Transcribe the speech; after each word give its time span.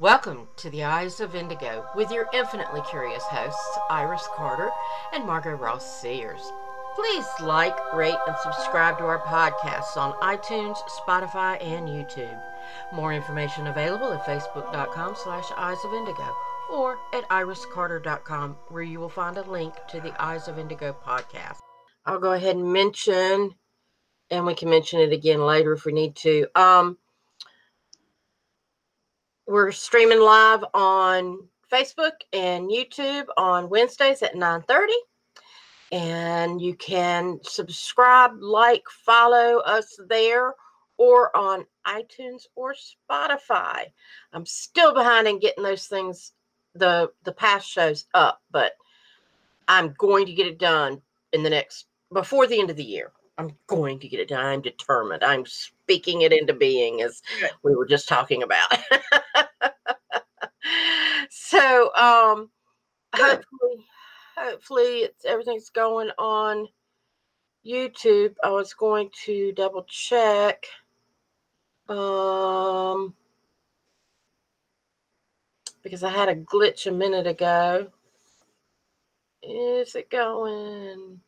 Welcome 0.00 0.48
to 0.56 0.70
the 0.70 0.82
Eyes 0.82 1.20
of 1.20 1.36
Indigo 1.36 1.86
with 1.94 2.10
your 2.10 2.28
infinitely 2.34 2.80
curious 2.90 3.22
hosts, 3.22 3.78
Iris 3.88 4.26
Carter 4.34 4.72
and 5.12 5.24
Margot 5.24 5.54
Ross 5.54 6.00
Sears. 6.00 6.40
Please 6.96 7.24
like, 7.40 7.76
rate, 7.94 8.16
and 8.26 8.36
subscribe 8.42 8.98
to 8.98 9.04
our 9.04 9.20
podcasts 9.20 9.96
on 9.96 10.14
iTunes, 10.14 10.76
Spotify, 10.88 11.62
and 11.62 11.86
YouTube. 11.86 12.42
More 12.92 13.12
information 13.12 13.68
available 13.68 14.12
at 14.12 14.26
facebook.com 14.26 15.14
slash 15.14 15.46
eyes 15.56 15.78
of 15.84 15.94
indigo 15.94 16.28
or 16.72 16.98
at 17.12 17.28
iriscarter.com 17.28 18.56
where 18.70 18.82
you 18.82 18.98
will 18.98 19.08
find 19.08 19.36
a 19.36 19.48
link 19.48 19.74
to 19.90 20.00
the 20.00 20.20
Eyes 20.20 20.48
of 20.48 20.58
Indigo 20.58 20.96
podcast. 21.06 21.58
I'll 22.04 22.18
go 22.18 22.32
ahead 22.32 22.56
and 22.56 22.72
mention, 22.72 23.54
and 24.28 24.44
we 24.44 24.56
can 24.56 24.70
mention 24.70 24.98
it 24.98 25.12
again 25.12 25.46
later 25.46 25.72
if 25.72 25.84
we 25.84 25.92
need 25.92 26.16
to. 26.16 26.48
Um, 26.56 26.98
we're 29.46 29.72
streaming 29.72 30.20
live 30.20 30.64
on 30.74 31.46
Facebook 31.70 32.12
and 32.32 32.70
YouTube 32.70 33.26
on 33.36 33.68
Wednesdays 33.68 34.22
at 34.22 34.34
9:30. 34.34 34.92
And 35.92 36.60
you 36.60 36.74
can 36.74 37.38
subscribe, 37.42 38.32
like, 38.40 38.84
follow 38.88 39.58
us 39.58 39.96
there 40.08 40.54
or 40.96 41.36
on 41.36 41.66
iTunes 41.86 42.46
or 42.56 42.74
Spotify. 42.74 43.86
I'm 44.32 44.46
still 44.46 44.94
behind 44.94 45.28
in 45.28 45.38
getting 45.38 45.64
those 45.64 45.86
things 45.86 46.32
the 46.74 47.12
the 47.24 47.32
past 47.32 47.68
shows 47.68 48.06
up, 48.14 48.40
but 48.50 48.72
I'm 49.68 49.94
going 49.98 50.26
to 50.26 50.32
get 50.32 50.46
it 50.46 50.58
done 50.58 51.00
in 51.32 51.42
the 51.42 51.50
next 51.50 51.86
before 52.12 52.46
the 52.46 52.58
end 52.60 52.70
of 52.70 52.76
the 52.76 52.84
year. 52.84 53.12
I'm 53.36 53.50
going 53.66 53.98
to 54.00 54.08
get 54.08 54.20
it 54.20 54.28
done. 54.28 54.44
I'm 54.44 54.62
determined. 54.62 55.24
I'm 55.24 55.44
speaking 55.46 56.22
it 56.22 56.32
into 56.32 56.52
being, 56.52 57.02
as 57.02 57.22
we 57.62 57.74
were 57.74 57.86
just 57.86 58.08
talking 58.08 58.42
about. 58.42 58.68
so, 61.30 61.94
um, 61.96 62.50
hopefully, 63.14 63.86
hopefully, 64.36 64.98
it's 65.00 65.24
everything's 65.24 65.70
going 65.70 66.10
on 66.18 66.68
YouTube. 67.66 68.34
I 68.44 68.50
was 68.50 68.72
going 68.74 69.10
to 69.24 69.52
double 69.52 69.84
check. 69.88 70.64
Um, 71.88 73.14
because 75.82 76.02
I 76.02 76.10
had 76.10 76.28
a 76.28 76.36
glitch 76.36 76.86
a 76.86 76.92
minute 76.92 77.26
ago. 77.26 77.88
Is 79.42 79.94
it 79.94 80.08
going? 80.08 81.20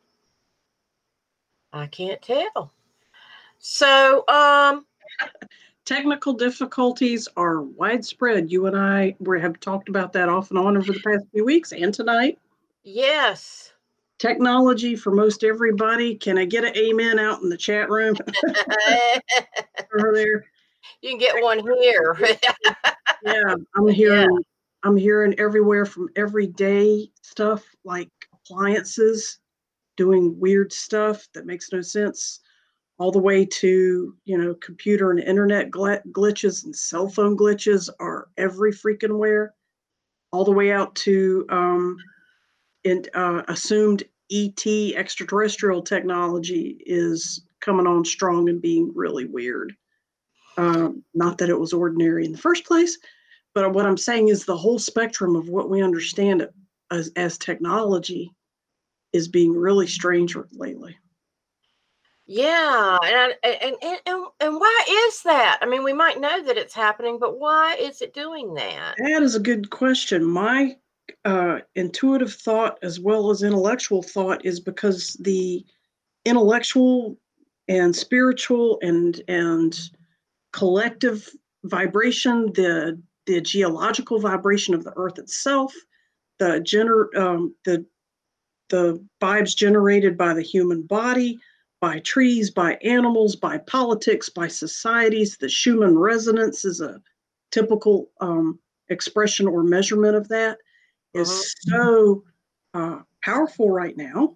I 1.77 1.87
can't 1.87 2.21
tell. 2.21 2.73
So, 3.59 4.23
um, 4.27 4.85
technical 5.85 6.33
difficulties 6.33 7.27
are 7.37 7.61
widespread. 7.61 8.51
You 8.51 8.67
and 8.67 8.77
I 8.77 9.15
we 9.19 9.39
have 9.41 9.59
talked 9.59 9.89
about 9.89 10.13
that 10.13 10.29
off 10.29 10.49
and 10.49 10.59
on 10.59 10.77
over 10.77 10.91
the 10.91 10.99
past 10.99 11.25
few 11.31 11.45
weeks 11.45 11.71
and 11.71 11.93
tonight. 11.93 12.39
Yes. 12.83 13.73
Technology 14.19 14.95
for 14.95 15.11
most 15.11 15.43
everybody. 15.43 16.15
Can 16.15 16.37
I 16.37 16.45
get 16.45 16.63
an 16.63 16.75
amen 16.75 17.19
out 17.19 17.41
in 17.41 17.49
the 17.49 17.57
chat 17.57 17.89
room? 17.89 18.15
over 19.95 20.11
there. 20.13 20.45
You 21.01 21.09
can 21.11 21.19
get 21.19 21.41
one 21.41 21.59
here. 21.59 22.17
yeah, 23.23 23.55
I'm 23.75 23.87
hearing 23.87 24.29
yeah. 24.31 24.37
I'm 24.83 24.97
hearing 24.97 25.35
everywhere 25.39 25.85
from 25.85 26.09
everyday 26.15 27.09
stuff 27.21 27.63
like 27.83 28.09
appliances 28.33 29.39
doing 29.97 30.39
weird 30.39 30.71
stuff 30.71 31.27
that 31.33 31.45
makes 31.45 31.73
no 31.73 31.81
sense 31.81 32.39
all 32.99 33.11
the 33.11 33.19
way 33.19 33.45
to 33.45 34.15
you 34.25 34.37
know 34.37 34.53
computer 34.55 35.11
and 35.11 35.19
internet 35.19 35.69
gl- 35.69 36.01
glitches 36.11 36.63
and 36.63 36.75
cell 36.75 37.09
phone 37.09 37.35
glitches 37.35 37.89
are 37.99 38.29
every 38.37 38.71
freaking 38.71 39.17
where 39.17 39.53
all 40.31 40.45
the 40.45 40.51
way 40.51 40.71
out 40.71 40.93
to 40.95 41.45
um, 41.49 41.97
in, 42.83 43.03
uh, 43.13 43.43
assumed 43.47 44.03
et 44.31 44.65
extraterrestrial 44.95 45.81
technology 45.81 46.77
is 46.85 47.43
coming 47.59 47.87
on 47.87 48.03
strong 48.03 48.49
and 48.49 48.61
being 48.61 48.91
really 48.93 49.25
weird. 49.25 49.73
Um, 50.57 51.03
not 51.13 51.37
that 51.37 51.49
it 51.49 51.59
was 51.59 51.71
ordinary 51.71 52.25
in 52.25 52.31
the 52.31 52.37
first 52.37 52.65
place 52.65 52.97
but 53.57 53.73
what 53.73 53.87
i'm 53.87 53.97
saying 53.97 54.27
is 54.27 54.45
the 54.45 54.57
whole 54.57 54.77
spectrum 54.77 55.35
of 55.35 55.49
what 55.49 55.69
we 55.69 55.81
understand 55.81 56.47
as, 56.91 57.11
as 57.15 57.37
technology 57.37 58.31
is 59.13 59.27
being 59.27 59.53
really 59.53 59.87
strange 59.87 60.35
lately. 60.51 60.97
Yeah, 62.29 62.97
and, 63.05 63.33
and 63.41 63.75
and 64.05 64.25
and 64.41 64.55
why 64.59 64.85
is 65.07 65.23
that? 65.23 65.59
I 65.61 65.65
mean, 65.65 65.83
we 65.83 65.93
might 65.93 66.19
know 66.19 66.43
that 66.43 66.57
it's 66.57 66.73
happening, 66.73 67.19
but 67.19 67.39
why 67.39 67.75
is 67.75 68.01
it 68.01 68.13
doing 68.13 68.53
that? 68.55 68.95
That 68.97 69.23
is 69.23 69.35
a 69.35 69.39
good 69.39 69.69
question. 69.69 70.25
My 70.25 70.75
uh, 71.23 71.59
intuitive 71.75 72.33
thought, 72.33 72.79
as 72.81 72.99
well 72.99 73.29
as 73.29 73.43
intellectual 73.43 74.03
thought, 74.03 74.45
is 74.45 74.59
because 74.59 75.13
the 75.21 75.65
intellectual 76.25 77.17
and 77.69 77.95
spiritual 77.95 78.77
and 78.81 79.21
and 79.29 79.79
collective 80.51 81.29
vibration, 81.63 82.51
the 82.53 83.01
the 83.25 83.39
geological 83.39 84.19
vibration 84.19 84.73
of 84.73 84.83
the 84.83 84.93
Earth 84.97 85.17
itself, 85.17 85.73
the 86.39 86.59
gener 86.61 87.15
um, 87.15 87.55
the 87.63 87.85
the 88.69 89.03
vibes 89.21 89.55
generated 89.55 90.17
by 90.17 90.33
the 90.33 90.41
human 90.41 90.81
body, 90.83 91.39
by 91.79 91.99
trees, 91.99 92.49
by 92.49 92.75
animals, 92.83 93.35
by 93.35 93.57
politics, 93.59 94.29
by 94.29 94.47
societies. 94.47 95.37
The 95.37 95.49
Schumann 95.49 95.97
resonance 95.97 96.65
is 96.65 96.81
a 96.81 97.01
typical 97.51 98.09
um, 98.19 98.59
expression 98.89 99.47
or 99.47 99.63
measurement 99.63 100.15
of 100.15 100.27
that. 100.29 100.57
Is 101.13 101.55
uh-huh. 101.69 101.77
so 101.77 102.23
uh, 102.73 102.99
powerful 103.23 103.69
right 103.69 103.95
now, 103.95 104.35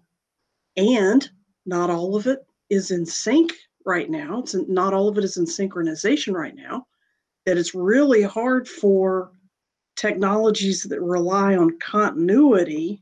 and 0.77 1.29
not 1.65 1.89
all 1.89 2.15
of 2.15 2.27
it 2.27 2.39
is 2.69 2.91
in 2.91 3.05
sync 3.05 3.53
right 3.85 4.09
now. 4.09 4.39
It's 4.39 4.55
not 4.67 4.93
all 4.93 5.07
of 5.07 5.17
it 5.17 5.23
is 5.23 5.37
in 5.37 5.45
synchronization 5.45 6.33
right 6.33 6.55
now. 6.55 6.87
That 7.45 7.57
it's 7.57 7.75
really 7.75 8.21
hard 8.21 8.67
for 8.67 9.31
technologies 9.95 10.83
that 10.83 11.01
rely 11.01 11.55
on 11.55 11.77
continuity 11.79 13.01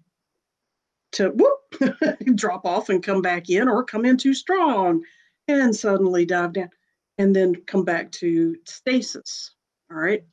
to 1.13 1.29
whoop, 1.29 1.95
drop 2.35 2.65
off 2.65 2.89
and 2.89 3.03
come 3.03 3.21
back 3.21 3.49
in 3.49 3.67
or 3.67 3.83
come 3.83 4.05
in 4.05 4.17
too 4.17 4.33
strong 4.33 5.03
and 5.47 5.75
suddenly 5.75 6.25
dive 6.25 6.53
down 6.53 6.69
and 7.17 7.35
then 7.35 7.53
come 7.67 7.83
back 7.83 8.11
to 8.11 8.55
stasis. 8.65 9.51
All 9.91 9.97
right. 9.97 10.23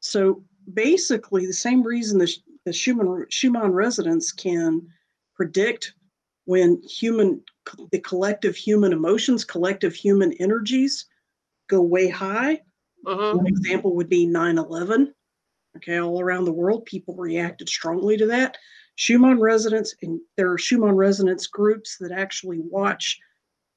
So 0.00 0.42
basically, 0.72 1.46
the 1.46 1.52
same 1.52 1.82
reason 1.82 2.18
the, 2.18 2.32
the 2.64 2.72
Schumann, 2.72 3.26
Schumann 3.28 3.72
resonance 3.72 4.32
can 4.32 4.82
predict 5.34 5.94
when 6.46 6.82
human, 6.82 7.42
the 7.90 7.98
collective 8.00 8.56
human 8.56 8.92
emotions, 8.92 9.44
collective 9.44 9.94
human 9.94 10.32
energies 10.34 11.06
go 11.68 11.80
way 11.80 12.08
high. 12.08 12.60
Uh-huh. 13.06 13.36
One 13.36 13.46
example 13.46 13.94
would 13.96 14.08
be 14.08 14.26
9 14.26 14.58
11. 14.58 15.13
Okay, 15.76 15.98
all 15.98 16.20
around 16.20 16.44
the 16.44 16.52
world, 16.52 16.84
people 16.84 17.14
reacted 17.16 17.68
strongly 17.68 18.16
to 18.16 18.26
that. 18.26 18.56
Schumann 18.96 19.40
resonance, 19.40 19.94
and 20.02 20.20
there 20.36 20.50
are 20.52 20.58
Schumann 20.58 20.94
resonance 20.94 21.46
groups 21.46 21.96
that 21.98 22.12
actually 22.12 22.60
watch 22.60 23.18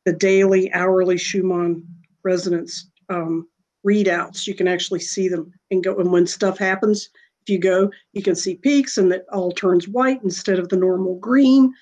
the 0.06 0.14
daily, 0.14 0.72
hourly 0.74 1.18
Schumann 1.18 1.84
resonance 2.24 2.90
um, 3.10 3.48
readouts. 3.86 4.46
You 4.46 4.54
can 4.54 4.68
actually 4.68 5.00
see 5.00 5.28
them 5.28 5.52
and 5.72 5.84
go. 5.84 5.98
And 5.98 6.12
when 6.12 6.28
stuff 6.28 6.58
happens, 6.58 7.10
if 7.42 7.50
you 7.50 7.58
go, 7.58 7.90
you 8.14 8.22
can 8.22 8.36
see 8.36 8.56
peaks 8.56 8.98
and 8.98 9.12
it 9.12 9.26
all 9.32 9.52
turns 9.52 9.88
white 9.88 10.22
instead 10.24 10.60
of 10.60 10.70
the 10.70 10.78
normal 10.78 11.16
green. 11.16 11.74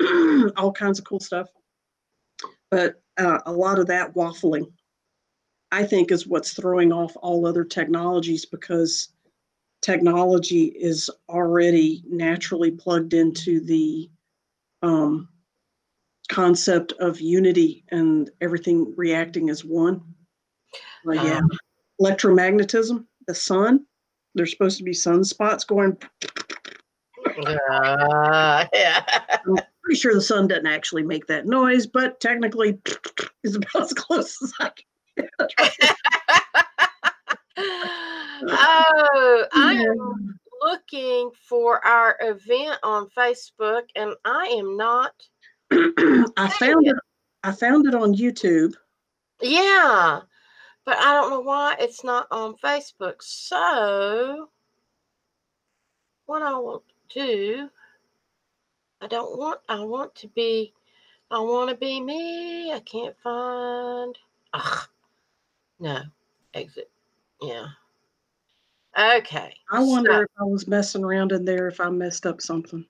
all 0.56 0.72
kinds 0.72 0.98
of 0.98 1.04
cool 1.04 1.20
stuff. 1.20 1.48
But 2.70 3.02
uh, 3.18 3.38
a 3.46 3.52
lot 3.52 3.78
of 3.78 3.86
that 3.88 4.14
waffling, 4.14 4.72
I 5.70 5.84
think, 5.84 6.10
is 6.10 6.26
what's 6.26 6.54
throwing 6.54 6.92
off 6.92 7.16
all 7.16 7.46
other 7.46 7.64
technologies 7.64 8.46
because 8.46 9.11
technology 9.82 10.66
is 10.66 11.10
already 11.28 12.02
naturally 12.08 12.70
plugged 12.70 13.14
into 13.14 13.60
the 13.60 14.08
um, 14.82 15.28
concept 16.28 16.92
of 16.92 17.20
unity 17.20 17.84
and 17.90 18.30
everything 18.40 18.94
reacting 18.96 19.50
as 19.50 19.64
one. 19.64 20.00
But 21.04 21.16
yeah, 21.16 21.38
um, 21.38 21.50
electromagnetism, 22.00 23.04
the 23.26 23.34
sun, 23.34 23.84
there's 24.34 24.52
supposed 24.52 24.78
to 24.78 24.84
be 24.84 24.92
sunspots 24.92 25.66
going. 25.66 25.98
Uh, 27.46 28.66
yeah. 28.72 29.04
I'm 29.46 29.56
pretty 29.82 29.98
sure 29.98 30.14
the 30.14 30.20
sun 30.20 30.48
doesn't 30.48 30.66
actually 30.66 31.02
make 31.02 31.26
that 31.26 31.46
noise, 31.46 31.86
but 31.86 32.20
technically 32.20 32.78
is 33.44 33.56
about 33.56 33.82
as 33.82 33.92
close 33.92 34.40
as 34.42 34.52
I 34.60 34.70
can. 34.70 35.28
oh, 38.48 39.46
I 39.52 39.74
am 39.74 40.38
looking 40.62 41.30
for 41.48 41.84
our 41.84 42.16
event 42.20 42.78
on 42.82 43.08
Facebook, 43.16 43.82
and 43.96 44.14
I 44.24 44.46
am 44.58 44.76
not. 44.76 45.12
I 45.70 46.48
found 46.58 46.86
it. 46.86 46.96
I 47.42 47.52
found 47.52 47.86
it 47.86 47.94
on 47.94 48.14
YouTube. 48.14 48.74
Yeah, 49.40 50.20
but 50.84 50.98
I 50.98 51.14
don't 51.14 51.30
know 51.30 51.40
why 51.40 51.76
it's 51.78 52.04
not 52.04 52.28
on 52.30 52.54
Facebook. 52.62 53.16
So, 53.20 54.48
what 56.26 56.42
I 56.42 56.52
will 56.52 56.84
do, 57.12 57.68
I 59.00 59.06
don't 59.08 59.36
want, 59.36 59.60
I 59.68 59.80
want 59.80 60.14
to 60.16 60.28
be, 60.28 60.72
I 61.30 61.40
want 61.40 61.70
to 61.70 61.76
be 61.76 62.00
me. 62.00 62.72
I 62.72 62.80
can't 62.80 63.16
find, 63.22 64.16
ugh, 64.52 64.88
no, 65.80 66.02
exit. 66.54 66.90
Yeah. 67.40 67.66
Okay. 68.98 69.54
I 69.70 69.82
wonder 69.82 70.12
so- 70.12 70.20
if 70.20 70.28
I 70.40 70.44
was 70.44 70.66
messing 70.68 71.04
around 71.04 71.32
in 71.32 71.44
there 71.44 71.68
if 71.68 71.80
I 71.80 71.88
messed 71.88 72.26
up 72.26 72.40
something. 72.40 72.84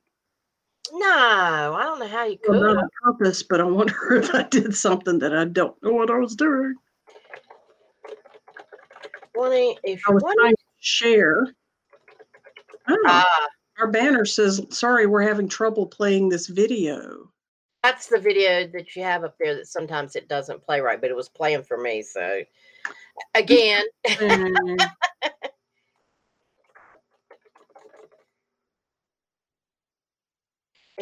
no, 0.93 1.07
I 1.09 1.83
don't 1.85 2.01
know 2.01 2.09
how 2.09 2.25
you 2.25 2.39
Well, 2.49 2.61
could. 2.61 2.75
not 2.75 2.85
on 2.85 2.91
purpose, 3.03 3.43
but 3.43 3.61
I 3.61 3.65
wonder 3.65 3.95
if 4.17 4.35
I 4.35 4.43
did 4.45 4.75
something 4.75 5.19
that 5.21 5.35
I 5.37 5.45
don't 5.45 5.81
know 5.83 5.93
what 5.93 6.11
I 6.11 6.17
was 6.19 6.35
doing. 6.35 6.75
Wanting, 9.35 9.77
if 9.85 10.03
I 10.09 10.13
was 10.13 10.23
trying 10.37 10.53
to 10.55 10.63
share. 10.81 11.47
Oh, 12.89 13.03
ah, 13.07 13.47
our 13.79 13.87
banner 13.91 14.25
says, 14.25 14.61
sorry, 14.71 15.07
we're 15.07 15.23
having 15.23 15.49
trouble 15.49 15.87
playing 15.87 16.29
this 16.29 16.49
video. 16.49 17.31
that's 17.83 18.09
the 18.09 18.19
video 18.19 18.67
that 18.67 18.95
you 18.95 19.03
have 19.05 19.25
up 19.25 19.37
there 19.41 19.55
that 19.55 19.69
sometimes 19.69 20.17
it 20.17 20.29
doesn't 20.29 20.63
play 20.63 20.81
right, 20.81 21.01
but 21.01 21.11
it 21.11 21.17
was 21.17 21.29
playing 21.29 21.63
for 21.63 21.79
me. 21.79 22.03
So, 22.03 22.43
again, 23.35 23.85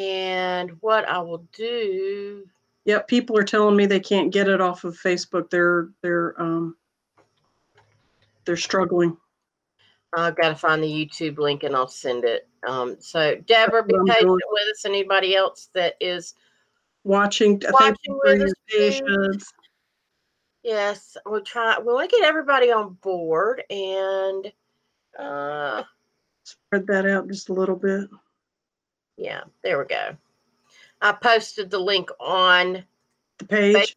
and 0.00 0.70
what 0.80 1.06
I 1.08 1.18
will 1.18 1.46
do, 1.52 2.46
yep, 2.84 3.06
people 3.06 3.36
are 3.36 3.44
telling 3.44 3.76
me 3.76 3.84
they 3.86 4.00
can't 4.00 4.32
get 4.32 4.48
it 4.48 4.60
off 4.60 4.84
of 4.84 4.96
Facebook. 4.96 5.50
They're 5.50 5.90
they're 6.02 6.40
um 6.40 6.76
they're 8.46 8.56
struggling. 8.56 9.16
I've 10.12 10.36
got 10.36 10.48
to 10.48 10.56
find 10.56 10.82
the 10.82 10.88
YouTube 10.88 11.38
link 11.38 11.62
and 11.62 11.76
I'll 11.76 11.86
send 11.86 12.24
it. 12.24 12.48
Um, 12.66 12.96
so, 12.98 13.36
Deborah, 13.46 13.84
be 13.84 13.94
patient 14.08 14.28
with 14.28 14.68
us. 14.72 14.84
Anybody 14.84 15.36
else 15.36 15.68
that 15.74 15.94
is, 16.00 16.34
Watching, 17.04 17.60
thank 17.60 17.74
Watching 17.74 17.96
you 18.04 18.20
for 18.24 18.32
with 18.32 18.42
us, 18.42 18.52
patience. 18.68 19.52
yes, 20.64 21.16
we'll 21.26 21.42
try, 21.42 21.78
we 21.78 21.92
want 21.92 22.10
to 22.10 22.16
get 22.16 22.26
everybody 22.26 22.72
on 22.72 22.94
board 23.02 23.62
and, 23.70 24.52
uh, 25.18 25.84
Spread 26.42 26.86
that 26.88 27.06
out 27.06 27.28
just 27.28 27.48
a 27.48 27.52
little 27.52 27.76
bit. 27.76 28.08
Yeah, 29.20 29.42
there 29.62 29.78
we 29.78 29.84
go. 29.84 30.16
I 31.02 31.12
posted 31.12 31.70
the 31.70 31.78
link 31.78 32.10
on 32.18 32.84
The 33.38 33.44
page. 33.44 33.96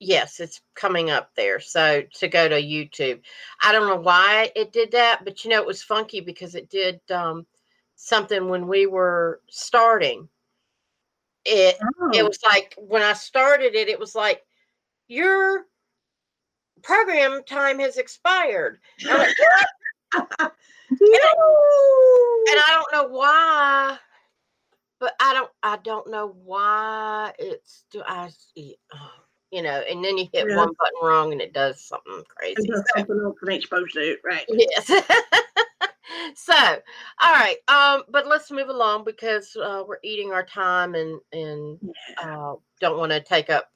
Yes, 0.00 0.38
it's 0.38 0.60
coming 0.74 1.10
up 1.10 1.30
there. 1.34 1.60
So 1.60 2.02
to 2.14 2.28
go 2.28 2.46
to 2.46 2.62
YouTube. 2.62 3.20
I 3.62 3.72
don't 3.72 3.88
know 3.88 3.96
why 3.96 4.52
it 4.54 4.72
did 4.72 4.92
that, 4.92 5.24
but 5.24 5.44
you 5.44 5.50
know, 5.50 5.60
it 5.60 5.66
was 5.66 5.82
funky 5.82 6.20
because 6.20 6.54
it 6.54 6.68
did 6.68 7.00
um, 7.10 7.46
something 7.96 8.48
when 8.48 8.68
we 8.68 8.86
were 8.86 9.40
starting. 9.48 10.28
It 11.46 11.78
Oh, 12.00 12.10
it 12.14 12.22
was 12.22 12.38
like 12.44 12.74
when 12.76 13.02
I 13.02 13.14
started 13.14 13.74
it, 13.74 13.88
it 13.88 13.98
was 13.98 14.14
like 14.14 14.42
your 15.08 15.64
program 16.82 17.42
time 17.44 17.78
has 17.78 17.96
expired. 17.96 18.78
And 19.00 19.18
like, 19.18 19.36
"What?" 20.12 20.52
and 20.90 22.60
I 22.60 22.70
don't 22.70 22.92
know 22.92 23.16
why, 23.16 23.98
but 25.00 25.14
I 25.20 25.34
don't 25.34 25.50
I 25.62 25.78
don't 25.78 26.10
know 26.10 26.34
why 26.44 27.32
it's 27.38 27.84
do 27.90 28.02
I 28.06 28.30
see 28.54 28.76
you 29.50 29.62
know, 29.62 29.82
and 29.90 30.04
then 30.04 30.18
you 30.18 30.28
hit 30.32 30.46
Yeah. 30.46 30.56
one 30.56 30.74
button 30.78 30.98
wrong 31.02 31.32
and 31.32 31.40
it 31.40 31.54
does 31.54 31.80
something 31.80 32.18
It 32.18 32.26
crazy. 32.28 32.68
does 32.68 32.80
So- 32.94 32.98
something 32.98 33.20
else 33.24 33.36
it 33.42 33.50
ain't 33.50 33.62
supposed 33.62 33.94
to, 33.94 34.16
right? 34.24 34.44
Yes. 34.48 34.86
so, 36.34 36.54
all 37.22 37.32
right. 37.32 37.56
Um, 37.68 38.02
but 38.10 38.26
let's 38.26 38.50
move 38.50 38.68
along 38.68 39.04
because 39.04 39.56
uh, 39.56 39.84
we're 39.86 40.00
eating 40.02 40.32
our 40.32 40.44
time 40.44 40.94
and 40.94 41.20
and 41.32 41.78
uh, 42.22 42.54
don't 42.80 42.98
want 42.98 43.12
to 43.12 43.20
take 43.22 43.48
up 43.48 43.70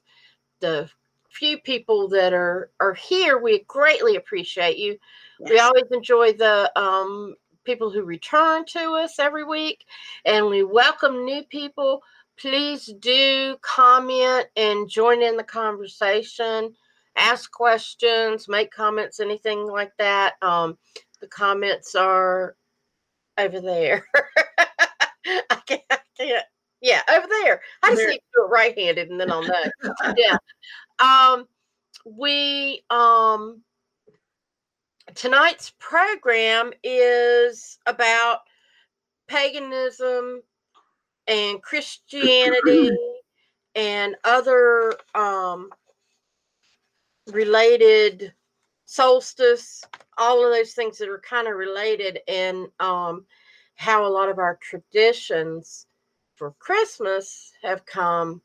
the 0.59 0.89
few 1.31 1.57
people 1.57 2.07
that 2.09 2.33
are 2.33 2.69
are 2.79 2.93
here. 2.93 3.39
We 3.39 3.63
greatly 3.67 4.15
appreciate 4.15 4.77
you. 4.77 4.97
We 5.39 5.59
always 5.59 5.85
enjoy 5.91 6.33
the 6.33 6.71
um, 6.79 7.35
people 7.63 7.89
who 7.89 8.03
return 8.03 8.65
to 8.65 8.93
us 8.93 9.19
every 9.19 9.43
week, 9.43 9.85
and 10.25 10.47
we 10.47 10.63
welcome 10.63 11.25
new 11.25 11.43
people. 11.43 12.01
Please 12.37 12.91
do 12.99 13.57
comment 13.61 14.47
and 14.55 14.89
join 14.89 15.21
in 15.21 15.37
the 15.37 15.43
conversation. 15.43 16.73
Ask 17.15 17.51
questions, 17.51 18.47
make 18.47 18.71
comments, 18.71 19.19
anything 19.19 19.67
like 19.67 19.91
that. 19.99 20.33
Um, 20.41 20.77
the 21.21 21.27
comments 21.27 21.95
are 21.95 22.55
over 23.37 23.61
there. 23.61 24.05
I 25.25 25.61
can't, 25.65 25.81
I 25.89 25.99
can't. 26.17 26.45
Yeah, 26.81 27.01
over 27.09 27.27
there. 27.29 27.61
I 27.81 27.91
just 27.91 28.07
need 28.07 28.15
to 28.15 28.21
do 28.35 28.45
it 28.45 28.49
right-handed, 28.49 29.09
and 29.09 29.19
then 29.19 29.31
I'll 29.31 29.43
know. 29.43 29.63
yeah. 30.17 30.37
Um, 30.99 31.47
we 32.05 32.83
um 32.89 33.61
tonight's 35.15 35.73
program 35.79 36.71
is 36.83 37.77
about 37.85 38.39
paganism 39.27 40.41
and 41.27 41.61
Christianity 41.61 42.91
and 43.75 44.15
other 44.23 44.93
um, 45.15 45.69
related 47.31 48.33
solstice, 48.85 49.83
all 50.17 50.45
of 50.45 50.53
those 50.53 50.73
things 50.73 50.97
that 50.97 51.09
are 51.09 51.21
kind 51.27 51.47
of 51.47 51.55
related, 51.55 52.19
and 52.27 52.67
um, 52.79 53.25
how 53.75 54.05
a 54.05 54.07
lot 54.07 54.29
of 54.29 54.37
our 54.37 54.59
traditions 54.61 55.87
for 56.35 56.53
Christmas 56.59 57.51
have 57.63 57.85
come 57.85 58.41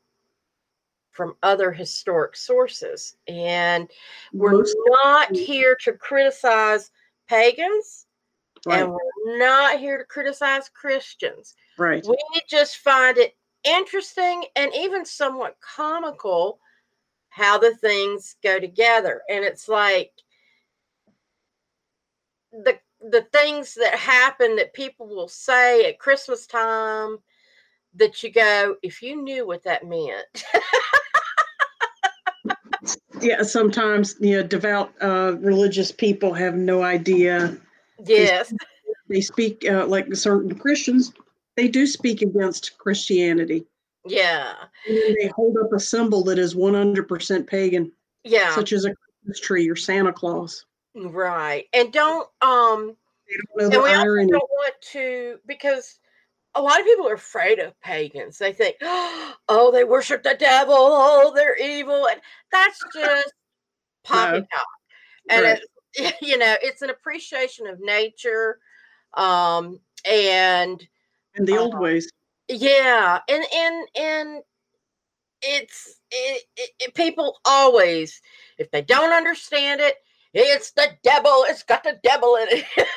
from 1.19 1.35
other 1.43 1.73
historic 1.73 2.33
sources. 2.37 3.17
And 3.27 3.89
we're 4.31 4.63
not 4.85 5.35
here 5.35 5.75
to 5.81 5.91
criticize 5.91 6.91
pagans 7.27 8.05
right, 8.65 8.83
and 8.83 8.93
we're 8.93 9.37
not 9.37 9.79
here 9.79 9.97
to 9.97 10.05
criticize 10.05 10.69
Christians. 10.69 11.55
right. 11.77 12.05
We 12.07 12.17
just 12.49 12.77
find 12.77 13.17
it 13.17 13.35
interesting 13.65 14.45
and 14.55 14.71
even 14.73 15.03
somewhat 15.03 15.57
comical 15.59 16.61
how 17.27 17.57
the 17.57 17.75
things 17.75 18.37
go 18.41 18.57
together. 18.57 19.21
And 19.29 19.43
it's 19.43 19.67
like 19.67 20.13
the 22.53 22.79
the 23.11 23.27
things 23.33 23.73
that 23.73 23.95
happen 23.95 24.55
that 24.55 24.73
people 24.73 25.09
will 25.09 25.27
say 25.27 25.89
at 25.89 25.99
Christmas 25.99 26.47
time 26.47 27.17
that 27.95 28.23
you 28.23 28.31
go, 28.31 28.75
if 28.81 29.01
you 29.01 29.21
knew 29.21 29.45
what 29.45 29.63
that 29.65 29.85
meant. 29.85 30.45
Yeah, 33.21 33.41
sometimes 33.43 34.15
you 34.19 34.37
know 34.37 34.43
devout 34.43 34.91
uh, 35.01 35.35
religious 35.39 35.91
people 35.91 36.33
have 36.33 36.55
no 36.55 36.83
idea. 36.83 37.57
yes. 38.05 38.53
They 39.09 39.21
speak 39.21 39.65
uh, 39.67 39.85
like 39.87 40.13
certain 40.15 40.57
Christians. 40.57 41.13
They 41.57 41.67
do 41.67 41.87
speak 41.87 42.21
against 42.21 42.77
Christianity. 42.77 43.65
Yeah. 44.05 44.53
And 44.87 45.17
they 45.19 45.27
hold 45.35 45.57
up 45.57 45.73
a 45.73 45.79
symbol 45.79 46.23
that 46.25 46.37
is 46.39 46.55
100% 46.55 47.47
pagan, 47.47 47.91
Yeah. 48.23 48.53
such 48.55 48.71
as 48.71 48.85
a 48.85 48.93
Christmas 48.93 49.39
tree 49.39 49.67
or 49.69 49.75
Santa 49.75 50.13
Claus. 50.13 50.65
right. 50.95 51.65
And 51.73 51.91
don't 51.91 52.29
um 52.41 52.95
They 53.27 53.35
don't 53.35 53.57
know 53.57 53.63
and 53.65 53.73
the 53.73 53.79
we 53.81 53.89
also 53.89 54.31
don't 54.39 54.49
want 54.51 54.73
to 54.93 55.39
because 55.47 55.99
a 56.59 56.61
lot 56.61 56.79
of 56.79 56.85
people 56.85 57.07
are 57.07 57.13
afraid 57.13 57.59
of 57.59 57.79
pagans. 57.81 58.37
They 58.37 58.51
think, 58.53 58.75
oh, 58.81 59.71
they 59.73 59.83
worship 59.85 60.23
the 60.23 60.35
devil, 60.37 60.75
oh, 60.77 61.31
they're 61.33 61.57
evil, 61.57 62.07
and 62.07 62.19
that's 62.51 62.79
just 62.93 63.33
poppycock. 64.03 64.49
And 65.29 65.43
Right. 65.45 65.59
it's, 65.95 66.17
you 66.21 66.37
know, 66.37 66.55
it's 66.61 66.81
an 66.81 66.89
appreciation 66.89 67.67
of 67.67 67.79
nature, 67.79 68.59
um, 69.15 69.79
and 70.05 70.85
In 71.35 71.45
the 71.45 71.57
old 71.57 71.75
uh, 71.75 71.79
ways. 71.79 72.11
yeah, 72.47 73.19
and 73.27 73.43
and 73.55 73.87
and 73.95 74.43
it's 75.41 75.99
it, 76.11 76.43
it, 76.57 76.69
it- 76.79 76.93
people 76.93 77.39
always, 77.45 78.21
if 78.57 78.69
they 78.71 78.81
don't 78.81 79.13
understand 79.13 79.81
it, 79.81 79.95
it's 80.33 80.71
the 80.71 80.89
devil. 81.03 81.45
It's 81.47 81.63
got 81.63 81.83
the 81.83 81.99
devil 82.03 82.35
in 82.35 82.47
it. 82.49 82.65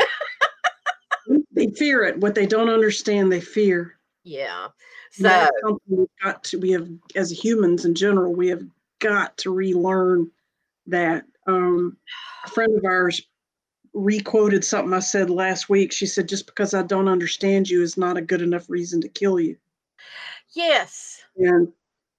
They 1.53 1.69
fear 1.69 2.03
it. 2.05 2.19
What 2.19 2.35
they 2.35 2.47
don't 2.47 2.71
understand, 2.71 3.31
they 3.31 3.41
fear. 3.41 3.99
yeah. 5.15 5.49
So 5.59 5.81
we've 5.87 6.07
got 6.23 6.45
to, 6.45 6.59
we 6.59 6.71
have, 6.71 6.89
as 7.15 7.31
humans 7.31 7.85
in 7.85 7.95
general, 7.95 8.33
we 8.35 8.49
have 8.49 8.63
got 9.01 9.37
to 9.39 9.51
relearn 9.51 10.31
that. 10.87 11.25
Um, 11.47 11.97
a 12.45 12.49
friend 12.51 12.77
of 12.79 12.85
ours 12.85 13.21
requoted 13.95 14.65
something 14.65 14.95
I 14.95 15.01
said 15.01 15.29
last 15.29 15.69
week. 15.69 15.93
She 15.93 16.07
said, 16.07 16.29
just 16.29 16.47
because 16.47 16.73
I 16.73 16.83
don't 16.83 17.09
understand 17.09 17.69
you 17.69 17.83
is 17.83 17.97
not 17.97 18.17
a 18.17 18.23
good 18.23 18.43
enough 18.43 18.71
reason 18.71 19.01
to 19.03 19.09
kill 19.09 19.39
you. 19.39 19.57
yes. 20.55 21.21
And 21.37 21.69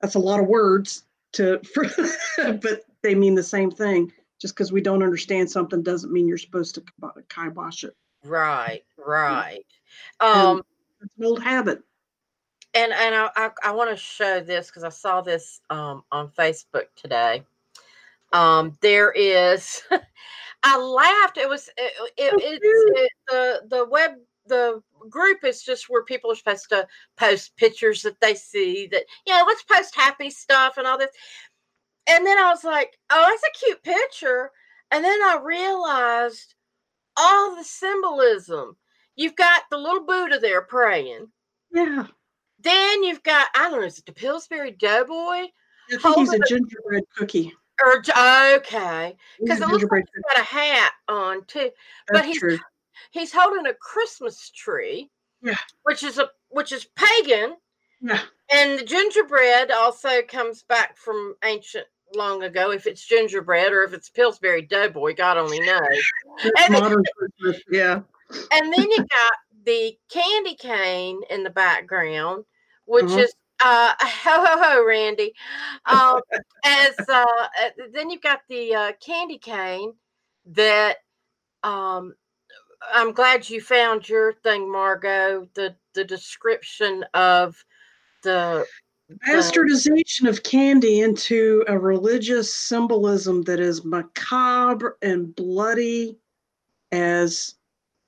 that's 0.01 0.15
a 0.15 0.19
lot 0.19 0.39
of 0.39 0.47
words 0.47 1.03
to, 1.33 1.61
but 2.61 2.81
they 3.01 3.15
mean 3.15 3.35
the 3.35 3.43
same 3.43 3.71
thing. 3.71 4.11
Just 4.41 4.55
because 4.55 4.71
we 4.73 4.81
don't 4.81 5.03
understand 5.03 5.49
something 5.49 5.81
doesn't 5.81 6.11
mean 6.11 6.27
you're 6.27 6.37
supposed 6.37 6.75
to 6.75 6.81
kibo- 6.81 7.27
kibosh 7.29 7.85
it. 7.85 7.95
Right, 8.23 8.83
right. 8.97 9.65
Um, 10.19 10.63
it's 11.01 11.11
an 11.17 11.25
old 11.25 11.43
habit. 11.43 11.83
and 12.73 12.91
and 12.93 13.15
I 13.15 13.29
I, 13.35 13.49
I 13.63 13.71
want 13.71 13.89
to 13.91 13.97
show 13.97 14.39
this 14.39 14.67
because 14.67 14.83
I 14.83 14.89
saw 14.89 15.21
this 15.21 15.61
um 15.69 16.03
on 16.11 16.29
Facebook 16.29 16.85
today. 16.95 17.43
Um, 18.31 18.75
there 18.81 19.11
is, 19.11 19.83
I 20.63 20.77
laughed. 20.77 21.37
It 21.37 21.47
was 21.47 21.69
it, 21.77 21.93
it, 22.17 22.33
it's 22.37 22.99
it, 22.99 23.11
the 23.27 23.61
the 23.69 23.85
web 23.85 24.11
the 24.47 24.81
group 25.09 25.43
is 25.43 25.63
just 25.63 25.89
where 25.89 26.03
people 26.03 26.31
are 26.31 26.35
supposed 26.35 26.67
to 26.69 26.87
post 27.15 27.55
pictures 27.55 28.01
that 28.01 28.19
they 28.19 28.33
see 28.35 28.87
that 28.87 29.03
you 29.25 29.33
know 29.33 29.43
let's 29.47 29.63
post 29.63 29.95
happy 29.95 30.29
stuff 30.29 30.77
and 30.77 30.87
all 30.87 30.97
this. 30.97 31.11
And 32.07 32.25
then 32.25 32.37
I 32.37 32.49
was 32.49 32.63
like, 32.63 32.97
oh, 33.11 33.25
that's 33.29 33.43
a 33.43 33.65
cute 33.65 33.83
picture. 33.83 34.51
And 34.91 35.03
then 35.05 35.21
I 35.23 35.39
realized 35.41 36.55
all 37.17 37.55
the 37.55 37.63
symbolism. 37.63 38.75
You've 39.15 39.35
got 39.35 39.63
the 39.69 39.77
little 39.77 40.03
Buddha 40.05 40.39
there 40.39 40.61
praying. 40.61 41.27
Yeah. 41.73 42.07
Then 42.59 43.03
you've 43.03 43.23
got 43.23 43.47
I 43.55 43.69
don't 43.69 43.81
know, 43.81 43.87
is 43.87 43.99
it 43.99 44.05
the 44.05 44.13
Pillsbury 44.13 44.71
Doughboy 44.71 45.47
I 45.91 45.97
think 46.01 46.15
he's 46.17 46.33
a 46.33 46.39
gingerbread 46.47 47.03
cookie. 47.15 47.53
Er, 47.83 48.01
or 48.15 48.55
okay? 48.57 49.15
Because 49.39 49.59
it 49.61 49.67
looks 49.67 49.83
like 49.91 50.05
he's 50.13 50.23
got 50.29 50.39
a 50.39 50.43
hat 50.43 50.93
on 51.07 51.43
too. 51.45 51.69
but 52.07 52.13
That's 52.15 52.27
he's 52.27 52.39
true. 52.39 52.57
He's 53.11 53.33
holding 53.33 53.67
a 53.67 53.73
Christmas 53.73 54.49
tree, 54.51 55.09
Yeah. 55.41 55.57
which 55.83 56.03
is 56.03 56.19
a 56.19 56.29
which 56.49 56.71
is 56.71 56.85
pagan, 56.95 57.57
Yeah. 58.01 58.21
and 58.51 58.79
the 58.79 58.83
gingerbread 58.85 59.71
also 59.71 60.21
comes 60.21 60.63
back 60.63 60.95
from 60.95 61.35
ancient 61.43 61.87
long 62.15 62.43
ago. 62.43 62.71
If 62.71 62.87
it's 62.87 63.05
gingerbread 63.05 63.71
or 63.71 63.83
if 63.83 63.93
it's 63.93 64.09
Pillsbury 64.09 64.63
Doughboy, 64.63 65.15
God 65.15 65.37
only 65.37 65.59
knows. 65.59 65.81
And 66.43 66.73
then- 66.73 66.81
modern 66.83 67.03
Christmas. 67.17 67.61
Yeah. 67.69 68.01
and 68.51 68.73
then 68.73 68.89
you 68.91 68.97
got 68.97 69.33
the 69.65 69.97
candy 70.11 70.55
cane 70.55 71.21
in 71.29 71.43
the 71.43 71.49
background, 71.49 72.45
which 72.85 73.05
Mhm. 73.05 73.19
is 73.23 73.33
uh 73.63 73.93
ho 73.99 74.45
ho 74.45 74.61
ho 74.63 74.85
Randy. 74.85 75.33
Um 75.85 76.19
as 76.65 76.95
uh 77.07 77.25
uh, 77.61 77.69
then 77.91 78.09
you've 78.09 78.21
got 78.21 78.41
the 78.49 78.73
uh 78.75 78.91
candy 79.05 79.37
cane 79.37 79.93
that 80.47 80.97
um 81.63 82.15
I'm 82.91 83.13
glad 83.13 83.49
you 83.49 83.61
found 83.61 84.09
your 84.09 84.33
thing, 84.33 84.69
Margot, 84.71 85.47
the 85.53 85.75
the 85.93 86.03
description 86.03 87.05
of 87.13 87.63
the 88.23 88.65
Bastardization 89.27 90.27
of 90.27 90.43
candy 90.43 91.01
into 91.01 91.63
a 91.67 91.77
religious 91.77 92.53
symbolism 92.53 93.43
that 93.43 93.59
is 93.59 93.83
macabre 93.83 94.97
and 95.01 95.35
bloody 95.35 96.17
as 96.91 97.55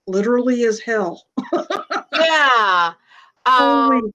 literally 0.07 0.63
as 0.65 0.79
hell. 0.79 1.25
yeah. 2.13 2.93
Um, 3.47 4.11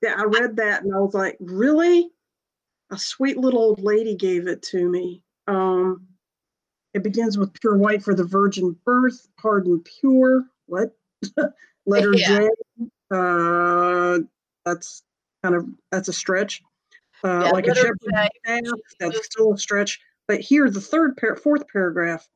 yeah, 0.00 0.14
I 0.16 0.22
read 0.22 0.54
that 0.58 0.84
and 0.84 0.94
I 0.94 1.00
was 1.00 1.12
like, 1.12 1.36
really? 1.40 2.08
A 2.92 2.96
sweet 2.96 3.36
little 3.36 3.58
old 3.58 3.82
lady 3.82 4.14
gave 4.14 4.46
it 4.46 4.62
to 4.62 4.88
me. 4.88 5.24
Um, 5.48 6.06
it 6.94 7.02
begins 7.02 7.36
with 7.36 7.52
pure 7.54 7.76
white 7.76 8.04
for 8.04 8.14
the 8.14 8.22
virgin 8.22 8.76
birth, 8.84 9.26
pardon 9.36 9.82
pure. 9.82 10.44
What? 10.66 10.96
Letter 11.86 12.12
Yeah. 12.16 12.48
J. 12.78 12.88
Uh, 13.10 14.18
that's 14.64 15.02
kind 15.42 15.54
of 15.54 15.66
that's 15.90 16.08
a 16.08 16.12
stretch. 16.12 16.62
Uh, 17.24 17.42
Yeah, 17.44 17.50
like 17.50 17.66
a 17.66 17.74
staff, 17.74 18.74
that's 19.00 19.26
still 19.26 19.54
a 19.54 19.58
stretch. 19.58 19.98
But 20.26 20.40
here, 20.40 20.70
the 20.70 20.80
third 20.80 21.16
par- 21.16 21.36
fourth 21.36 21.66
paragraph. 21.68 22.28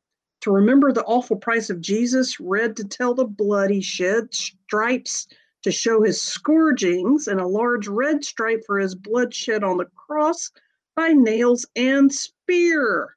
To 0.43 0.51
remember 0.51 0.93
the 0.93 1.05
awful 1.05 1.37
price 1.37 1.71
of 1.71 1.81
Jesus, 1.81 2.41
read 2.41 2.77
to 2.77 2.85
tell 2.85 3.15
the 3.15 3.25
blood 3.25 3.71
he 3.71 3.81
shed, 3.81 4.35
stripes 4.35 5.29
to 5.63 5.71
show 5.71 6.03
his 6.03 6.21
scourgings, 6.21 7.29
and 7.29 7.41
a 7.41 7.47
large 7.47 7.87
red 7.87 8.25
stripe 8.25 8.65
for 8.67 8.79
his 8.81 8.97
blood 8.97 9.33
shed 9.33 9.63
on 9.63 9.77
the 9.77 9.87
cross 9.95 10.51
by 10.97 11.13
nails 11.13 11.65
and 11.77 12.13
spear. 12.13 13.17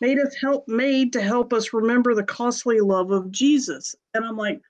Made 0.00 0.18
us 0.18 0.34
help 0.34 0.66
made 0.66 1.12
to 1.12 1.22
help 1.22 1.52
us 1.52 1.72
remember 1.72 2.12
the 2.12 2.24
costly 2.24 2.80
love 2.80 3.12
of 3.12 3.30
Jesus. 3.30 3.94
And 4.14 4.24
I'm 4.24 4.36
like, 4.36 4.60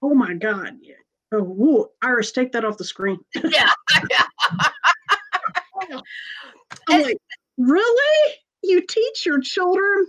oh 0.00 0.14
my 0.14 0.34
God. 0.34 0.74
Oh, 1.32 1.90
Iris, 2.02 2.32
take 2.32 2.52
that 2.52 2.64
off 2.64 2.78
the 2.78 2.84
screen. 2.84 3.18
yeah. 3.34 3.68
I'm 6.88 7.02
like, 7.02 7.18
really? 7.58 8.34
You 8.62 8.80
teach 8.86 9.26
your 9.26 9.40
children 9.40 10.06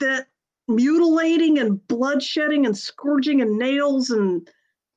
that 0.00 0.26
mutilating 0.68 1.58
and 1.58 1.80
bloodshedding 1.88 2.66
and 2.66 2.76
scourging 2.76 3.42
and 3.42 3.58
nails 3.58 4.10
and 4.10 4.48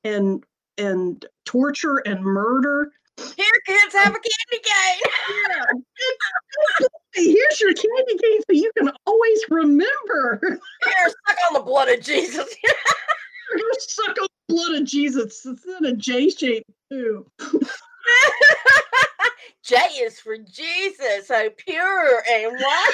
and 0.04 0.44
and 0.78 1.24
torture 1.44 1.98
and 2.06 2.22
murder. 2.22 2.92
Here, 3.18 3.60
kids, 3.66 3.94
have 3.94 4.14
a 4.14 4.20
candy 4.20 4.62
cane. 4.64 5.84
Here's 7.14 7.60
your 7.60 7.74
candy 7.74 8.18
cane 8.22 8.40
so 8.40 8.52
you 8.52 8.72
can 8.76 8.90
always 9.06 9.40
remember. 9.50 10.40
Here, 10.42 11.08
suck 11.08 11.36
on 11.48 11.54
the 11.54 11.60
blood 11.60 11.88
of 11.88 12.00
Jesus. 12.00 12.54
you 13.56 13.72
suck 13.78 14.16
on 14.20 14.28
blood 14.52 14.80
of 14.82 14.84
Jesus. 14.84 15.44
It's 15.46 15.64
in 15.64 15.84
a 15.86 15.92
J 15.94 16.28
shape 16.30 16.66
too. 16.90 17.26
J 19.64 19.76
is 20.00 20.18
for 20.20 20.36
Jesus, 20.38 21.28
so 21.28 21.48
pure 21.56 22.22
and 22.30 22.52
white. 22.52 22.92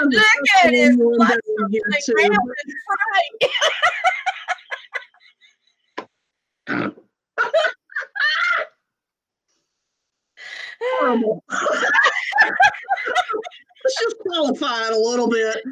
Look 0.00 0.24
at 0.64 0.70
his 0.72 0.96
blood 0.96 1.40
here 1.70 1.82
Like, 1.88 2.04
too. 2.04 2.14
round 2.16 2.50
horrible. 10.98 11.44
Let's 13.82 13.98
just 14.02 14.18
qualify 14.18 14.86
it 14.86 14.92
a 14.92 14.98
little 14.98 15.28
bit. 15.28 15.56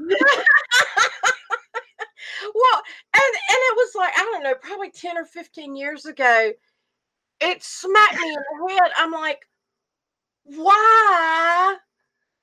well, 2.55 2.83
and 3.15 3.23
and 3.25 3.61
it 3.61 3.77
was 3.77 3.95
like 3.95 4.13
I 4.17 4.23
don't 4.23 4.38
know, 4.51 4.55
probably 4.61 4.91
ten 4.91 5.17
or 5.17 5.25
fifteen 5.25 5.77
years 5.77 6.07
ago. 6.07 6.53
It 7.41 7.63
smacked 7.63 8.15
me 8.21 8.29
in 8.29 8.35
the 8.67 8.73
head. 8.75 8.91
I'm 8.97 9.13
like, 9.13 9.47
why 10.45 11.77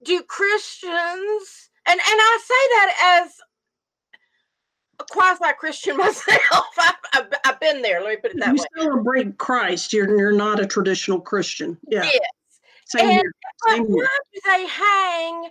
do 0.03 0.21
Christians? 0.23 1.69
And 1.87 1.99
and 1.99 2.01
I 2.21 2.39
say 2.41 2.53
that 2.75 3.21
as 3.25 3.31
a 4.99 5.03
quasi 5.11 5.43
Christian 5.59 5.97
myself. 6.05 6.39
I've, 6.79 6.93
I've 7.13 7.27
I've 7.45 7.59
been 7.59 7.81
there. 7.81 8.01
Let 8.01 8.09
me 8.09 8.15
put 8.17 8.31
it 8.31 8.39
that 8.39 8.55
you 8.55 8.61
way. 8.61 8.83
celebrate 8.83 9.37
Christ. 9.37 9.91
You're 9.93 10.17
you're 10.17 10.31
not 10.31 10.59
a 10.59 10.65
traditional 10.65 11.19
Christian. 11.19 11.77
Yeah. 11.89 12.03
Yes. 12.03 12.19
Same 12.85 13.09
And- 13.19 13.23
Same 13.67 13.87
here. 13.87 13.95
why 13.95 14.07
do 14.33 14.39
they 14.45 14.67
hang 14.67 15.49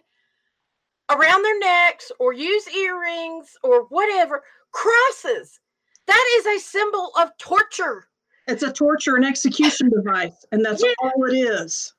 around 1.11 1.43
their 1.43 1.59
necks 1.59 2.11
or 2.21 2.33
use 2.33 2.69
earrings 2.69 3.57
or 3.63 3.83
whatever 3.89 4.43
crosses? 4.71 5.59
That 6.07 6.25
is 6.39 6.47
a 6.47 6.59
symbol 6.65 7.13
of 7.19 7.31
torture. 7.39 8.07
It's 8.47 8.63
a 8.63 8.73
torture 8.73 9.17
and 9.17 9.25
execution 9.25 9.91
device, 9.91 10.45
and 10.53 10.65
that's 10.65 10.83
Yeah. 10.83 10.93
all 11.01 11.25
it 11.25 11.35
is. 11.35 11.95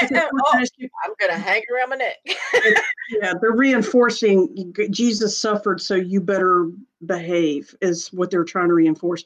And- 0.00 0.12
and- 0.16 0.30
oh, 0.46 0.64
I'm 1.04 1.14
gonna 1.18 1.38
hang 1.38 1.62
around 1.74 1.90
my 1.90 1.96
neck. 1.96 2.16
yeah, 3.10 3.34
they're 3.40 3.52
reinforcing 3.52 4.72
Jesus 4.90 5.36
suffered, 5.36 5.80
so 5.80 5.94
you 5.96 6.20
better 6.20 6.70
behave, 7.04 7.74
is 7.82 8.12
what 8.12 8.30
they're 8.30 8.44
trying 8.44 8.68
to 8.68 8.74
reinforce. 8.74 9.24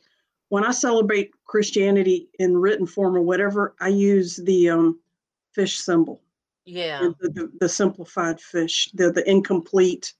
When 0.48 0.64
I 0.64 0.70
celebrate 0.70 1.32
Christianity 1.44 2.28
in 2.38 2.56
written 2.56 2.86
form 2.86 3.16
or 3.16 3.20
whatever, 3.22 3.74
I 3.80 3.88
use 3.88 4.36
the 4.36 4.70
um, 4.70 4.98
fish 5.52 5.78
symbol. 5.78 6.22
yeah. 6.64 7.10
the, 7.20 7.28
the, 7.28 7.52
the 7.60 7.68
simplified 7.68 8.40
fish, 8.40 8.90
the, 8.94 9.12
the 9.12 9.28
incomplete 9.28 10.14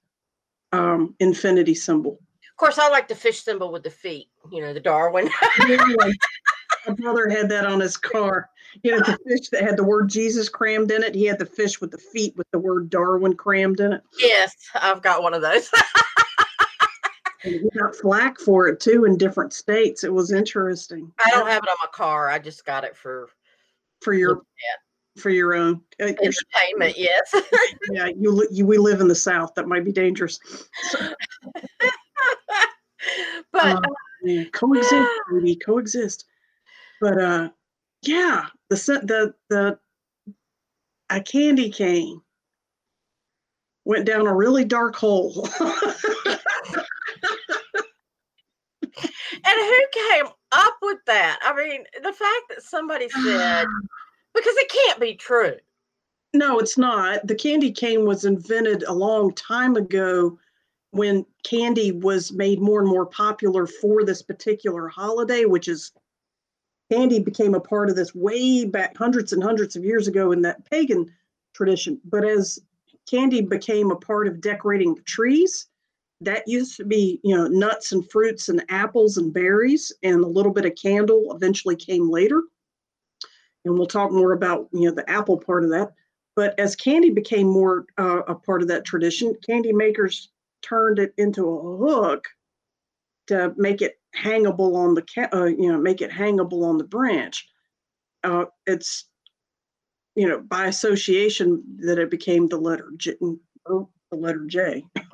um, 0.71 1.15
infinity 1.19 1.73
symbol. 1.75 2.19
Of 2.57 2.59
course, 2.59 2.79
I 2.79 2.89
like 2.89 3.07
the 3.07 3.13
fish 3.13 3.43
symbol 3.43 3.71
with 3.71 3.83
the 3.83 3.91
feet. 3.91 4.29
You 4.51 4.61
know, 4.61 4.73
the 4.73 4.79
Darwin. 4.79 5.29
My 5.59 6.93
brother 6.95 7.29
had 7.29 7.49
that 7.49 7.67
on 7.67 7.79
his 7.79 7.97
car. 7.97 8.49
You 8.81 8.93
know, 8.93 8.97
the 8.97 9.19
fish 9.27 9.49
that 9.49 9.61
had 9.61 9.77
the 9.77 9.83
word 9.83 10.09
Jesus 10.09 10.49
crammed 10.49 10.89
in 10.89 11.03
it. 11.03 11.13
He 11.13 11.25
had 11.25 11.37
the 11.37 11.45
fish 11.45 11.79
with 11.79 11.91
the 11.91 11.99
feet 11.99 12.35
with 12.35 12.47
the 12.51 12.57
word 12.57 12.89
Darwin 12.89 13.35
crammed 13.35 13.79
in 13.79 13.93
it. 13.93 14.01
yes, 14.17 14.55
I've 14.73 15.03
got 15.03 15.21
one 15.21 15.35
of 15.35 15.43
those. 15.43 15.69
Got 17.77 17.95
flack 17.95 18.39
for 18.39 18.67
it 18.67 18.79
too 18.79 19.05
in 19.05 19.19
different 19.19 19.53
states. 19.53 20.03
It 20.03 20.11
was 20.11 20.31
interesting. 20.31 21.11
I 21.23 21.29
don't 21.29 21.47
have 21.47 21.61
it 21.61 21.69
on 21.69 21.77
my 21.79 21.89
car. 21.93 22.27
I 22.27 22.39
just 22.39 22.65
got 22.65 22.83
it 22.83 22.97
for 22.97 23.29
for 24.01 24.13
your 24.15 24.41
for 25.17 25.29
your 25.29 25.53
own. 25.53 25.81
Uh, 26.01 26.07
your- 26.07 26.17
entertainment. 26.23 26.97
Yes. 26.97 27.35
yeah, 27.91 28.07
you, 28.07 28.47
you 28.49 28.65
we 28.65 28.79
live 28.79 28.99
in 28.99 29.07
the 29.07 29.15
South. 29.15 29.53
That 29.53 29.67
might 29.67 29.85
be 29.85 29.91
dangerous. 29.91 30.39
but 33.51 33.63
Um, 33.63 33.83
yeah, 34.23 34.43
coexist, 34.51 35.09
baby, 35.31 35.55
coexist. 35.55 36.25
But 37.01 37.21
uh, 37.21 37.49
yeah, 38.01 38.45
the 38.69 38.75
the 38.75 39.33
the 39.49 39.79
a 41.09 41.21
candy 41.21 41.69
cane 41.69 42.21
went 43.85 44.05
down 44.05 44.27
a 44.27 44.35
really 44.35 44.65
dark 44.65 44.95
hole. 44.95 45.47
And 49.45 49.55
who 49.55 49.81
came 50.09 50.25
up 50.51 50.77
with 50.81 50.97
that? 51.05 51.39
I 51.41 51.55
mean, 51.55 51.83
the 52.03 52.13
fact 52.13 52.43
that 52.49 52.61
somebody 52.61 53.07
said, 53.23 53.65
because 54.33 54.55
it 54.57 54.71
can't 54.71 54.99
be 54.99 55.15
true. 55.15 55.55
no, 56.33 56.59
it's 56.59 56.77
not. 56.77 57.25
The 57.25 57.35
candy 57.35 57.71
cane 57.71 58.05
was 58.05 58.25
invented 58.25 58.83
a 58.83 58.93
long 58.93 59.33
time 59.35 59.75
ago 59.75 60.37
when 60.91 61.25
candy 61.43 61.91
was 61.91 62.31
made 62.31 62.59
more 62.59 62.79
and 62.79 62.89
more 62.89 63.05
popular 63.05 63.67
for 63.67 64.03
this 64.03 64.21
particular 64.21 64.87
holiday, 64.87 65.45
which 65.45 65.67
is 65.67 65.91
candy 66.91 67.19
became 67.19 67.53
a 67.53 67.59
part 67.59 67.89
of 67.89 67.95
this 67.95 68.15
way 68.15 68.65
back 68.65 68.95
hundreds 68.97 69.33
and 69.33 69.43
hundreds 69.43 69.75
of 69.75 69.83
years 69.83 70.07
ago 70.07 70.31
in 70.31 70.41
that 70.41 70.69
pagan 70.69 71.05
tradition. 71.53 71.99
But 72.05 72.23
as 72.23 72.59
candy 73.09 73.41
became 73.41 73.91
a 73.91 73.95
part 73.95 74.27
of 74.27 74.41
decorating 74.41 74.95
trees, 75.05 75.67
that 76.21 76.47
used 76.47 76.77
to 76.77 76.85
be, 76.85 77.19
you 77.23 77.35
know, 77.35 77.47
nuts 77.47 77.91
and 77.91 78.09
fruits 78.09 78.49
and 78.49 78.63
apples 78.69 79.17
and 79.17 79.33
berries, 79.33 79.91
and 80.03 80.23
a 80.23 80.27
little 80.27 80.51
bit 80.51 80.65
of 80.65 80.73
candle 80.75 81.33
eventually 81.35 81.75
came 81.75 82.09
later. 82.09 82.41
And 83.65 83.77
we'll 83.77 83.87
talk 83.87 84.11
more 84.11 84.31
about, 84.31 84.67
you 84.71 84.89
know, 84.89 84.95
the 84.95 85.07
apple 85.09 85.37
part 85.37 85.63
of 85.63 85.69
that. 85.71 85.93
But 86.35 86.57
as 86.59 86.75
candy 86.75 87.09
became 87.09 87.47
more 87.47 87.85
uh, 87.97 88.21
a 88.27 88.35
part 88.35 88.61
of 88.61 88.67
that 88.69 88.85
tradition, 88.85 89.35
candy 89.45 89.73
makers 89.73 90.29
turned 90.61 90.99
it 90.99 91.13
into 91.17 91.47
a 91.47 91.77
hook 91.77 92.25
to 93.27 93.53
make 93.57 93.81
it 93.81 93.99
hangable 94.17 94.75
on 94.75 94.93
the, 94.93 95.01
ca- 95.03 95.29
uh, 95.33 95.45
you 95.45 95.71
know, 95.71 95.77
make 95.77 96.01
it 96.01 96.11
hangable 96.11 96.63
on 96.63 96.77
the 96.77 96.83
branch. 96.83 97.47
Uh, 98.23 98.45
it's, 98.65 99.05
you 100.15 100.27
know, 100.27 100.39
by 100.39 100.67
association 100.67 101.63
that 101.77 101.99
it 101.99 102.09
became 102.09 102.47
the 102.47 102.57
letter 102.57 102.89
J, 102.97 103.13
mm, 103.21 103.37
oh, 103.67 103.89
the 104.09 104.17
letter 104.17 104.45
J. 104.47 104.85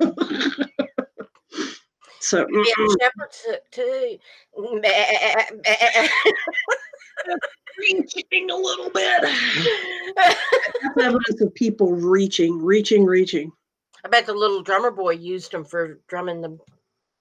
so 2.20 2.46
Yeah. 2.50 2.86
Shepherd 3.00 3.60
too. 3.70 4.18
Reaching 7.78 8.50
a 8.50 8.56
little 8.56 8.90
bit. 8.90 9.22
That's 10.16 10.38
evidence 10.98 11.40
of 11.40 11.54
people 11.54 11.92
reaching, 11.92 12.62
reaching, 12.62 13.04
reaching. 13.04 13.52
I 14.04 14.08
bet 14.08 14.26
the 14.26 14.34
little 14.34 14.62
drummer 14.62 14.90
boy 14.90 15.12
used 15.12 15.52
them 15.52 15.64
for 15.64 16.00
drumming 16.08 16.42
the. 16.42 16.58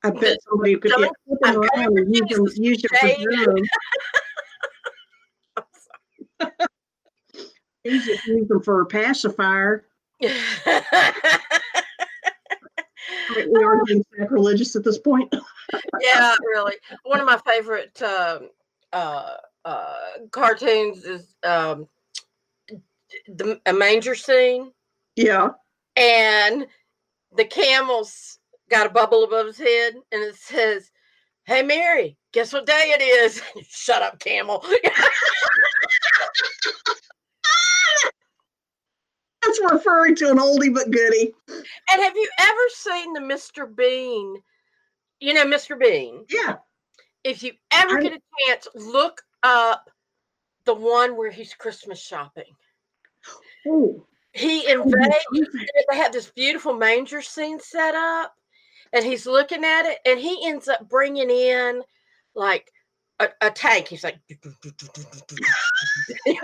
I 0.04 0.10
bet 0.10 0.38
somebody 0.50 0.76
could 0.78 0.92
get 0.92 1.12
flip 1.26 1.40
'em 1.46 1.62
I'm 1.62 1.70
around 1.80 1.98
and 1.98 2.14
use 2.14 2.28
them, 2.30 2.46
use 2.56 2.82
for 2.82 2.96
shade. 2.98 3.26
drum. 3.32 3.58
Use 7.86 8.48
them 8.48 8.62
for 8.62 8.82
a 8.82 8.86
pacifier. 8.86 9.86
We 10.22 10.30
are 13.64 13.84
being 13.86 14.04
sacrilegious 14.18 14.76
at 14.76 14.84
this 14.84 14.98
point. 14.98 15.34
yeah, 16.02 16.36
really. 16.54 16.76
One 17.04 17.20
of 17.20 17.26
my 17.26 17.38
favorite 17.46 18.02
um, 18.02 18.50
uh, 18.94 19.36
uh, 19.66 19.96
cartoons 20.32 21.04
is 21.04 21.36
um, 21.44 21.88
the 23.28 23.60
a 23.66 23.74
manger 23.74 24.16
scene, 24.16 24.72
Yeah. 25.16 25.50
And 25.96 26.68
the 27.36 27.46
camel's 27.46 28.40
got 28.70 28.86
a 28.88 28.90
bubble 28.90 29.24
above 29.24 29.48
his 29.48 29.58
head, 29.58 29.94
and 30.12 30.24
it 30.24 30.36
says, 30.36 30.92
"Hey, 31.46 31.64
Mary, 31.64 32.18
guess 32.32 32.54
what 32.54 32.66
day 32.66 32.96
it 32.98 33.02
is?" 33.02 33.42
Shut 33.70 34.02
up, 34.02 34.20
camel. 34.20 34.66
That's 39.44 39.60
referring 39.72 40.16
to 40.18 40.32
an 40.32 40.38
oldie 40.38 40.74
but 40.74 40.90
goodie. 40.90 41.34
and 41.50 42.02
have 42.02 42.16
you 42.16 42.30
ever 42.40 42.62
seen 42.70 43.14
the 43.14 43.20
Mr. 43.20 43.74
Bean? 43.76 44.38
You 45.20 45.34
know, 45.34 45.46
Mr. 45.46 45.78
Bean. 45.78 46.26
Yeah. 46.30 46.56
If 47.24 47.44
you 47.44 47.54
ever 47.72 47.98
I- 47.98 48.02
get 48.02 48.14
a 48.14 48.20
chance, 48.48 48.68
look 48.74 49.22
up 49.44 49.90
the 50.66 50.74
one 50.74 51.18
where 51.18 51.30
he's 51.32 51.54
Christmas 51.54 52.02
shopping. 52.02 52.56
Oh. 53.68 54.06
He 54.34 54.70
invades. 54.70 55.16
they 55.90 55.98
have 55.98 56.12
this 56.12 56.32
beautiful 56.32 56.74
manger 56.74 57.22
scene 57.22 57.60
set 57.60 57.94
up 57.94 58.34
and 58.92 59.06
he's 59.06 59.26
looking 59.26 59.64
at 59.64 59.86
it 59.86 60.00
and 60.06 60.20
he 60.20 60.48
ends 60.48 60.68
up 60.68 60.90
bringing 60.90 61.30
in 61.30 61.84
like 62.36 62.72
a, 63.20 63.30
a 63.42 63.52
tank. 63.52 63.88
He's 63.88 64.04
like 64.04 64.20
and, 66.28 66.38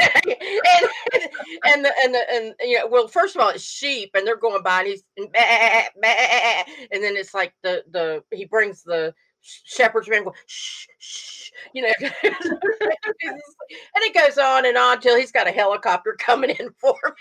and 1.65 1.85
the 1.85 1.93
and 2.03 2.13
the 2.13 2.31
and 2.31 2.53
you 2.61 2.77
know 2.77 2.87
well 2.87 3.07
first 3.07 3.35
of 3.35 3.41
all 3.41 3.49
it's 3.49 3.63
sheep 3.63 4.11
and 4.13 4.25
they're 4.25 4.37
going 4.37 4.61
by 4.61 4.81
and 4.81 4.87
he's 4.87 5.03
and 5.17 5.29
then 5.33 7.17
it's 7.17 7.33
like 7.33 7.53
the 7.63 7.83
the 7.91 8.23
he 8.31 8.45
brings 8.45 8.83
the 8.83 9.13
shepherd's 9.41 10.07
man 10.07 10.23
going 10.23 10.35
shh 10.45 10.85
shh 10.99 11.51
you 11.73 11.81
know. 11.81 11.93
And 13.71 14.03
it 14.03 14.15
goes 14.15 14.37
on 14.37 14.65
and 14.65 14.77
on 14.77 14.99
till 14.99 15.15
he's 15.15 15.31
got 15.31 15.47
a 15.47 15.51
helicopter 15.51 16.15
coming 16.19 16.49
in 16.51 16.71
for 16.79 16.95
him 17.05 17.13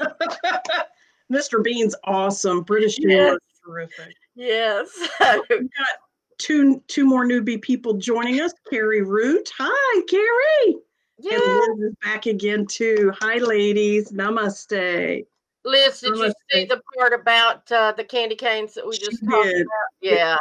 Mr. 1.32 1.62
Bean's 1.62 1.94
awesome. 2.04 2.62
British 2.62 2.98
Yes. 2.98 3.08
humor 3.10 3.34
is 3.36 3.60
terrific. 3.64 4.14
Yes. 4.34 4.88
We've 5.20 5.60
got 5.60 5.88
Two 6.38 6.82
two 6.88 7.04
more 7.06 7.24
newbie 7.24 7.60
people 7.62 7.94
joining 7.94 8.40
us. 8.40 8.52
Carrie 8.68 9.02
Root. 9.02 9.48
Hi, 9.58 10.02
Carrie. 10.10 10.76
yeah. 11.18 11.34
And 11.34 11.78
Liz 11.78 11.90
is 11.90 11.94
back 12.02 12.26
again 12.26 12.66
too. 12.66 13.12
Hi, 13.20 13.36
ladies. 13.36 14.10
Namaste. 14.10 15.24
Liz, 15.64 16.00
did 16.00 16.16
you 16.16 16.32
see 16.50 16.64
the 16.64 16.80
part 16.98 17.12
about 17.12 17.70
uh, 17.70 17.92
the 17.96 18.02
candy 18.02 18.34
canes 18.34 18.74
that 18.74 18.84
we 18.84 18.96
She 18.96 19.04
just 19.04 19.24
talked 19.24 19.44
did. 19.44 19.60
about? 19.62 19.68
Yeah. 20.00 20.36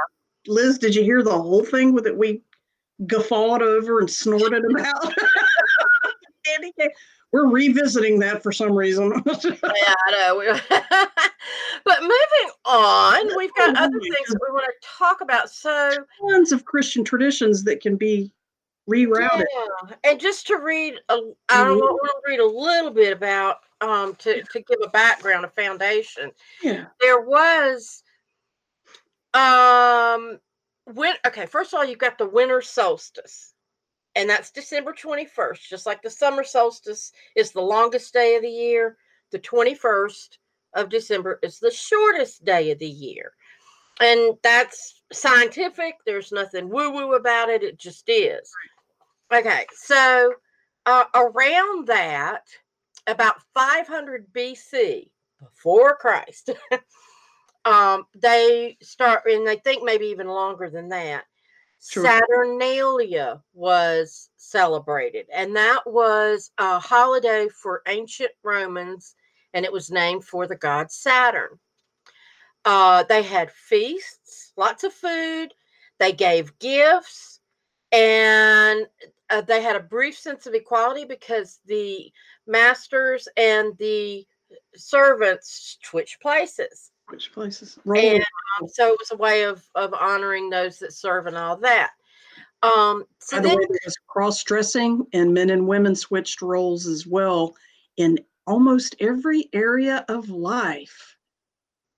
Liz, 0.47 0.79
did 0.79 0.95
you 0.95 1.03
hear 1.03 1.21
the 1.21 1.29
whole 1.39 1.63
thing 1.63 1.93
with 1.93 2.07
it? 2.07 2.17
We 2.17 2.41
guffawed 3.05 3.61
over 3.61 3.99
and 3.99 4.09
snorted 4.09 4.63
about. 4.65 5.13
Candy 6.45 6.71
cane. 6.79 6.89
We're 7.31 7.47
revisiting 7.47 8.19
that 8.19 8.43
for 8.43 8.51
some 8.51 8.73
reason. 8.73 9.11
Yeah, 9.43 9.93
I 10.07 10.11
know. 10.11 10.59
But 11.83 12.01
moving 12.01 12.53
on, 12.65 13.35
we've 13.35 13.53
got 13.55 13.75
other 13.75 13.99
things 13.99 14.27
that 14.29 14.39
we 14.47 14.53
want 14.53 14.65
to 14.65 14.87
talk 14.87 15.21
about. 15.21 15.49
So, 15.49 15.95
Tons 16.29 16.51
of 16.51 16.63
Christian 16.65 17.03
traditions 17.03 17.63
that 17.63 17.81
can 17.81 17.95
be 17.95 18.31
rerouted. 18.87 19.45
yeah. 19.55 19.95
And 20.03 20.19
just 20.19 20.45
to 20.47 20.57
read, 20.57 20.95
a, 21.09 21.19
I 21.49 21.63
Mhm. 21.63 21.79
want 21.79 22.11
to 22.23 22.29
read 22.29 22.39
a 22.39 22.45
little 22.45 22.91
bit 22.91 23.11
about 23.13 23.57
um, 23.81 24.13
to 24.17 24.43
to 24.43 24.59
give 24.59 24.77
a 24.83 24.89
background, 24.89 25.43
a 25.45 25.49
foundation. 25.49 26.31
Yeah. 26.61 26.85
there 26.99 27.21
was 27.21 28.03
um 29.33 30.39
when 30.93 31.15
okay 31.25 31.45
first 31.45 31.73
of 31.73 31.77
all 31.79 31.85
you've 31.85 31.97
got 31.97 32.17
the 32.17 32.27
winter 32.27 32.61
solstice 32.61 33.53
and 34.15 34.29
that's 34.29 34.51
december 34.51 34.93
21st 34.93 35.67
just 35.69 35.85
like 35.85 36.01
the 36.01 36.09
summer 36.09 36.43
solstice 36.43 37.11
is 37.35 37.51
the 37.51 37.61
longest 37.61 38.13
day 38.13 38.35
of 38.35 38.41
the 38.41 38.49
year 38.49 38.97
the 39.31 39.39
21st 39.39 40.37
of 40.73 40.89
december 40.89 41.39
is 41.41 41.59
the 41.59 41.71
shortest 41.71 42.45
day 42.45 42.71
of 42.71 42.79
the 42.79 42.87
year. 42.87 43.33
And 43.99 44.35
that's 44.41 45.03
scientific 45.11 45.95
there's 46.05 46.31
nothing 46.31 46.69
woo 46.69 46.91
woo 46.91 47.13
about 47.13 47.49
it 47.49 47.63
it 47.63 47.77
just 47.77 48.07
is. 48.07 48.51
Okay 49.33 49.65
so 49.73 50.33
uh, 50.85 51.03
around 51.13 51.87
that 51.87 52.43
about 53.07 53.35
500 53.53 54.31
bc 54.31 55.09
before 55.39 55.95
christ 55.95 56.51
um 57.65 58.05
they 58.15 58.77
start 58.81 59.23
and 59.25 59.45
they 59.45 59.57
think 59.57 59.83
maybe 59.83 60.05
even 60.05 60.27
longer 60.27 60.69
than 60.69 60.89
that 60.89 61.23
Sure. 61.83 62.05
saturnalia 62.05 63.41
was 63.53 64.29
celebrated 64.37 65.25
and 65.33 65.55
that 65.55 65.81
was 65.85 66.51
a 66.59 66.77
holiday 66.79 67.47
for 67.49 67.81
ancient 67.87 68.31
romans 68.43 69.15
and 69.53 69.65
it 69.65 69.71
was 69.71 69.89
named 69.89 70.23
for 70.23 70.45
the 70.45 70.55
god 70.55 70.91
saturn 70.91 71.59
uh 72.65 73.03
they 73.03 73.23
had 73.23 73.51
feasts 73.51 74.53
lots 74.57 74.83
of 74.83 74.93
food 74.93 75.53
they 75.97 76.11
gave 76.11 76.57
gifts 76.59 77.39
and 77.91 78.87
uh, 79.31 79.41
they 79.41 79.61
had 79.61 79.75
a 79.75 79.81
brief 79.81 80.17
sense 80.17 80.45
of 80.45 80.53
equality 80.53 81.05
because 81.05 81.59
the 81.65 82.11
masters 82.45 83.27
and 83.37 83.75
the 83.77 84.25
servants 84.75 85.77
switched 85.81 86.21
places 86.21 86.91
Which 87.11 87.31
places? 87.33 87.77
And 87.85 88.23
um, 88.61 88.67
so 88.67 88.93
it 88.93 88.99
was 88.99 89.11
a 89.11 89.17
way 89.17 89.43
of 89.43 89.63
of 89.75 89.93
honoring 89.93 90.49
those 90.49 90.79
that 90.79 90.93
serve 90.93 91.27
and 91.27 91.37
all 91.37 91.57
that. 91.57 91.91
Um, 92.63 93.05
so 93.19 93.37
By 93.37 93.41
the 93.41 93.47
then, 93.49 93.57
way, 93.57 93.65
there 93.69 93.79
was 93.85 93.97
cross 94.07 94.43
dressing, 94.43 95.05
and 95.13 95.33
men 95.33 95.49
and 95.49 95.67
women 95.67 95.95
switched 95.95 96.41
roles 96.41 96.87
as 96.87 97.05
well 97.07 97.55
in 97.97 98.17
almost 98.47 98.95
every 98.99 99.49
area 99.53 100.05
of 100.09 100.29
life. 100.29 101.17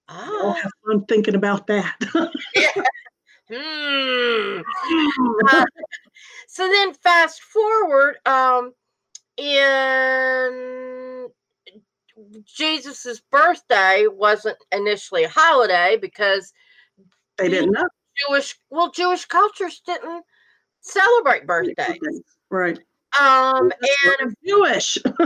Oh. 0.09 0.15
I'll 0.43 0.49
Ah, 0.49 0.53
have 0.53 0.71
fun 0.85 1.05
thinking 1.05 1.35
about 1.35 1.67
that. 1.67 1.95
hmm. 3.49 4.61
Uh, 5.51 5.65
so 6.47 6.67
then, 6.67 6.93
fast 6.93 7.41
forward, 7.41 8.15
um, 8.25 8.73
in 9.37 11.27
Jesus's 12.45 13.21
birthday 13.31 14.05
wasn't 14.07 14.57
initially 14.71 15.23
a 15.23 15.29
holiday 15.29 15.97
because 15.99 16.53
They 17.37 17.49
didn't 17.49 17.71
know. 17.71 17.87
Jewish 18.27 18.55
well 18.69 18.91
Jewish 18.91 19.25
cultures 19.25 19.81
didn't 19.85 20.23
celebrate 20.81 21.47
birthdays. 21.47 21.99
Right. 22.49 22.79
Um 23.19 23.71
and 24.21 24.35
Jewish. 24.45 24.97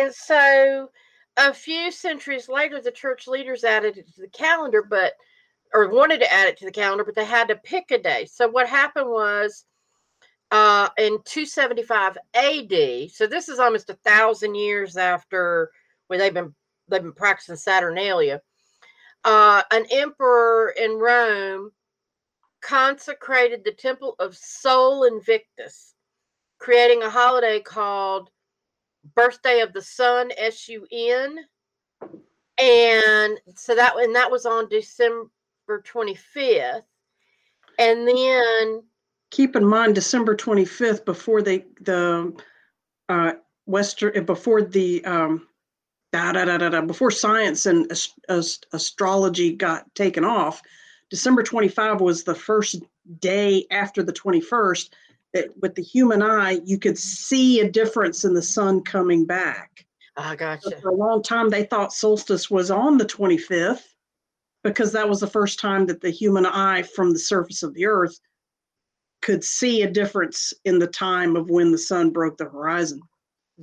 and 0.00 0.14
so 0.14 0.90
a 1.36 1.52
few 1.52 1.90
centuries 1.90 2.48
later 2.48 2.80
the 2.80 2.90
church 2.90 3.26
leaders 3.26 3.64
added 3.64 3.98
it 3.98 4.06
to 4.14 4.20
the 4.22 4.28
calendar 4.28 4.82
but 4.82 5.12
or 5.74 5.88
wanted 5.88 6.20
to 6.20 6.32
add 6.32 6.48
it 6.48 6.56
to 6.58 6.64
the 6.64 6.72
calendar 6.72 7.04
but 7.04 7.14
they 7.14 7.24
had 7.24 7.48
to 7.48 7.56
pick 7.56 7.90
a 7.90 7.98
day. 7.98 8.26
So 8.26 8.48
what 8.48 8.68
happened 8.68 9.10
was 9.10 9.64
uh 10.54 10.88
in 10.98 11.18
275 11.24 12.16
AD, 12.34 13.10
so 13.10 13.26
this 13.26 13.48
is 13.48 13.58
almost 13.58 13.90
a 13.90 13.98
thousand 14.04 14.54
years 14.54 14.96
after 14.96 15.72
where 16.06 16.18
they've 16.18 16.32
been 16.32 16.54
they've 16.86 17.02
been 17.02 17.12
practicing 17.12 17.56
Saturnalia. 17.56 18.40
Uh, 19.24 19.62
an 19.72 19.84
emperor 19.90 20.72
in 20.80 20.92
Rome 20.92 21.72
consecrated 22.60 23.64
the 23.64 23.72
temple 23.72 24.14
of 24.20 24.36
Sol 24.36 25.04
Invictus, 25.04 25.94
creating 26.58 27.02
a 27.02 27.10
holiday 27.10 27.58
called 27.58 28.30
Birthday 29.16 29.60
of 29.60 29.72
the 29.72 29.82
Sun, 29.82 30.30
S 30.36 30.68
U 30.68 30.86
N. 30.92 31.36
And 32.58 33.40
so 33.56 33.74
that 33.74 33.94
and 33.96 34.14
that 34.14 34.30
was 34.30 34.46
on 34.46 34.68
December 34.68 35.30
25th. 35.68 36.82
And 37.80 38.06
then 38.06 38.82
Keep 39.34 39.56
in 39.56 39.66
mind, 39.66 39.96
December 39.96 40.36
25th, 40.36 41.04
before 41.04 41.42
they, 41.42 41.64
the, 41.80 42.32
uh, 43.08 43.32
Western, 43.66 44.24
before 44.24 44.62
the, 44.62 45.04
um, 45.04 45.48
da, 46.12 46.30
da, 46.30 46.44
da, 46.44 46.56
da, 46.56 46.68
da, 46.68 46.80
before 46.82 47.10
science 47.10 47.66
and 47.66 47.90
ast- 47.90 48.14
ast- 48.28 48.66
astrology 48.72 49.52
got 49.52 49.92
taken 49.96 50.24
off, 50.24 50.62
December 51.10 51.42
25 51.42 52.00
was 52.00 52.22
the 52.22 52.34
first 52.36 52.80
day 53.18 53.66
after 53.72 54.04
the 54.04 54.12
21st 54.12 54.90
that 55.32 55.48
with 55.60 55.74
the 55.74 55.82
human 55.82 56.22
eye, 56.22 56.60
you 56.64 56.78
could 56.78 56.96
see 56.96 57.58
a 57.58 57.68
difference 57.68 58.24
in 58.24 58.34
the 58.34 58.42
sun 58.42 58.84
coming 58.84 59.26
back. 59.26 59.84
I 60.16 60.36
But 60.36 60.38
gotcha. 60.38 60.80
for 60.80 60.90
a 60.90 60.94
long 60.94 61.24
time, 61.24 61.48
they 61.48 61.64
thought 61.64 61.92
solstice 61.92 62.52
was 62.52 62.70
on 62.70 62.98
the 62.98 63.04
25th 63.04 63.82
because 64.62 64.92
that 64.92 65.08
was 65.08 65.18
the 65.18 65.26
first 65.26 65.58
time 65.58 65.86
that 65.86 66.02
the 66.02 66.10
human 66.10 66.46
eye 66.46 66.82
from 66.82 67.12
the 67.12 67.18
surface 67.18 67.64
of 67.64 67.74
the 67.74 67.86
earth 67.86 68.20
could 69.24 69.42
see 69.42 69.82
a 69.82 69.90
difference 69.90 70.52
in 70.66 70.78
the 70.78 70.86
time 70.86 71.34
of 71.34 71.48
when 71.48 71.72
the 71.72 71.78
sun 71.78 72.10
broke 72.10 72.36
the 72.36 72.44
horizon. 72.44 73.00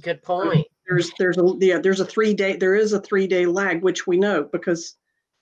Good 0.02 0.24
point. 0.24 0.68
There's 0.90 1.12
there's 1.20 1.38
a 1.38 1.54
yeah 1.60 1.78
there's 1.78 2.00
a 2.00 2.06
three 2.06 2.34
day 2.34 2.58
there 2.58 2.76
is 2.76 2.92
a 2.92 3.00
three 3.00 3.28
day 3.28 3.46
lag 3.46 3.84
which 3.84 4.08
we 4.08 4.18
know 4.18 4.50
because 4.52 4.96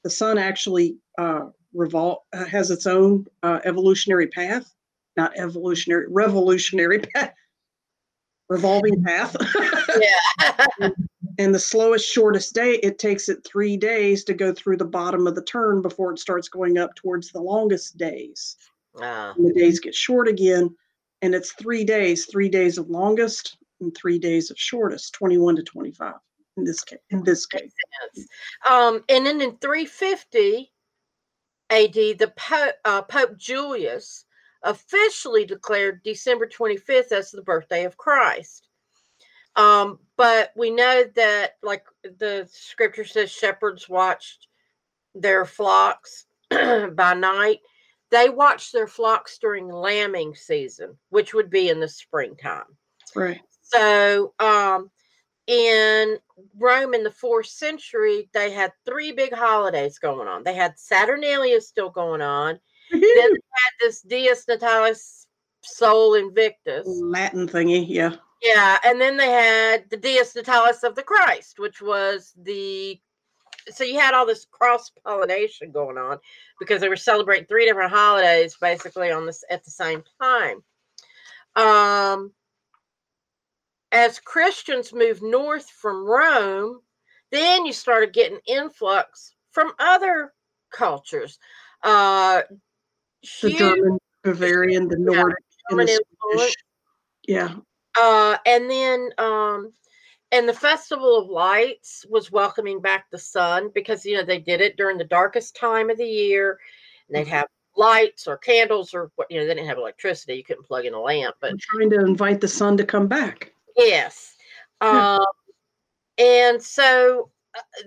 the 0.03 0.09
sun 0.09 0.37
actually 0.37 0.97
uh, 1.17 1.45
revol 1.75 2.17
uh, 2.33 2.45
has 2.45 2.69
its 2.69 2.85
own 2.85 3.25
uh, 3.43 3.59
evolutionary 3.63 4.27
path, 4.27 4.75
not 5.15 5.31
evolutionary 5.37 6.07
revolutionary 6.09 6.99
path, 7.15 7.33
revolving 8.49 9.01
path. 9.03 9.35
Yeah. 9.99 10.89
And 11.37 11.55
the 11.55 11.59
slowest, 11.59 12.05
shortest 12.05 12.53
day, 12.53 12.73
it 12.83 12.99
takes 12.99 13.29
it 13.29 13.45
three 13.45 13.77
days 13.77 14.25
to 14.25 14.33
go 14.33 14.51
through 14.53 14.75
the 14.75 14.83
bottom 14.83 15.25
of 15.25 15.35
the 15.35 15.43
turn 15.43 15.81
before 15.81 16.11
it 16.11 16.19
starts 16.19 16.49
going 16.49 16.77
up 16.77 16.93
towards 16.95 17.31
the 17.31 17.39
longest 17.39 17.97
days. 17.97 18.57
Ah, 19.01 19.33
the 19.37 19.53
days 19.53 19.79
get 19.79 19.95
short 19.95 20.27
again, 20.27 20.75
and 21.21 21.35
it's 21.35 21.53
three 21.53 21.83
days, 21.83 22.25
three 22.25 22.49
days 22.49 22.77
of 22.77 22.89
longest 22.89 23.57
and 23.81 23.95
three 23.95 24.19
days 24.19 24.51
of 24.51 24.59
shortest, 24.59 25.13
21 25.13 25.55
to 25.57 25.63
25 25.63 26.15
in 26.57 26.65
this 26.65 26.83
case. 26.83 26.99
In 27.09 27.23
this 27.23 27.45
case. 27.45 27.71
Um, 28.69 29.03
and 29.09 29.25
then 29.25 29.41
in 29.41 29.57
350 29.57 30.71
AD, 31.69 31.93
the 31.93 32.33
Pope, 32.35 32.75
uh, 32.85 33.01
Pope 33.03 33.37
Julius 33.37 34.25
officially 34.63 35.45
declared 35.45 36.03
December 36.03 36.47
25th 36.47 37.11
as 37.11 37.31
the 37.31 37.41
birthday 37.41 37.85
of 37.85 37.97
Christ. 37.97 38.67
Um, 39.55 39.99
but 40.17 40.51
we 40.55 40.69
know 40.69 41.05
that, 41.15 41.57
like 41.63 41.85
the 42.03 42.47
scripture 42.51 43.05
says, 43.05 43.31
shepherds 43.31 43.89
watched 43.89 44.47
their 45.15 45.45
flocks 45.45 46.25
by 46.49 47.13
night. 47.13 47.59
They 48.11 48.29
watched 48.29 48.73
their 48.73 48.87
flocks 48.87 49.37
during 49.37 49.69
lambing 49.69 50.35
season, 50.35 50.97
which 51.09 51.33
would 51.33 51.49
be 51.49 51.69
in 51.69 51.79
the 51.79 51.87
springtime. 51.87 52.77
right? 53.15 53.41
So, 53.61 54.33
um, 54.39 54.89
in 55.47 56.17
Rome 56.57 56.93
in 56.93 57.03
the 57.03 57.11
fourth 57.11 57.47
century, 57.47 58.29
they 58.33 58.51
had 58.51 58.71
three 58.85 59.11
big 59.11 59.33
holidays 59.33 59.99
going 59.99 60.27
on. 60.27 60.43
They 60.43 60.53
had 60.53 60.77
Saturnalia 60.77 61.59
still 61.61 61.89
going 61.89 62.21
on. 62.21 62.59
Then 62.91 63.01
they 63.01 63.19
had 63.27 63.71
this 63.79 64.01
Dies 64.01 64.45
Natalis 64.47 65.25
Sol 65.61 66.15
Invictus. 66.15 66.87
Latin 66.87 67.47
thingy, 67.47 67.85
yeah. 67.87 68.15
Yeah, 68.41 68.77
and 68.85 69.01
then 69.01 69.17
they 69.17 69.29
had 69.29 69.89
the 69.89 69.97
Dies 69.97 70.33
Natalis 70.33 70.83
of 70.83 70.95
the 70.95 71.03
Christ, 71.03 71.59
which 71.59 71.81
was 71.81 72.33
the 72.41 72.99
so 73.69 73.83
you 73.83 73.99
had 73.99 74.13
all 74.13 74.25
this 74.25 74.45
cross 74.49 74.91
pollination 75.05 75.71
going 75.71 75.97
on 75.97 76.17
because 76.59 76.81
they 76.81 76.89
were 76.89 76.95
celebrating 76.95 77.45
three 77.45 77.65
different 77.65 77.91
holidays 77.91 78.55
basically 78.59 79.11
on 79.11 79.25
this 79.25 79.43
at 79.49 79.63
the 79.63 79.71
same 79.71 80.03
time. 80.21 80.63
Um, 81.55 82.33
as 83.91 84.19
Christians 84.19 84.93
moved 84.93 85.21
north 85.21 85.69
from 85.69 86.05
Rome, 86.05 86.81
then 87.31 87.65
you 87.65 87.73
started 87.73 88.13
getting 88.13 88.39
influx 88.47 89.33
from 89.51 89.73
other 89.79 90.33
cultures. 90.71 91.39
Uh, 91.83 92.43
The 93.41 93.49
huge 93.49 93.57
German, 93.57 93.99
Bavarian, 94.23 94.87
the 94.87 94.97
Yeah, 94.99 95.17
Nordic, 95.17 95.37
and 95.69 95.79
the 95.79 96.03
Swedish. 96.33 96.55
Yeah, 97.27 97.55
Uh, 97.97 98.37
and 98.45 98.69
then 98.69 99.09
um, 99.17 99.71
and 100.31 100.47
the 100.47 100.53
Festival 100.53 101.17
of 101.17 101.27
Lights 101.29 102.05
was 102.09 102.31
welcoming 102.31 102.79
back 102.81 103.09
the 103.09 103.17
sun 103.17 103.69
because 103.73 104.05
you 104.05 104.15
know 104.17 104.23
they 104.23 104.39
did 104.39 104.61
it 104.61 104.77
during 104.77 104.97
the 104.97 105.03
darkest 105.03 105.55
time 105.55 105.89
of 105.89 105.97
the 105.97 106.05
year, 106.05 106.59
and 107.07 107.15
they'd 107.15 107.27
Mhm. 107.27 107.31
have 107.31 107.47
lights 107.75 108.27
or 108.27 108.37
candles 108.37 108.93
or 108.93 109.11
what 109.15 109.29
you 109.31 109.39
know 109.39 109.45
they 109.47 109.53
didn't 109.53 109.67
have 109.67 109.77
electricity 109.77 110.35
you 110.35 110.43
couldn't 110.43 110.65
plug 110.65 110.85
in 110.85 110.93
a 110.93 110.99
lamp 110.99 111.35
but 111.39 111.51
I'm 111.51 111.57
trying 111.59 111.89
to 111.91 111.99
invite 111.99 112.41
the 112.41 112.47
sun 112.47 112.75
to 112.77 112.83
come 112.83 113.07
back. 113.07 113.53
yes 113.77 114.35
Yeah. 114.81 115.15
um 115.17 115.25
and 116.17 116.61
so 116.61 117.29
uh, 117.55 117.83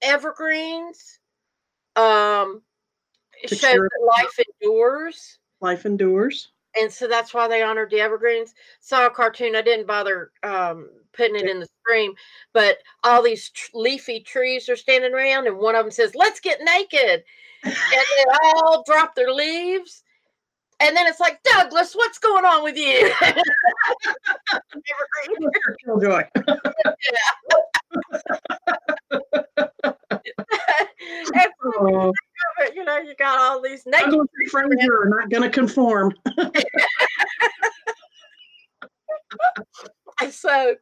evergreens 0.00 1.18
um 1.96 2.62
To 3.46 3.54
shows 3.54 3.74
that 3.74 4.12
life 4.16 4.38
endures 4.62 5.38
Life 5.60 5.84
endures. 5.84 6.52
and 6.80 6.90
so 6.90 7.06
that's 7.08 7.34
why 7.34 7.48
they 7.48 7.62
honored 7.62 7.90
the 7.90 8.00
evergreens. 8.00 8.54
Saw 8.80 9.06
a 9.06 9.10
cartoon. 9.10 9.56
I 9.56 9.62
didn't 9.62 9.86
bother 9.86 10.30
um, 10.42 10.88
putting 11.16 11.36
it 11.36 11.48
in 11.48 11.60
the 11.60 11.68
stream, 11.80 12.14
but 12.52 12.78
all 13.02 13.22
these 13.22 13.50
tr- 13.50 13.70
leafy 13.74 14.20
trees 14.20 14.68
are 14.68 14.76
standing 14.76 15.12
around, 15.12 15.46
and 15.46 15.58
one 15.58 15.74
of 15.74 15.84
them 15.84 15.90
says, 15.90 16.14
"Let's 16.14 16.40
get 16.40 16.60
naked," 16.62 17.24
and 17.64 17.74
they 17.74 18.24
all 18.44 18.84
drop 18.86 19.14
their 19.14 19.32
leaves. 19.32 20.02
And 20.78 20.94
then 20.94 21.06
it's 21.06 21.20
like, 21.20 21.42
Douglas, 21.42 21.94
what's 21.94 22.18
going 22.18 22.44
on 22.44 22.62
with 22.62 22.76
you? 22.76 23.10
Killjoy. 25.84 26.22
Oh, 31.78 32.12
you 32.74 32.84
know, 32.84 32.98
you 32.98 33.14
got 33.16 33.38
all 33.38 33.60
these 33.60 33.84
naked 33.86 34.14
and 34.14 34.28
Fraser 34.50 35.02
are 35.02 35.08
not 35.08 35.30
going 35.30 35.42
to 35.42 35.50
conform. 35.50 36.12
So 40.30 40.74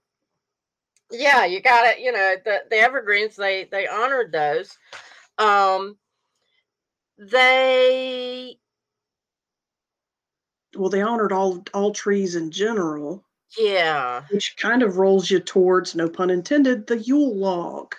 yeah 1.16 1.44
you 1.44 1.60
got 1.60 1.86
it 1.86 2.00
you 2.00 2.12
know 2.12 2.34
the, 2.44 2.64
the 2.70 2.76
evergreens 2.76 3.36
they 3.36 3.64
they 3.64 3.86
honored 3.86 4.32
those. 4.32 4.76
Um 5.38 5.96
they 7.18 8.56
Well, 10.76 10.90
they 10.90 11.02
honored 11.02 11.32
all 11.32 11.64
all 11.72 11.92
trees 11.92 12.34
in 12.34 12.50
general, 12.50 13.24
yeah. 13.58 14.22
Which 14.30 14.56
kind 14.56 14.82
of 14.82 14.96
rolls 14.96 15.30
you 15.30 15.40
towards, 15.40 15.94
no 15.94 16.08
pun 16.08 16.30
intended, 16.30 16.86
the 16.86 16.98
Yule 16.98 17.36
log. 17.36 17.94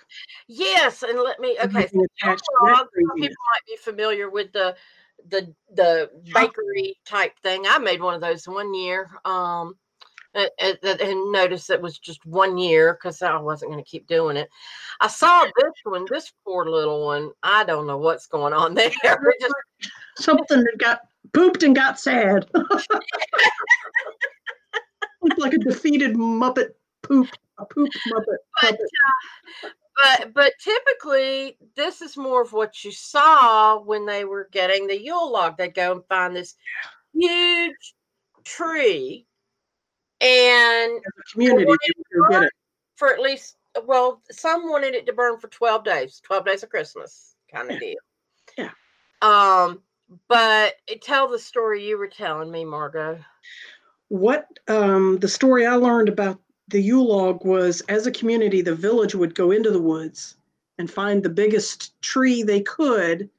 yes 0.48 1.04
and 1.04 1.20
let 1.20 1.40
me 1.40 1.52
okay 1.52 1.62
so 1.62 1.64
Everything 1.64 2.06
attached 2.22 2.44
to 2.44 2.52
that 2.64 2.78
log, 2.78 2.88
some 2.94 3.16
people 3.16 3.36
might 3.54 3.66
be 3.68 3.78
familiar 3.78 4.30
with 4.30 4.52
the 4.52 4.76
the 5.30 5.54
the 5.74 6.12
bakery 6.34 6.98
type 7.06 7.38
thing. 7.40 7.66
I 7.68 7.78
made 7.78 8.02
one 8.02 8.14
of 8.14 8.22
those 8.22 8.48
one 8.48 8.74
year 8.74 9.10
um 9.24 9.76
and, 10.36 10.50
and, 10.60 11.02
and 11.02 11.32
noticed 11.32 11.70
it 11.70 11.82
was 11.82 11.98
just 11.98 12.26
one 12.26 12.58
year 12.58 12.94
because 12.94 13.22
I 13.22 13.38
wasn't 13.38 13.72
going 13.72 13.84
to 13.84 13.90
keep 13.90 14.08
doing 14.08 14.38
it. 14.38 14.50
I 15.00 15.08
saw 15.08 15.46
this 15.60 15.74
one, 15.84 16.06
this 16.10 16.32
poor 16.44 16.66
little 16.66 17.06
one. 17.06 17.32
I 17.44 17.64
don't 17.64 17.88
know 17.88 17.98
what's 17.98 18.28
going 18.28 18.54
on 18.54 18.74
there. 18.76 18.90
Just 18.90 19.54
Something 20.18 20.64
that 20.64 20.78
got 20.78 21.02
pooped 21.34 21.64
and 21.64 21.76
got 21.76 22.00
sad. 22.00 22.46
Looked 25.22 25.40
like 25.40 25.54
a 25.54 25.58
defeated 25.58 26.16
Muppet 26.16 26.70
poop. 27.02 27.30
a 27.58 27.66
poop 27.66 27.90
muppet. 28.14 28.24
but, 28.62 28.78
puppet. 28.78 28.80
uh, 29.64 29.70
but 30.20 30.34
but 30.34 30.54
typically 30.62 31.58
this 31.76 32.02
is 32.02 32.16
more 32.18 32.42
of 32.42 32.54
what 32.54 32.84
you 32.84 32.92
saw 32.92 33.80
when 33.80 34.06
they 34.06 34.24
were 34.26 34.50
getting 34.52 34.88
the 34.88 35.02
Yule 35.02 35.32
log. 35.32 35.58
They'd 35.58 35.74
go 35.74 35.92
and 35.94 36.06
find 36.08 36.36
this 36.36 36.56
huge 37.14 37.94
tree 38.44 39.26
and 40.26 41.02
community, 41.32 41.66
wanted 41.66 41.80
they 41.88 42.20
would 42.20 42.30
go 42.30 42.40
get 42.40 42.44
it. 42.44 42.54
for 42.96 43.14
at 43.14 43.20
least 43.20 43.58
well, 43.86 44.22
some 44.32 44.70
wanted 44.70 44.96
it 44.96 45.06
to 45.06 45.14
burn 45.14 45.40
for 45.40 45.48
12 45.48 45.84
days, 45.84 46.22
12 46.24 46.46
days 46.46 46.64
of 46.64 46.70
Christmas 46.70 47.36
kind 47.54 47.72
of 47.72 47.80
deal. 47.80 47.96
Yeah. 48.58 48.70
Um, 49.22 49.82
but 50.28 50.76
it- 50.88 51.02
tell 51.02 51.28
the 51.28 51.40
story 51.40 51.86
you 51.86 51.98
were 51.98 52.08
telling 52.08 52.52
me, 52.52 52.64
Margot. 52.64 53.20
What 54.10 54.48
um, 54.68 55.18
the 55.18 55.28
story 55.28 55.66
I 55.66 55.76
learned 55.76 56.10
about 56.10 56.40
the 56.68 56.82
Yule 56.82 57.08
log 57.08 57.44
was 57.46 57.82
as 57.90 58.08
a 58.08 58.12
community, 58.12 58.62
the 58.62 58.76
village 58.76 59.16
would 59.16 59.36
go 59.36 59.52
into 59.52 59.72
the 59.72 59.82
woods 59.82 60.38
and 60.78 60.90
find 60.90 61.22
the 61.22 61.30
biggest 61.30 62.00
tree 62.02 62.44
they 62.44 62.62
could 62.62 63.30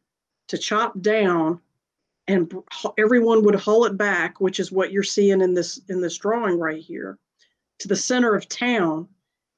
to 0.49 0.59
chop 0.59 1.01
down, 1.01 1.61
and 2.29 2.53
everyone 2.99 3.45
would 3.45 3.55
haul 3.55 3.85
it 3.85 3.97
back, 3.97 4.41
which 4.41 4.59
is 4.59 4.73
what 4.73 4.93
you're 4.93 5.03
seeing 5.03 5.41
in 5.41 5.55
this 5.55 5.81
in 5.89 6.01
this 6.01 6.19
drawing 6.19 6.59
right 6.59 6.83
here, 6.83 7.19
to 7.79 7.89
the 7.89 7.97
center 7.97 8.35
of 8.35 8.49
town, 8.49 9.09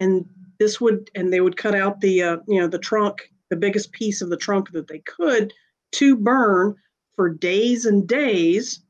and 0.01 0.29
this 0.59 0.81
would 0.81 1.11
and 1.15 1.33
they 1.33 1.41
would 1.41 1.57
cut 1.57 1.75
out 1.75 2.01
the 2.01 2.23
uh, 2.23 2.37
you 2.47 2.61
know 2.61 2.69
the 2.69 2.79
trunk, 2.79 3.33
the 3.51 3.57
biggest 3.57 3.93
piece 3.93 4.21
of 4.21 4.31
the 4.31 4.37
trunk 4.37 4.71
that 4.73 4.89
they 4.89 5.01
could 5.01 5.53
to 5.93 6.17
burn 6.17 6.77
for 7.17 7.31
days 7.31 7.87
and 7.87 8.07
days 8.07 8.81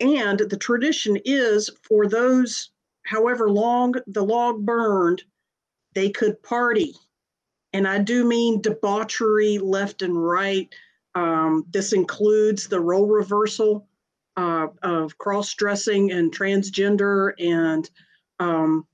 and 0.00 0.38
the 0.38 0.56
tradition 0.56 1.16
is 1.24 1.70
for 1.82 2.06
those, 2.06 2.70
however 3.06 3.50
long 3.50 3.94
the 4.06 4.24
log 4.24 4.64
burned, 4.64 5.22
they 5.94 6.10
could 6.10 6.42
party. 6.42 6.94
And 7.72 7.88
I 7.88 7.98
do 7.98 8.24
mean 8.24 8.60
debauchery 8.60 9.58
left 9.58 10.02
and 10.02 10.22
right. 10.22 10.72
Um, 11.16 11.64
this 11.70 11.94
includes 11.94 12.68
the 12.68 12.78
role 12.78 13.06
reversal 13.06 13.88
uh, 14.36 14.66
of 14.82 15.16
cross 15.16 15.54
dressing 15.54 16.12
and 16.12 16.30
transgender 16.30 17.32
and 17.38 17.88
um, 18.38 18.86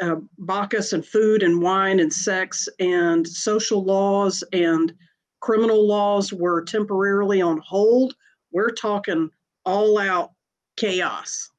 uh, 0.00 0.16
Bacchus 0.38 0.94
and 0.94 1.04
food 1.04 1.42
and 1.42 1.60
wine 1.60 2.00
and 2.00 2.12
sex 2.12 2.70
and 2.80 3.28
social 3.28 3.84
laws 3.84 4.42
and 4.54 4.94
criminal 5.40 5.86
laws 5.86 6.32
were 6.32 6.64
temporarily 6.64 7.42
on 7.42 7.58
hold. 7.58 8.14
We're 8.50 8.70
talking 8.70 9.30
all 9.66 9.98
out 9.98 10.32
chaos, 10.78 11.50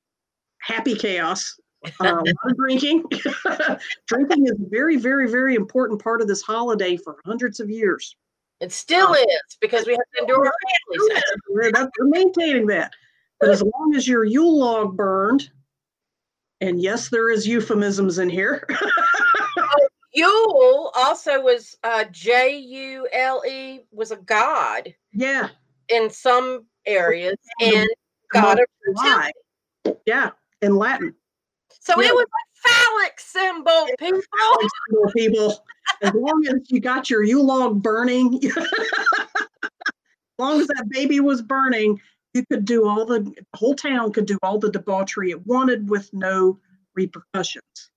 happy 0.58 0.96
chaos, 0.96 1.56
uh, 1.86 1.90
a 2.00 2.14
lot 2.16 2.26
of 2.46 2.58
drinking. 2.58 3.04
drinking 4.08 4.48
is 4.48 4.54
a 4.54 4.70
very, 4.70 4.98
very, 4.98 5.30
very 5.30 5.54
important 5.54 6.02
part 6.02 6.22
of 6.22 6.28
this 6.28 6.42
holiday 6.42 6.98
for 6.98 7.18
hundreds 7.26 7.60
of 7.60 7.70
years. 7.70 8.16
It 8.60 8.72
still 8.72 9.10
Oh. 9.10 9.14
is 9.14 9.58
because 9.62 9.86
we 9.86 9.94
have 9.94 10.02
to 10.16 10.22
endure 10.22 10.46
our 10.46 10.54
families. 10.90 11.24
We're, 11.50 11.72
maintaining 12.08 12.66
that. 12.68 12.94
But 13.40 13.50
as 13.50 13.62
long 13.62 13.94
as 13.96 14.08
your 14.08 14.26
Yule 14.26 14.60
log 14.60 14.98
burned, 14.98 15.50
and 16.62 16.82
yes, 16.82 17.08
there 17.10 17.30
is 17.30 17.48
euphemisms 17.48 18.20
in 18.20 18.30
here. 18.30 18.68
Yule 20.14 20.92
also 20.96 21.40
was 21.42 21.78
uh, 21.84 22.04
J 22.12 22.58
U 22.58 23.08
L 23.14 23.44
E 23.48 23.82
was 23.92 24.12
a 24.12 24.18
god 24.18 24.94
yeah, 25.14 25.50
in 25.88 26.10
some 26.10 26.66
areas 26.86 27.38
and 27.62 27.88
god 28.34 28.60
of 28.60 28.66
fertility. 28.84 29.32
yeah, 30.06 30.32
in 30.62 30.76
Latin. 30.76 31.14
So 31.80 32.02
Yeah. 32.02 32.10
it 32.10 32.16
was 32.16 32.26
phallic 32.64 33.20
symbol, 33.20 33.88
people. 33.98 34.22
Little 34.90 35.12
people, 35.16 35.66
as 36.02 36.14
long 36.14 36.46
as 36.48 36.70
you 36.70 36.80
got 36.80 37.10
your 37.10 37.24
Yule 37.24 37.46
log 37.46 37.82
burning, 37.82 38.40
as 38.58 38.62
long 40.38 40.62
as 40.62 40.68
that 40.68 40.88
baby 40.90 41.20
was 41.20 41.42
burning, 41.42 42.00
you 42.34 42.46
could 42.46 42.66
do 42.66 42.88
all 42.88 43.06
the, 43.06 43.22
the 43.22 43.46
whole 43.56 43.76
town 43.76 44.12
could 44.12 44.26
do 44.26 44.38
all 44.44 44.60
the 44.60 44.72
debauchery 44.72 45.32
it 45.32 45.46
wanted 45.48 45.90
with 45.90 46.10
no 46.14 46.60
repercussions. 46.96 47.92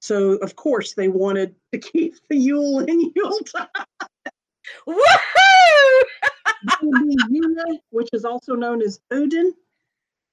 So 0.00 0.32
of 0.36 0.54
course 0.56 0.94
they 0.94 1.08
wanted 1.08 1.54
to 1.72 1.78
keep 1.78 2.16
the 2.28 2.36
Yule 2.36 2.80
in 2.80 3.12
Yuletide. 3.14 3.68
Woohoo! 4.86 6.02
That 6.64 7.26
Yule, 7.30 7.78
which 7.90 8.10
is 8.12 8.24
also 8.24 8.54
known 8.54 8.82
as 8.82 9.00
Odin, 9.10 9.54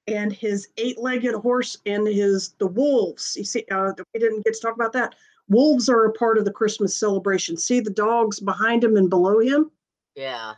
and 0.06 0.32
his 0.32 0.68
eight-legged 0.78 1.34
horse 1.34 1.78
and 1.86 2.06
his 2.06 2.54
the 2.58 2.66
wolves. 2.66 3.36
You 3.36 3.44
see, 3.44 3.64
uh, 3.70 3.92
we 4.12 4.20
didn't 4.20 4.44
get 4.44 4.54
to 4.54 4.60
talk 4.60 4.74
about 4.74 4.92
that. 4.94 5.14
Wolves 5.48 5.88
are 5.88 6.06
a 6.06 6.12
part 6.12 6.38
of 6.38 6.44
the 6.44 6.52
Christmas 6.52 6.96
celebration. 6.96 7.56
See 7.56 7.80
the 7.80 7.90
dogs 7.90 8.40
behind 8.40 8.82
him 8.82 8.96
and 8.96 9.10
below 9.10 9.38
him? 9.40 9.70
Yeah. 10.14 10.54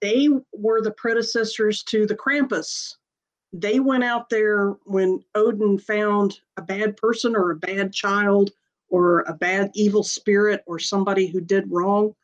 They 0.00 0.28
were 0.52 0.82
the 0.82 0.92
predecessors 0.92 1.82
to 1.84 2.06
the 2.06 2.16
Krampus. 2.16 2.96
They 3.52 3.80
went 3.80 4.04
out 4.04 4.28
there 4.28 4.76
when 4.84 5.22
Odin 5.34 5.78
found 5.78 6.40
a 6.56 6.62
bad 6.62 6.96
person 6.96 7.34
or 7.36 7.50
a 7.50 7.56
bad 7.56 7.92
child 7.92 8.50
or 8.88 9.20
a 9.22 9.32
bad 9.32 9.70
evil 9.74 10.02
spirit 10.02 10.62
or 10.66 10.78
somebody 10.78 11.26
who 11.26 11.40
did 11.40 11.70
wrong. 11.70 12.14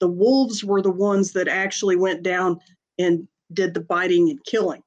The 0.00 0.08
wolves 0.08 0.64
were 0.64 0.82
the 0.82 0.90
ones 0.90 1.32
that 1.32 1.48
actually 1.48 1.96
went 1.96 2.22
down 2.22 2.58
and 2.98 3.28
did 3.52 3.74
the 3.74 3.80
biting 3.80 4.30
and 4.30 4.42
killing. 4.44 4.82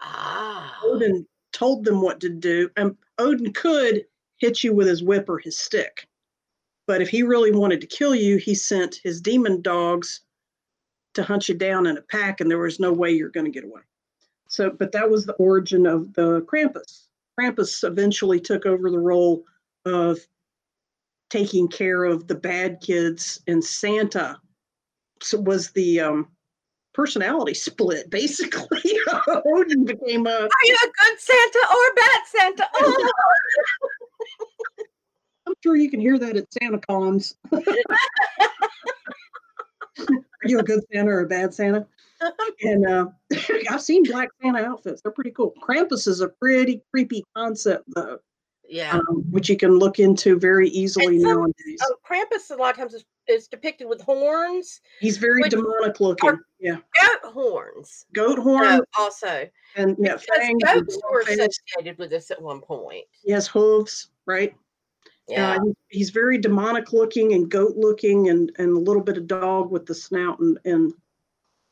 Ah. 0.00 0.57
Odin 0.82 1.26
told 1.52 1.84
them 1.84 2.00
what 2.00 2.20
to 2.20 2.28
do, 2.28 2.70
and 2.76 2.96
Odin 3.18 3.52
could 3.52 4.04
hit 4.36 4.62
you 4.62 4.74
with 4.74 4.86
his 4.86 5.02
whip 5.02 5.28
or 5.28 5.38
his 5.38 5.58
stick. 5.58 6.06
But 6.86 7.02
if 7.02 7.08
he 7.08 7.22
really 7.22 7.52
wanted 7.52 7.80
to 7.80 7.86
kill 7.86 8.14
you, 8.14 8.36
he 8.36 8.54
sent 8.54 9.00
his 9.02 9.20
demon 9.20 9.60
dogs 9.60 10.20
to 11.14 11.22
hunt 11.22 11.48
you 11.48 11.54
down 11.54 11.86
in 11.86 11.98
a 11.98 12.02
pack, 12.02 12.40
and 12.40 12.50
there 12.50 12.58
was 12.58 12.80
no 12.80 12.92
way 12.92 13.10
you're 13.10 13.28
going 13.28 13.46
to 13.46 13.52
get 13.52 13.64
away. 13.64 13.82
So, 14.48 14.70
but 14.70 14.92
that 14.92 15.10
was 15.10 15.26
the 15.26 15.34
origin 15.34 15.86
of 15.86 16.14
the 16.14 16.42
Krampus. 16.42 17.08
Krampus 17.38 17.84
eventually 17.84 18.40
took 18.40 18.66
over 18.66 18.90
the 18.90 18.98
role 18.98 19.44
of 19.84 20.18
taking 21.28 21.68
care 21.68 22.04
of 22.04 22.26
the 22.26 22.34
bad 22.34 22.80
kids, 22.80 23.40
and 23.46 23.62
Santa 23.62 24.40
was 25.34 25.70
the 25.72 26.00
um, 26.00 26.28
personality 26.98 27.54
split. 27.54 28.10
Basically, 28.10 28.98
Odin 29.46 29.84
became 29.84 30.26
a 30.26 30.30
Are 30.30 30.64
you 30.64 30.76
a 30.82 30.86
good 30.86 31.20
Santa 31.20 31.66
or 31.70 31.86
a 31.86 31.94
bad 31.94 32.20
Santa? 32.26 32.68
Oh. 32.80 33.10
I'm 35.46 35.54
sure 35.62 35.76
you 35.76 35.90
can 35.90 36.00
hear 36.00 36.18
that 36.18 36.36
at 36.36 36.52
Santa 36.52 36.78
cons. 36.78 37.36
Are 37.52 37.62
you 40.44 40.58
a 40.58 40.62
good 40.62 40.80
Santa 40.92 41.10
or 41.10 41.20
a 41.20 41.26
bad 41.26 41.54
Santa? 41.54 41.86
And 42.62 42.86
uh, 42.86 43.06
I've 43.70 43.80
seen 43.80 44.02
black 44.04 44.28
Santa 44.42 44.58
outfits. 44.58 45.00
They're 45.00 45.12
pretty 45.12 45.30
cool. 45.30 45.54
Krampus 45.62 46.06
is 46.06 46.20
a 46.20 46.28
pretty 46.28 46.82
creepy 46.92 47.24
concept, 47.34 47.84
though, 47.94 48.18
yeah. 48.68 48.92
um, 48.94 49.24
which 49.30 49.48
you 49.48 49.56
can 49.56 49.78
look 49.78 49.98
into 49.98 50.38
very 50.38 50.68
easily 50.68 51.20
some- 51.20 51.32
nowadays. 51.32 51.80
Oh, 51.82 51.96
Krampus 52.08 52.50
a 52.50 52.54
lot 52.56 52.70
of 52.70 52.76
times 52.76 52.94
is, 52.94 53.04
is 53.26 53.48
depicted 53.48 53.88
with 53.88 54.00
horns, 54.00 54.80
He's 55.00 55.16
very 55.18 55.42
demonic 55.48 56.00
looking. 56.00 56.38
Yeah, 56.60 56.76
goat 57.00 57.32
horns. 57.32 58.06
goat 58.14 58.38
horn 58.38 58.64
No, 58.64 58.84
also, 58.98 59.48
and 59.76 59.96
yeah, 59.98 60.16
fangs. 60.16 60.62
goats 60.64 60.98
were 61.10 61.20
associated 61.20 61.98
with 61.98 62.10
this 62.10 62.30
at 62.30 62.40
one 62.40 62.60
point. 62.60 63.04
He 63.22 63.30
has 63.32 63.46
hooves, 63.46 64.10
right? 64.26 64.54
Yeah. 65.28 65.56
Uh, 65.60 65.72
he's 65.88 66.08
very 66.10 66.38
demonic 66.38 66.92
looking 66.94 67.34
and 67.34 67.50
goat 67.50 67.76
looking, 67.76 68.28
and 68.30 68.50
and 68.58 68.74
a 68.76 68.80
little 68.80 69.02
bit 69.02 69.18
of 69.18 69.26
dog 69.26 69.70
with 69.70 69.84
the 69.86 69.94
snout 69.94 70.38
and, 70.40 70.58
and 70.64 70.92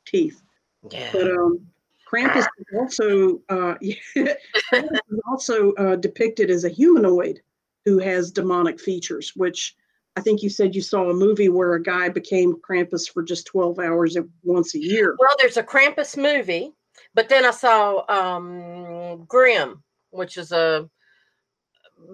teeth. 0.04 0.42
yeah. 0.90 1.08
But 1.12 1.30
um, 1.30 1.66
Krampus 2.06 2.46
is 2.58 2.66
also 2.74 3.40
uh, 3.48 3.74
is 3.80 5.20
also 5.28 5.72
uh, 5.72 5.96
depicted 5.96 6.50
as 6.50 6.64
a 6.64 6.68
humanoid 6.68 7.40
who 7.84 7.98
has 7.98 8.30
demonic 8.30 8.80
features, 8.80 9.32
which 9.36 9.76
I 10.16 10.20
think 10.20 10.42
you 10.42 10.48
said 10.48 10.74
you 10.74 10.82
saw 10.82 11.10
a 11.10 11.14
movie 11.14 11.48
where 11.48 11.74
a 11.74 11.82
guy 11.82 12.08
became 12.08 12.54
Krampus 12.54 13.10
for 13.10 13.22
just 13.22 13.46
12 13.46 13.78
hours 13.78 14.16
at- 14.16 14.24
once 14.42 14.74
a 14.74 14.78
year. 14.78 15.16
Well, 15.18 15.36
there's 15.38 15.56
a 15.56 15.62
Krampus 15.62 16.16
movie, 16.16 16.72
but 17.14 17.28
then 17.28 17.44
I 17.44 17.50
saw 17.50 18.04
um 18.08 19.24
Grimm, 19.26 19.82
which 20.10 20.36
is 20.36 20.52
a 20.52 20.88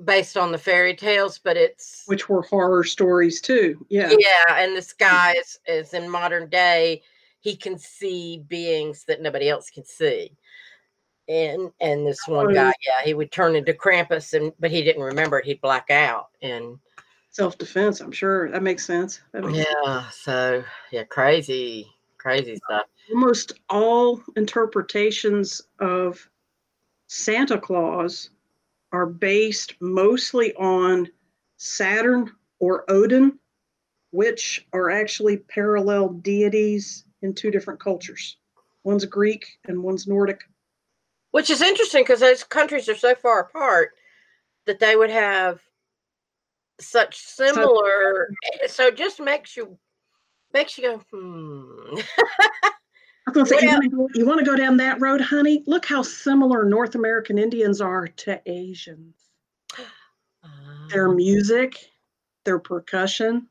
based 0.05 0.37
on 0.37 0.53
the 0.53 0.59
fairy 0.59 0.97
tales, 0.97 1.39
but 1.39 1.57
it's 1.57 2.05
Which 2.07 2.29
were 2.29 2.43
horror 2.43 2.85
stories 2.85 3.41
too. 3.41 3.85
Yeah. 3.89 4.11
yeah, 4.11 4.57
and 4.63 4.77
this 4.77 4.93
guy 4.93 5.33
is, 5.33 5.59
is 5.67 5.95
in 5.95 6.09
modern 6.09 6.49
day, 6.49 7.03
he 7.43 7.57
can 7.57 7.79
see 7.79 8.43
beings 8.49 9.05
that 9.05 9.21
nobody 9.21 9.49
else 9.51 9.69
can 9.69 9.85
see. 9.85 10.33
And 11.29 11.71
and 11.81 12.07
this 12.07 12.27
one 12.27 12.53
guy, 12.55 12.73
yeah, 12.87 13.05
he 13.05 13.15
would 13.15 13.31
turn 13.31 13.55
into 13.55 13.75
Krampus 13.75 14.33
and 14.33 14.53
but 14.59 14.71
he 14.71 14.83
didn't 14.83 15.03
remember 15.03 15.39
it, 15.39 15.45
he'd 15.45 15.61
black 15.61 15.91
out. 15.91 16.29
And 16.41 16.79
Self 17.31 17.57
defense, 17.57 18.01
I'm 18.01 18.13
sure. 18.13 18.51
That 18.51 18.63
makes 18.63 18.85
sense. 18.85 19.21
That 19.33 19.45
makes 19.45 19.67
yeah, 19.85 20.09
so 20.11 20.63
yeah, 20.91 21.05
crazy, 21.05 21.91
crazy 22.19 22.57
stuff. 22.57 22.85
almost 23.11 23.55
all 23.71 24.23
interpretations 24.37 25.63
of 25.79 26.29
Santa 27.07 27.59
Claus 27.59 28.31
are 28.93 29.07
based 29.07 29.75
mostly 29.81 30.55
on 30.57 31.09
Saturn 31.57 32.31
or 32.59 32.85
Odin, 32.91 33.39
which 34.11 34.67
are 34.75 34.91
actually 34.91 35.39
parallel 35.39 36.11
deities 36.11 37.07
in 37.23 37.35
two 37.35 37.51
different 37.51 37.81
cultures. 37.81 38.37
One's 38.85 39.05
Greek 39.05 39.47
and 39.67 39.83
one's 39.83 40.07
Nordic. 40.07 40.41
Which 41.31 41.51
is 41.51 41.63
interesting 41.63 42.03
because 42.03 42.21
those 42.21 42.45
countries 42.45 42.89
are 42.89 42.97
so 42.97 43.15
far 43.15 43.41
apart 43.41 43.93
that 44.67 44.81
they 44.81 44.97
would 44.97 45.11
have 45.11 45.61
such 46.81 47.17
similar. 47.17 48.29
So 48.67 48.89
it 48.89 48.97
just 48.97 49.21
makes 49.21 49.57
you 49.57 49.79
makes 50.53 50.77
you 50.77 50.85
go, 50.85 51.03
hmm. 51.11 51.99
I 53.27 53.31
was 53.31 53.35
gonna 53.35 53.47
say, 53.47 53.59
you, 53.63 53.69
wanna 53.69 53.89
go, 53.89 54.09
you 54.15 54.27
want 54.27 54.41
to 54.41 54.45
go 54.45 54.57
down 54.57 54.77
that 54.79 55.01
road, 55.01 55.21
honey? 55.21 55.63
Look 55.67 55.87
how 55.87 56.03
similar 56.03 56.65
North 56.65 56.95
American 56.97 57.39
Indians 57.39 57.81
are 57.81 58.09
to 58.09 58.41
Asians. 58.47 59.15
Their 60.91 61.09
Ah. 61.09 61.13
music, 61.13 61.77
their 62.45 62.59
percussion. 62.59 63.49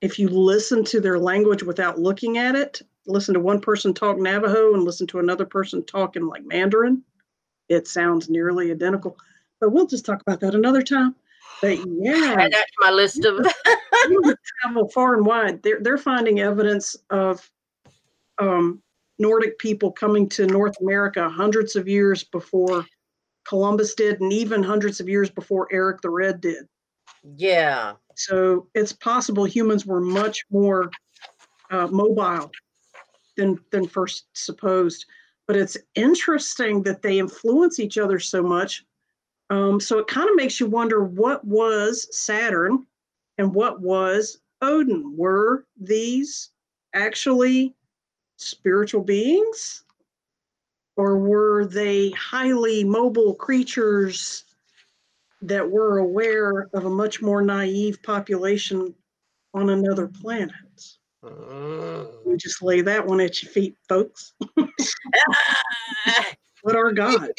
If 0.00 0.18
you 0.18 0.28
listen 0.28 0.84
to 0.84 1.00
their 1.00 1.18
language 1.18 1.62
without 1.62 1.98
looking 1.98 2.38
at 2.38 2.54
it, 2.54 2.82
listen 3.06 3.34
to 3.34 3.40
one 3.40 3.60
person 3.60 3.92
talk 3.92 4.18
Navajo 4.18 4.74
and 4.74 4.84
listen 4.84 5.06
to 5.08 5.18
another 5.18 5.44
person 5.44 5.84
talking 5.84 6.26
like 6.26 6.44
Mandarin, 6.44 7.02
it 7.68 7.88
sounds 7.88 8.30
nearly 8.30 8.70
identical. 8.70 9.16
But 9.60 9.70
we'll 9.70 9.86
just 9.86 10.04
talk 10.04 10.20
about 10.20 10.40
that 10.40 10.54
another 10.54 10.82
time. 10.82 11.16
But 11.60 11.78
yeah, 11.86 12.36
that 12.36 12.50
to 12.50 12.66
my 12.80 12.90
list 12.90 13.24
of. 13.24 13.44
travel 14.62 14.88
far 14.88 15.14
and 15.14 15.26
wide. 15.26 15.62
They're 15.62 15.80
they're 15.80 15.98
finding 15.98 16.40
evidence 16.40 16.96
of 17.10 17.50
um, 18.38 18.82
Nordic 19.18 19.58
people 19.58 19.90
coming 19.90 20.28
to 20.30 20.46
North 20.46 20.80
America 20.80 21.28
hundreds 21.28 21.76
of 21.76 21.88
years 21.88 22.22
before 22.22 22.86
Columbus 23.46 23.94
did, 23.94 24.20
and 24.20 24.32
even 24.32 24.62
hundreds 24.62 25.00
of 25.00 25.08
years 25.08 25.30
before 25.30 25.68
Eric 25.72 26.00
the 26.00 26.10
Red 26.10 26.40
did. 26.40 26.68
yeah. 27.36 27.94
So 28.18 28.66
it's 28.74 28.92
possible 28.92 29.44
humans 29.44 29.86
were 29.86 30.00
much 30.00 30.44
more 30.50 30.90
uh, 31.70 31.86
mobile 31.86 32.50
than 33.36 33.60
than 33.70 33.86
first 33.86 34.26
supposed. 34.32 35.06
But 35.46 35.56
it's 35.56 35.76
interesting 35.94 36.82
that 36.82 37.00
they 37.00 37.20
influence 37.20 37.78
each 37.78 37.96
other 37.96 38.18
so 38.18 38.42
much. 38.42 38.84
Um, 39.50 39.78
so 39.80 39.98
it 39.98 40.08
kind 40.08 40.28
of 40.28 40.34
makes 40.34 40.58
you 40.58 40.66
wonder 40.66 41.04
what 41.04 41.44
was 41.44 42.08
Saturn 42.10 42.86
and 43.38 43.54
what 43.54 43.80
was 43.80 44.40
Odin. 44.60 45.16
Were 45.16 45.64
these 45.80 46.50
actually 46.94 47.76
spiritual 48.36 49.02
beings? 49.02 49.84
Or 50.96 51.18
were 51.18 51.66
they 51.66 52.10
highly 52.10 52.82
mobile 52.82 53.34
creatures 53.36 54.44
that 55.42 55.68
we're 55.68 55.98
aware 55.98 56.68
of 56.72 56.84
a 56.84 56.90
much 56.90 57.22
more 57.22 57.42
naive 57.42 58.02
population 58.02 58.94
on 59.54 59.70
another 59.70 60.08
planet? 60.08 60.52
Mm. 61.24 62.08
We 62.24 62.36
just 62.36 62.62
lay 62.62 62.80
that 62.82 63.04
one 63.04 63.20
at 63.20 63.42
your 63.42 63.50
feet, 63.50 63.76
folks. 63.88 64.34
What 66.62 66.76
are 66.76 66.92
God? 66.92 67.20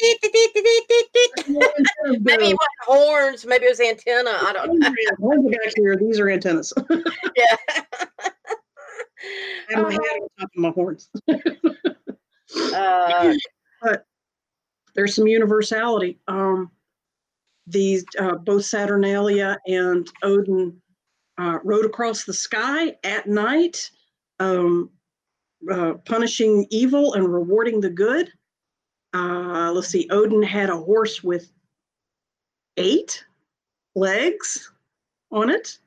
it 1.46 2.56
wasn't 2.56 2.58
horns. 2.82 3.44
Maybe 3.44 3.66
it 3.66 3.68
was 3.68 3.80
antenna. 3.80 4.30
I 4.30 4.52
don't 4.52 4.78
know. 4.78 4.90
Horns 5.18 5.50
back 5.50 5.72
here. 5.76 5.96
These 5.96 6.18
are 6.18 6.28
antennas. 6.28 6.72
Yeah. 7.36 7.56
I 9.68 9.74
don't 9.74 9.92
have 9.92 10.00
my 10.00 10.06
hat 10.08 10.20
on 10.20 10.28
top 10.40 10.50
of 10.56 10.56
my 10.56 10.70
horns. 10.70 11.10
Uh, 12.74 13.34
There's 14.94 15.14
some 15.14 15.26
universality. 15.26 16.18
Um, 16.26 16.70
these 17.66 18.04
uh, 18.18 18.36
both 18.36 18.64
Saturnalia 18.64 19.58
and 19.66 20.10
Odin 20.22 20.80
uh, 21.38 21.58
rode 21.64 21.86
across 21.86 22.24
the 22.24 22.34
sky 22.34 22.96
at 23.04 23.26
night, 23.26 23.90
um, 24.40 24.90
uh, 25.70 25.94
punishing 26.04 26.66
evil 26.70 27.14
and 27.14 27.32
rewarding 27.32 27.80
the 27.80 27.90
good. 27.90 28.30
Uh, 29.14 29.72
let's 29.72 29.88
see, 29.88 30.06
Odin 30.10 30.42
had 30.42 30.70
a 30.70 30.76
horse 30.76 31.22
with 31.22 31.50
eight 32.76 33.24
legs 33.94 34.70
on 35.32 35.50
it. 35.50 35.78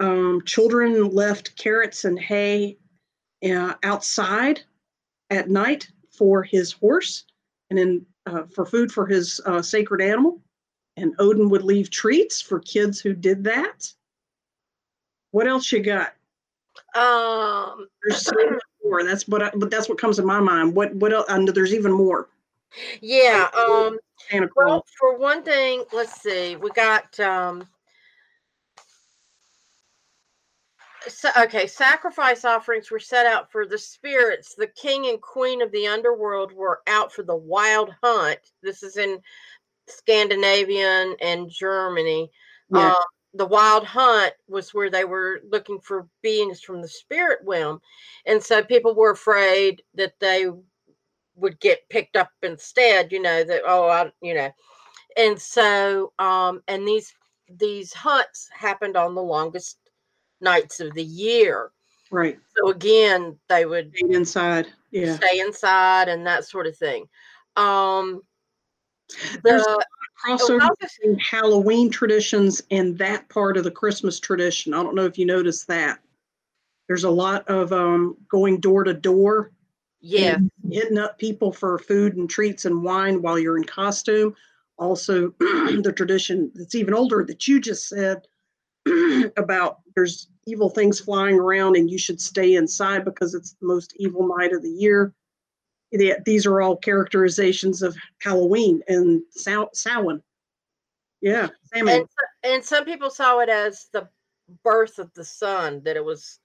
Um, 0.00 0.42
children 0.44 1.08
left 1.10 1.56
carrots 1.56 2.04
and 2.04 2.18
hay 2.18 2.76
uh, 3.44 3.74
outside 3.82 4.60
at 5.30 5.48
night 5.48 5.88
for 6.10 6.42
his 6.42 6.72
horse 6.72 7.24
and 7.70 7.78
then 7.78 8.06
uh, 8.26 8.44
for 8.54 8.64
food 8.64 8.92
for 8.92 9.06
his 9.06 9.40
sacred 9.62 10.00
animal. 10.00 10.40
And 10.98 11.14
Odin 11.18 11.48
would 11.50 11.62
leave 11.62 11.90
treats 11.90 12.40
for 12.40 12.60
kids 12.60 13.00
who 13.00 13.12
did 13.14 13.44
that. 13.44 13.92
What 15.30 15.46
else 15.46 15.70
you 15.70 15.80
got? 15.80 16.14
um, 16.94 17.88
There's 18.02 18.22
so 18.22 18.32
much 18.50 18.62
more. 18.84 19.04
That's 19.04 19.28
what, 19.28 19.42
I, 19.42 19.50
but 19.54 19.70
that's 19.70 19.88
what 19.88 19.98
comes 19.98 20.16
to 20.16 20.22
my 20.22 20.40
mind. 20.40 20.74
What, 20.74 20.94
what 20.94 21.12
else? 21.12 21.26
And 21.28 21.46
there's 21.48 21.74
even 21.74 21.92
more. 21.92 22.28
yeah. 23.00 23.48
Um, 23.56 23.98
well, 24.56 24.84
for 24.98 25.16
one 25.16 25.42
thing, 25.42 25.84
let's 25.92 26.20
see. 26.20 26.56
We 26.56 26.70
got 26.70 27.18
um, 27.20 27.66
so, 31.06 31.30
okay. 31.38 31.66
Sacrifice 31.66 32.44
offerings 32.44 32.90
were 32.90 32.98
set 32.98 33.26
out 33.26 33.50
for 33.50 33.66
the 33.66 33.78
spirits. 33.78 34.54
The 34.54 34.66
king 34.66 35.06
and 35.06 35.20
queen 35.20 35.62
of 35.62 35.72
the 35.72 35.86
underworld 35.86 36.52
were 36.52 36.80
out 36.86 37.12
for 37.12 37.22
the 37.22 37.36
wild 37.36 37.94
hunt. 38.02 38.40
This 38.62 38.82
is 38.82 38.96
in 38.96 39.20
Scandinavian 39.88 41.16
and 41.20 41.50
Germany. 41.50 42.30
Yeah. 42.70 42.88
Uh, 42.88 43.02
the 43.34 43.46
wild 43.46 43.84
hunt 43.84 44.32
was 44.48 44.72
where 44.72 44.90
they 44.90 45.04
were 45.04 45.40
looking 45.50 45.80
for 45.80 46.08
beings 46.22 46.60
from 46.60 46.80
the 46.80 46.88
spirit 46.88 47.40
realm. 47.44 47.80
And 48.26 48.42
so 48.42 48.62
people 48.62 48.94
were 48.94 49.10
afraid 49.10 49.82
that 49.94 50.14
they 50.18 50.46
would 51.36 51.60
get 51.60 51.88
picked 51.88 52.16
up 52.16 52.30
instead, 52.42 53.12
you 53.12 53.20
know, 53.20 53.44
that, 53.44 53.62
oh, 53.66 53.88
I, 53.88 54.10
you 54.20 54.34
know. 54.34 54.50
And 55.16 55.40
so, 55.40 56.12
um, 56.18 56.62
and 56.68 56.86
these, 56.86 57.14
these 57.58 57.92
hunts 57.92 58.48
happened 58.52 58.96
on 58.96 59.14
the 59.14 59.22
longest 59.22 59.78
nights 60.40 60.80
of 60.80 60.94
the 60.94 61.04
year. 61.04 61.70
right. 62.10 62.38
So 62.56 62.70
again, 62.70 63.38
they 63.48 63.66
would 63.66 63.92
Stayed 63.94 64.14
inside. 64.14 64.66
Yeah. 64.90 65.14
stay 65.16 65.40
inside 65.40 66.08
and 66.08 66.26
that 66.26 66.44
sort 66.44 66.66
of 66.66 66.76
thing. 66.76 67.06
Um, 67.56 68.22
There's 69.42 69.62
the, 69.62 69.86
Crossover 70.24 70.60
I'll 70.60 70.76
between 70.80 71.18
Halloween 71.18 71.90
traditions 71.90 72.60
and 72.70 72.98
that 72.98 73.28
part 73.28 73.56
of 73.56 73.64
the 73.64 73.70
Christmas 73.70 74.18
tradition. 74.18 74.74
I 74.74 74.82
don't 74.82 74.94
know 74.94 75.04
if 75.04 75.16
you 75.16 75.26
noticed 75.26 75.66
that. 75.68 76.00
There's 76.88 77.04
a 77.04 77.10
lot 77.10 77.46
of 77.48 77.72
um, 77.72 78.16
going 78.30 78.60
door 78.60 78.84
to 78.84 78.94
door 78.94 79.52
yeah, 80.00 80.38
hitting 80.70 80.98
up 80.98 81.18
people 81.18 81.52
for 81.52 81.78
food 81.78 82.16
and 82.16 82.30
treats 82.30 82.64
and 82.64 82.82
wine 82.82 83.20
while 83.20 83.38
you're 83.38 83.56
in 83.56 83.64
costume. 83.64 84.34
Also, 84.78 85.30
the 85.40 85.92
tradition 85.94 86.52
that's 86.54 86.74
even 86.74 86.94
older 86.94 87.24
that 87.24 87.48
you 87.48 87.60
just 87.60 87.88
said 87.88 88.26
about 89.36 89.80
there's 89.96 90.28
evil 90.46 90.70
things 90.70 91.00
flying 91.00 91.36
around 91.36 91.76
and 91.76 91.90
you 91.90 91.98
should 91.98 92.20
stay 92.20 92.54
inside 92.54 93.04
because 93.04 93.34
it's 93.34 93.54
the 93.54 93.66
most 93.66 93.92
evil 93.96 94.28
night 94.38 94.52
of 94.52 94.62
the 94.62 94.70
year. 94.70 95.12
The- 95.92 96.16
These 96.24 96.46
are 96.46 96.60
all 96.60 96.76
characterizations 96.76 97.82
of 97.82 97.96
Halloween 98.20 98.82
and 98.88 99.22
Sam- 99.30 99.68
Samhain. 99.72 100.22
Yeah, 101.20 101.48
Samhain. 101.74 102.00
and 102.00 102.08
and 102.44 102.64
some 102.64 102.84
people 102.84 103.10
saw 103.10 103.40
it 103.40 103.48
as 103.48 103.86
the 103.92 104.08
birth 104.62 104.98
of 104.98 105.12
the 105.14 105.24
sun 105.24 105.82
that 105.84 105.96
it 105.96 106.04
was 106.04 106.38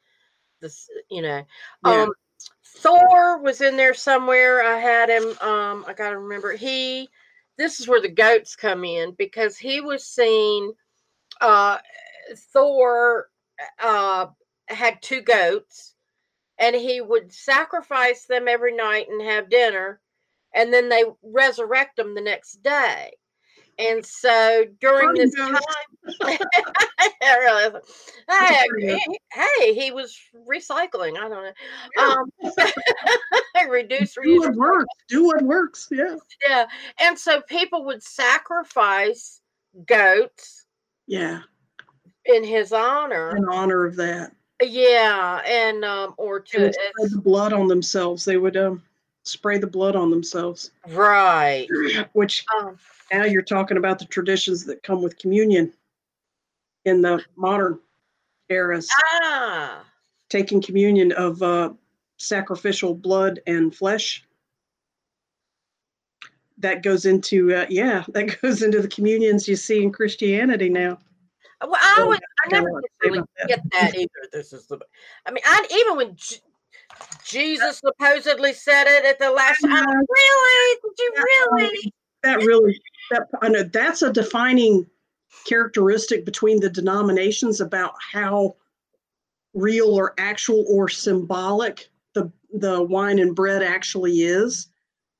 this 0.61 0.89
you 1.09 1.21
know 1.21 1.45
Yeah. 1.85 2.03
um 2.03 2.13
thor 2.77 3.37
was 3.37 3.61
in 3.61 3.77
there 3.77 3.93
somewhere 3.93 4.61
i 4.65 4.77
had 4.77 5.09
him 5.09 5.23
um 5.39 5.85
i 5.87 5.93
gotta 5.93 6.17
remember 6.17 6.53
he 6.53 7.07
this 7.57 7.79
is 7.79 7.87
where 7.87 8.01
the 8.01 8.09
goats 8.09 8.55
come 8.57 8.83
in 8.83 9.11
because 9.11 9.57
he 9.57 9.79
was 9.79 10.05
seen 10.05 10.73
uh 11.39 11.77
thor 12.51 13.29
uh 13.79 14.27
had 14.67 15.01
two 15.01 15.21
goats 15.21 15.93
and 16.63 16.75
he 16.75 17.01
would 17.01 17.31
sacrifice 17.33 18.25
them 18.25 18.47
every 18.47 18.75
night 18.75 19.07
and 19.09 19.21
have 19.21 19.49
dinner 19.49 19.99
and 20.55 20.71
then 20.71 20.87
they 20.89 21.03
resurrect 21.21 21.95
them 21.97 22.15
the 22.15 22.21
next 22.21 22.61
day 22.63 23.11
and 23.79 24.05
so 24.05 24.65
during 24.79 25.05
Party 25.07 25.19
this 25.21 25.35
goats. 25.35 25.65
time 25.65 26.37
I 28.29 28.67
hey, 28.79 28.99
he- 29.07 29.19
hey, 29.31 29.73
he 29.73 29.91
was 29.91 30.17
recycling. 30.47 31.17
I 31.17 31.29
don't 31.29 31.53
know. 31.97 32.03
Um, 32.03 33.69
reduce, 33.69 34.15
Do 34.21 34.39
what 34.39 34.55
works. 34.55 34.93
Do 35.07 35.25
what 35.25 35.41
works. 35.41 35.87
Yeah. 35.91 36.15
yeah. 36.47 36.65
And 36.99 37.17
so 37.17 37.41
people 37.41 37.85
would 37.85 38.03
sacrifice 38.03 39.41
goats 39.85 40.65
Yeah. 41.07 41.41
in 42.25 42.43
his 42.43 42.73
honor. 42.73 43.35
In 43.35 43.45
honor 43.45 43.85
of 43.85 43.95
that. 43.97 44.33
Yeah, 44.63 45.41
and 45.45 45.83
um, 45.85 46.13
or 46.17 46.39
to 46.39 46.61
would 46.61 46.73
spread 46.75 47.11
the 47.11 47.21
blood 47.21 47.53
on 47.53 47.67
themselves. 47.67 48.25
They 48.25 48.37
would 48.37 48.57
um, 48.57 48.83
spray 49.23 49.57
the 49.57 49.67
blood 49.67 49.95
on 49.95 50.09
themselves. 50.09 50.71
right. 50.89 51.67
Which 52.13 52.45
Um, 52.59 52.77
now 53.11 53.25
you're 53.25 53.41
talking 53.41 53.77
about 53.77 53.99
the 53.99 54.05
traditions 54.05 54.65
that 54.65 54.83
come 54.83 55.01
with 55.01 55.17
communion. 55.17 55.73
in 56.85 57.01
the 57.01 57.23
modern 57.35 57.79
eras, 58.49 58.89
Ah, 59.23 59.85
taking 60.29 60.61
communion 60.61 61.11
of 61.13 61.41
uh, 61.41 61.71
sacrificial 62.17 62.93
blood 62.93 63.39
and 63.47 63.73
flesh. 63.75 64.25
That 66.57 66.83
goes 66.83 67.05
into 67.05 67.53
uh, 67.53 67.65
yeah, 67.69 68.03
that 68.13 68.41
goes 68.41 68.61
into 68.61 68.81
the 68.81 68.87
communions 68.87 69.47
you 69.47 69.55
see 69.55 69.81
in 69.83 69.91
Christianity 69.91 70.69
now. 70.69 70.99
well, 71.61 71.75
I 71.75 71.99
always, 72.01 72.19
I 72.43 72.49
never 72.49 72.71
lot 72.71 72.81
to 72.81 72.81
did 72.81 72.89
say 73.01 73.09
really 73.09 73.25
get 73.47 73.61
that 73.71 73.95
either. 73.95 74.09
This 74.31 74.53
is 74.53 74.67
the, 74.67 74.79
I 75.25 75.31
mean, 75.31 75.43
I 75.45 75.65
even 75.71 75.97
when 75.97 76.15
J- 76.15 76.37
Jesus 77.25 77.79
supposedly 77.79 78.53
said 78.53 78.85
it 78.87 79.05
at 79.05 79.19
the 79.19 79.31
last. 79.31 79.63
I'm 79.63 79.71
uh, 79.71 79.91
really? 79.91 80.79
Did 80.83 80.91
you 80.99 81.13
really? 81.15 81.93
That 82.23 82.37
really 82.39 82.79
that 83.11 83.27
I 83.41 83.49
know 83.49 83.63
that's 83.63 84.01
a 84.01 84.11
defining 84.11 84.85
characteristic 85.45 86.25
between 86.25 86.59
the 86.59 86.69
denominations 86.69 87.61
about 87.61 87.93
how 87.99 88.55
real 89.53 89.89
or 89.93 90.13
actual 90.17 90.65
or 90.69 90.89
symbolic 90.89 91.89
the 92.13 92.31
the 92.53 92.83
wine 92.83 93.19
and 93.19 93.35
bread 93.35 93.63
actually 93.63 94.21
is. 94.21 94.67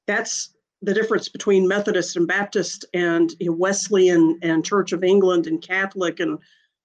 That's 0.08 0.54
the 0.82 0.94
difference 0.94 1.30
between 1.30 1.68
Methodist 1.68 2.18
and 2.18 2.28
Baptist 2.28 2.86
and 2.94 3.34
Wesleyan 3.42 4.38
and 4.42 4.66
Church 4.66 4.92
of 4.92 5.04
England 5.04 5.48
and 5.48 5.62
Catholic 5.62 6.20
and 6.20 6.38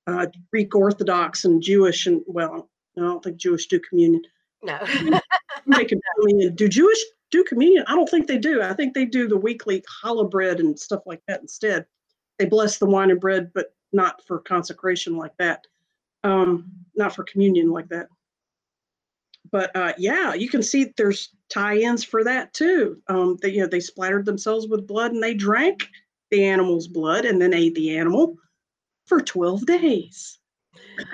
uh, 0.08 0.26
Greek 0.50 0.74
Orthodox 0.74 1.44
and 1.44 1.62
Jewish 1.62 2.06
and 2.06 2.22
well, 2.26 2.68
I 2.96 3.00
don't 3.00 3.22
think 3.22 3.36
Jewish 3.36 3.66
do 3.66 3.78
communion. 3.80 4.22
No. 4.62 4.78
They 5.66 5.84
can 5.84 6.00
communion. 6.16 6.54
Do 6.54 6.66
Jewish 6.66 6.98
do 7.30 7.44
communion? 7.44 7.84
I 7.86 7.94
don't 7.94 8.08
think 8.08 8.26
they 8.26 8.38
do. 8.38 8.62
I 8.62 8.72
think 8.72 8.94
they 8.94 9.04
do 9.04 9.28
the 9.28 9.36
weekly 9.36 9.82
challah 9.82 10.30
bread 10.30 10.60
and 10.60 10.78
stuff 10.78 11.02
like 11.04 11.20
that 11.28 11.42
instead. 11.42 11.84
They 12.38 12.46
bless 12.46 12.78
the 12.78 12.86
wine 12.86 13.10
and 13.10 13.20
bread, 13.20 13.50
but 13.52 13.74
not 13.92 14.24
for 14.26 14.38
consecration 14.38 15.16
like 15.16 15.36
that. 15.38 15.66
Um, 16.24 16.70
not 16.94 17.14
for 17.14 17.24
communion 17.24 17.70
like 17.70 17.88
that. 17.90 18.08
But 19.50 19.74
uh, 19.76 19.92
yeah, 19.98 20.32
you 20.32 20.48
can 20.48 20.62
see 20.62 20.92
there's 20.96 21.30
tie-ins 21.50 22.02
for 22.02 22.24
that 22.24 22.54
too. 22.54 23.02
Um, 23.08 23.36
they, 23.42 23.50
you 23.50 23.60
know, 23.60 23.66
they 23.66 23.80
splattered 23.80 24.24
themselves 24.24 24.68
with 24.68 24.86
blood 24.86 25.12
and 25.12 25.22
they 25.22 25.34
drank 25.34 25.86
the 26.30 26.44
animal's 26.44 26.88
blood 26.88 27.26
and 27.26 27.42
then 27.42 27.52
ate 27.52 27.74
the 27.74 27.96
animal 27.96 28.38
for 29.08 29.20
12 29.20 29.66
days. 29.66 30.38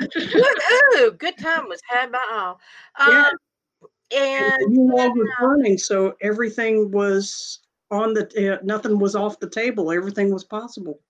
Woohoo! 0.03 1.19
Good 1.19 1.39
time 1.39 1.69
was 1.69 1.81
had 1.89 2.13
by 2.13 2.19
all. 2.33 2.61
Yeah. 2.99 3.29
Um, 3.31 3.89
and 4.15 4.75
you 4.75 4.83
log 4.95 5.17
was 5.17 5.29
burning, 5.41 5.79
so 5.79 6.15
everything 6.21 6.91
was 6.91 7.61
on 7.91 8.15
the. 8.15 8.55
Uh, 8.55 8.59
nothing 8.63 8.99
was 8.99 9.17
off 9.17 9.41
the 9.41 9.49
table. 9.49 9.91
Everything 9.91 10.33
was 10.33 10.45
possible. 10.45 11.01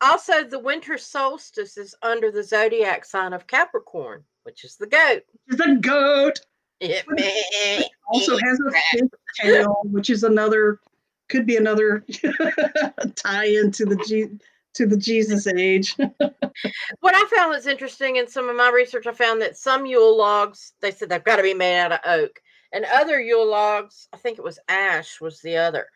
also, 0.00 0.44
the 0.44 0.58
winter 0.58 0.96
solstice 0.98 1.76
is 1.76 1.94
under 2.02 2.30
the 2.30 2.42
zodiac 2.42 3.04
sign 3.04 3.32
of 3.32 3.46
Capricorn, 3.46 4.22
which 4.44 4.64
is 4.64 4.76
the 4.76 4.86
goat. 4.86 5.22
The 5.48 5.78
goat 5.80 6.38
It 6.80 7.04
may- 7.08 7.84
also 8.08 8.38
has 8.38 8.58
a 8.66 8.72
fifth 8.92 9.10
tail, 9.40 9.80
which 9.84 10.10
is 10.10 10.22
another. 10.24 10.80
Could 11.28 11.44
be 11.46 11.56
another 11.56 12.04
tie 13.16 13.44
into 13.48 13.84
the 13.84 13.96
G, 14.06 14.28
to 14.78 14.86
the 14.86 14.96
Jesus 14.96 15.46
age. 15.46 15.94
what 15.98 17.14
I 17.14 17.24
found 17.36 17.50
was 17.50 17.66
interesting 17.66 18.16
in 18.16 18.28
some 18.28 18.48
of 18.48 18.56
my 18.56 18.70
research, 18.70 19.06
I 19.06 19.12
found 19.12 19.42
that 19.42 19.58
some 19.58 19.86
Yule 19.86 20.16
logs, 20.16 20.72
they 20.80 20.92
said 20.92 21.08
they've 21.08 21.22
got 21.22 21.36
to 21.36 21.42
be 21.42 21.54
made 21.54 21.80
out 21.80 21.92
of 21.92 22.00
oak, 22.06 22.40
and 22.72 22.84
other 22.84 23.20
Yule 23.20 23.48
logs, 23.48 24.08
I 24.12 24.16
think 24.16 24.38
it 24.38 24.44
was 24.44 24.58
ash, 24.68 25.20
was 25.20 25.40
the 25.40 25.56
other. 25.56 25.86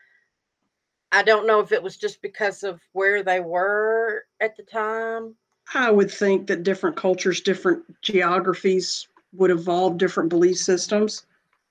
I 1.12 1.22
don't 1.22 1.46
know 1.46 1.60
if 1.60 1.72
it 1.72 1.82
was 1.82 1.96
just 1.96 2.20
because 2.22 2.64
of 2.64 2.80
where 2.92 3.22
they 3.22 3.40
were 3.40 4.24
at 4.40 4.56
the 4.56 4.62
time. 4.62 5.36
I 5.74 5.90
would 5.90 6.10
think 6.10 6.48
that 6.48 6.64
different 6.64 6.96
cultures, 6.96 7.40
different 7.40 7.84
geographies 8.02 9.06
would 9.32 9.50
evolve 9.50 9.96
different 9.96 10.28
belief 10.28 10.58
systems. 10.58 11.26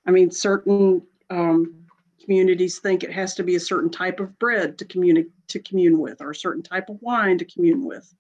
I 0.08 0.12
mean, 0.12 0.32
certain 0.32 1.02
um, 1.30 1.76
communities 2.24 2.80
think 2.80 3.04
it 3.04 3.12
has 3.12 3.34
to 3.36 3.44
be 3.44 3.56
a 3.56 3.60
certain 3.60 3.90
type 3.90 4.20
of 4.20 4.38
bread 4.40 4.78
to 4.78 4.86
communi- 4.86 5.30
to 5.48 5.60
commune 5.60 6.00
with, 6.00 6.22
or 6.22 6.32
a 6.32 6.36
certain 6.36 6.64
type 6.64 6.90
of 6.90 6.98
wine 7.02 7.38
to 7.38 7.46
commune 7.46 7.86
with, 7.86 8.14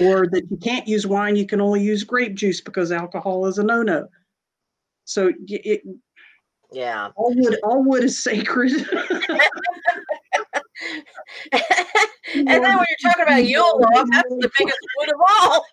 or 0.00 0.26
that 0.28 0.50
you 0.50 0.56
can't 0.56 0.86
use 0.88 1.06
wine, 1.06 1.36
you 1.36 1.46
can 1.46 1.60
only 1.60 1.82
use 1.82 2.04
grape 2.04 2.34
juice 2.34 2.60
because 2.60 2.92
alcohol 2.92 3.46
is 3.46 3.58
a 3.58 3.62
no-no. 3.62 4.08
So 5.04 5.32
it, 5.48 5.82
Yeah. 6.72 7.10
all 7.16 7.34
wood, 7.34 7.58
all 7.62 7.82
wood 7.84 8.04
is 8.04 8.22
sacred. 8.22 8.72
and 12.34 12.48
then 12.48 12.62
when 12.62 12.62
you're 12.62 13.10
talking 13.10 13.24
about 13.24 13.44
Yule 13.44 13.80
log, 13.80 14.08
that's 14.10 14.28
the 14.28 14.50
biggest 14.58 14.78
wood 14.98 15.08
of 15.08 15.20
all. 15.40 15.66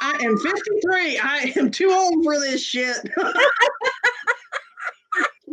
I 0.00 0.12
am 0.22 0.38
53. 0.38 1.18
I 1.18 1.52
am 1.56 1.70
too 1.70 1.90
old 1.90 2.24
for 2.24 2.38
this 2.38 2.62
shit. 2.62 2.96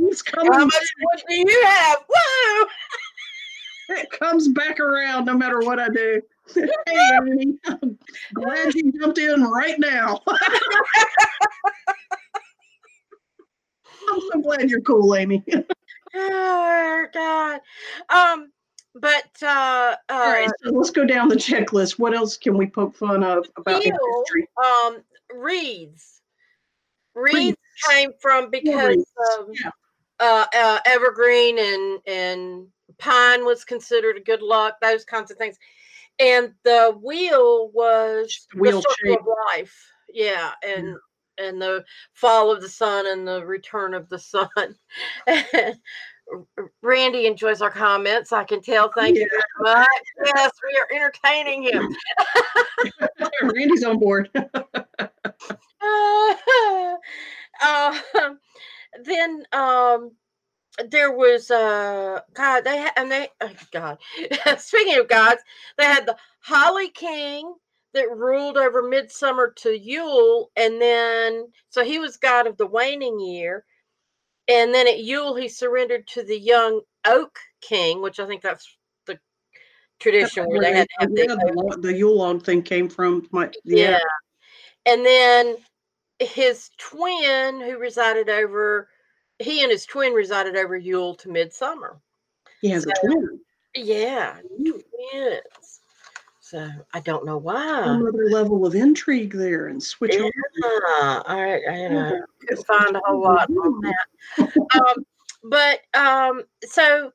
It's 0.01 0.21
coming 0.21 0.51
How 0.51 0.65
much 0.65 0.73
wood 0.99 1.23
do 1.27 1.35
you 1.35 1.63
have? 1.65 1.97
Woo! 2.09 2.67
it 3.89 4.09
comes 4.11 4.47
back 4.47 4.79
around 4.79 5.25
no 5.25 5.35
matter 5.35 5.59
what 5.59 5.79
I 5.79 5.89
do. 5.89 6.21
hey, 6.53 6.69
I'm 7.65 7.97
glad 8.33 8.73
you 8.73 8.91
jumped 8.91 9.17
in 9.17 9.43
right 9.43 9.79
now. 9.79 10.21
I'm 14.07 14.19
so 14.31 14.41
glad 14.41 14.69
you're 14.69 14.81
cool, 14.81 15.15
Amy. 15.15 15.43
Oh 16.17 17.05
God. 17.13 17.59
Um, 18.09 18.49
but 18.93 19.43
uh, 19.43 19.95
All 20.09 20.31
right, 20.31 20.47
uh, 20.47 20.51
so 20.63 20.69
let's 20.71 20.89
go 20.89 21.03
down 21.05 21.27
the 21.27 21.35
checklist. 21.35 21.99
What 21.99 22.13
else 22.13 22.37
can 22.37 22.57
we 22.57 22.67
poke 22.67 22.95
fun 22.95 23.21
of 23.21 23.45
about 23.57 23.83
Heel, 23.83 23.97
history? 24.21 24.47
um, 24.63 25.03
reeds. 25.33 26.21
Reeds 27.15 27.57
came 27.89 28.11
from 28.21 28.49
because 28.49 28.95
reeds, 28.95 29.11
of 29.37 29.49
yeah. 29.61 29.71
Uh, 30.20 30.45
uh, 30.53 30.80
evergreen 30.86 31.57
and 31.59 31.99
and 32.07 32.68
pine 32.97 33.45
was 33.45 33.66
considered 33.66 34.18
a 34.18 34.22
good 34.22 34.41
luck. 34.41 34.76
Those 34.82 35.05
kinds 35.05 35.32
of 35.32 35.38
things, 35.38 35.57
and 36.20 36.53
the 36.63 36.97
wheel 37.01 37.70
was 37.74 38.47
the 38.53 38.59
Wheel 38.59 38.82
circle 38.82 39.20
of 39.20 39.28
life. 39.55 39.91
Yeah, 40.13 40.51
and 40.66 40.95
and 41.38 41.61
the 41.61 41.84
fall 42.13 42.51
of 42.51 42.61
the 42.61 42.70
sun 42.70 43.07
and 43.07 43.28
the 43.28 43.45
return 43.45 43.93
of 43.93 44.09
the 44.09 44.20
sun. 44.20 44.49
Randy 46.82 47.28
enjoys 47.28 47.61
our 47.61 47.70
comments. 47.70 48.32
I 48.32 48.43
can 48.43 48.61
tell. 48.61 48.91
Thank 48.91 49.18
you 49.18 49.30
very 49.30 49.76
much. 49.76 49.88
Yes, 50.26 50.51
we 50.63 50.76
are 50.78 50.88
entertaining 50.95 51.63
him. 51.63 51.95
Randy's 53.43 53.84
on 53.84 53.99
board. 53.99 54.30
um, 54.36 54.39
then 59.03 59.43
um, 59.51 60.11
there 60.89 61.11
was 61.11 61.51
uh, 61.51 62.21
God. 62.33 62.63
They 62.63 62.77
had 62.77 62.91
and 62.97 63.11
they 63.11 63.29
oh, 63.41 63.49
God. 63.71 63.97
Speaking 64.57 64.99
of 64.99 65.07
gods, 65.07 65.41
they 65.77 65.85
had 65.85 66.05
the 66.05 66.17
Holly 66.41 66.89
King 66.89 67.53
that 67.93 68.11
ruled 68.11 68.57
over 68.57 68.81
midsummer 68.81 69.53
to 69.57 69.77
Yule, 69.77 70.51
and 70.55 70.81
then 70.81 71.47
so 71.69 71.83
he 71.83 71.99
was 71.99 72.17
god 72.17 72.47
of 72.47 72.57
the 72.57 72.67
waning 72.67 73.19
year, 73.19 73.63
and 74.47 74.73
then 74.73 74.87
at 74.87 74.99
Yule 74.99 75.35
he 75.35 75.47
surrendered 75.47 76.07
to 76.07 76.23
the 76.23 76.37
young 76.37 76.81
Oak 77.05 77.37
King, 77.61 78.01
which 78.01 78.19
I 78.19 78.27
think 78.27 78.41
that's 78.41 78.67
the 79.05 79.17
tradition 79.99 80.45
where 80.45 80.61
they 80.61 80.73
had 80.73 80.87
to 80.87 80.95
have 80.99 81.09
yeah, 81.13 81.27
the 81.27 81.77
the, 81.81 81.93
Yule 81.93 82.17
log 82.17 82.43
thing 82.43 82.61
came 82.61 82.89
from. 82.89 83.27
My, 83.31 83.49
yeah. 83.63 83.91
yeah. 83.91 83.99
And 84.87 85.05
then 85.05 85.55
his 86.20 86.72
twin, 86.78 87.59
who 87.61 87.78
resided 87.78 88.30
over, 88.30 88.89
he 89.39 89.61
and 89.63 89.72
his 89.72 89.86
twin 89.86 90.13
resided 90.13 90.55
over 90.55 90.76
Yule 90.78 91.16
to 91.16 91.30
midsummer. 91.30 91.99
he 92.61 92.70
has 92.70 92.86
a 92.86 92.91
twin. 93.01 93.39
Yeah, 93.76 94.38
twins. 94.59 95.82
So 96.39 96.70
I 96.93 96.99
don't 96.99 97.26
know 97.26 97.38
why. 97.38 97.82
Another 97.84 98.30
level 98.30 98.66
of 98.66 98.76
intrigue 98.76 99.34
there 99.34 99.68
and 99.68 99.82
switch 99.82 100.13
Yeah, 100.16 100.30
over. 100.63 101.24
all 101.28 101.41
right. 101.43 101.61
I 101.68 101.88
know, 101.88 102.22
couldn't 102.39 102.66
find 102.68 102.95
a 102.95 103.01
whole 103.03 103.22
lot 103.22 103.49
on 103.49 103.82
that. 104.38 104.51
Um, 104.76 105.05
but 105.43 105.80
um, 105.99 106.43
so 106.63 107.11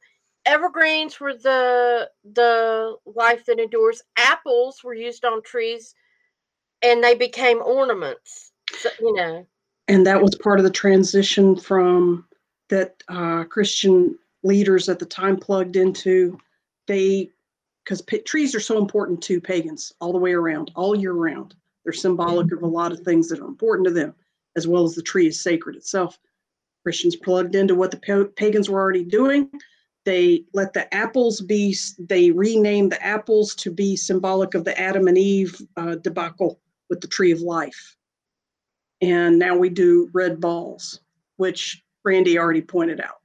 evergreens 0.46 1.20
were 1.20 1.34
the 1.34 2.10
the 2.32 2.96
life 3.06 3.46
that 3.46 3.60
endures. 3.60 4.02
Apples 4.16 4.82
were 4.84 4.94
used 4.94 5.24
on 5.24 5.42
trees, 5.42 5.94
and 6.82 7.02
they 7.02 7.14
became 7.14 7.62
ornaments. 7.62 8.49
So, 8.80 8.88
you 9.00 9.14
know. 9.14 9.46
and 9.88 10.06
that 10.06 10.22
was 10.22 10.34
part 10.34 10.58
of 10.58 10.64
the 10.64 10.70
transition 10.70 11.54
from 11.56 12.26
that 12.68 13.02
uh, 13.08 13.44
Christian 13.44 14.18
leaders 14.42 14.88
at 14.88 14.98
the 14.98 15.06
time 15.06 15.36
plugged 15.36 15.76
into. 15.76 16.38
They, 16.86 17.30
because 17.84 18.00
p- 18.02 18.20
trees 18.20 18.54
are 18.54 18.60
so 18.60 18.78
important 18.78 19.22
to 19.24 19.40
pagans 19.40 19.92
all 20.00 20.12
the 20.12 20.18
way 20.18 20.32
around, 20.32 20.70
all 20.74 20.94
year 20.94 21.12
round. 21.12 21.54
They're 21.84 21.92
symbolic 21.92 22.52
of 22.52 22.62
a 22.62 22.66
lot 22.66 22.92
of 22.92 23.00
things 23.00 23.28
that 23.28 23.40
are 23.40 23.48
important 23.48 23.86
to 23.88 23.92
them, 23.92 24.14
as 24.56 24.66
well 24.66 24.84
as 24.84 24.94
the 24.94 25.02
tree 25.02 25.26
is 25.26 25.40
sacred 25.40 25.76
itself. 25.76 26.18
Christians 26.82 27.16
plugged 27.16 27.54
into 27.54 27.74
what 27.74 27.90
the 27.90 27.98
pa- 27.98 28.30
pagans 28.36 28.70
were 28.70 28.80
already 28.80 29.04
doing. 29.04 29.50
they 30.04 30.44
let 30.54 30.72
the 30.72 30.92
apples 30.94 31.40
be 31.42 31.76
they 31.98 32.30
renamed 32.30 32.90
the 32.92 33.04
apples 33.04 33.54
to 33.56 33.70
be 33.70 33.96
symbolic 33.96 34.54
of 34.54 34.64
the 34.64 34.78
adam 34.80 35.08
and 35.08 35.18
eve 35.18 35.60
uh, 35.76 35.94
debacle 35.96 36.58
with 36.88 37.00
the 37.02 37.06
tree 37.06 37.32
of 37.32 37.40
life 37.42 37.96
and 39.00 39.38
now 39.38 39.56
we 39.56 39.68
do 39.68 40.08
red 40.12 40.40
balls 40.40 41.00
which 41.36 41.82
randy 42.04 42.38
already 42.38 42.62
pointed 42.62 43.00
out 43.00 43.16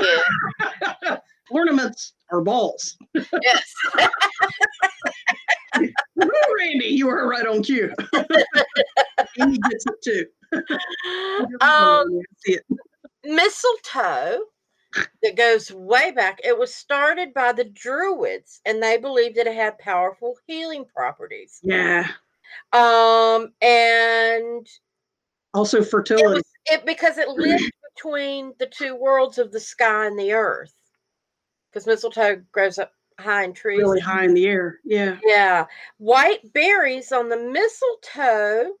Yeah. 0.00 1.16
ornaments 1.50 2.12
are 2.30 2.40
balls 2.40 2.96
yes. 3.42 3.72
Woo, 6.16 6.30
randy 6.58 6.86
you 6.86 7.06
were 7.06 7.28
right 7.28 7.46
on 7.46 7.62
cue 7.62 7.92
He 9.34 9.58
gets 9.58 9.84
it 9.86 10.02
too 10.02 10.26
um, 11.60 12.20
it. 12.44 12.64
mistletoe 13.24 14.44
that 15.24 15.36
goes 15.36 15.72
way 15.72 16.12
back. 16.12 16.38
It 16.44 16.56
was 16.56 16.72
started 16.72 17.34
by 17.34 17.50
the 17.52 17.64
Druids, 17.64 18.60
and 18.64 18.80
they 18.80 18.96
believed 18.96 19.34
that 19.36 19.48
it 19.48 19.56
had 19.56 19.76
powerful 19.78 20.36
healing 20.46 20.84
properties. 20.84 21.58
yeah 21.64 22.06
Um, 22.72 23.52
and 23.60 24.64
also 25.54 25.80
it 25.80 25.88
fertility 25.88 26.24
was 26.34 26.42
it 26.66 26.84
because 26.84 27.18
it 27.18 27.28
lived 27.28 27.70
between 27.94 28.52
the 28.58 28.66
two 28.66 28.94
worlds 28.96 29.38
of 29.38 29.52
the 29.52 29.60
sky 29.60 30.06
and 30.06 30.18
the 30.18 30.32
earth. 30.32 30.74
Because 31.72 31.86
mistletoe 31.86 32.42
grows 32.52 32.78
up 32.78 32.92
high 33.18 33.44
in 33.44 33.52
trees. 33.52 33.78
really 33.78 34.00
high 34.00 34.24
in 34.24 34.34
the 34.34 34.46
air 34.46 34.80
yeah 34.84 35.18
Yeah. 35.24 35.66
White 35.98 36.52
berries 36.52 37.12
on 37.12 37.28
the 37.28 37.36
mistletoe 37.36 38.72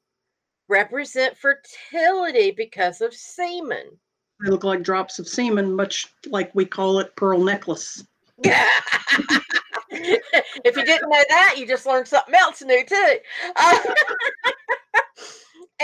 represent 0.68 1.36
fertility 1.36 2.50
because 2.50 3.00
of 3.00 3.14
semen. 3.14 3.96
they 4.42 4.50
look 4.50 4.64
like 4.64 4.82
drops 4.82 5.18
of 5.20 5.28
semen 5.28 5.74
much 5.76 6.12
like 6.26 6.52
we 6.54 6.64
call 6.64 6.98
it 6.98 7.14
pearl 7.16 7.42
necklace 7.42 8.02
Yeah. 8.42 8.68
if 9.90 10.76
you 10.76 10.84
didn't 10.84 11.08
know 11.08 11.24
that, 11.28 11.54
you 11.56 11.66
just 11.66 11.86
learned 11.86 12.08
something 12.08 12.34
else 12.34 12.60
new 12.62 12.84
too. 12.84 13.16
Uh, 13.56 13.78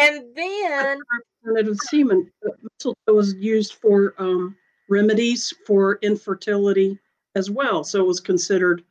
and 0.01 0.25
then, 0.35 0.99
representative 1.45 1.79
semen. 1.89 2.31
but 2.43 2.53
Mistletoe 2.63 3.15
was 3.15 3.35
used 3.35 3.75
for 3.75 4.15
um, 4.19 4.57
remedies 4.89 5.53
for 5.67 5.99
infertility 6.03 6.99
as 7.35 7.51
well. 7.51 7.85
So 7.85 8.01
it 8.01 8.07
was 8.07 8.21
considered 8.21 8.83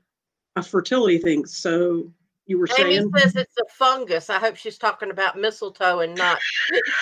a 0.55 0.63
fertility 0.63 1.17
thing. 1.17 1.45
So 1.45 2.11
you 2.45 2.57
were 2.57 2.67
Amy 2.79 2.95
saying 2.95 3.11
says 3.17 3.35
it's 3.35 3.57
a 3.57 3.65
fungus. 3.69 4.29
I 4.29 4.39
hope 4.39 4.55
she's 4.55 4.77
talking 4.77 5.11
about 5.11 5.37
mistletoe 5.37 5.99
and 5.99 6.15
not. 6.15 6.39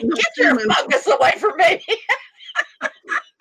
Get 0.00 0.24
your 0.36 0.58
semen. 0.58 0.70
fungus 0.70 1.06
away 1.06 1.32
from 1.38 1.56
me. 1.56 1.84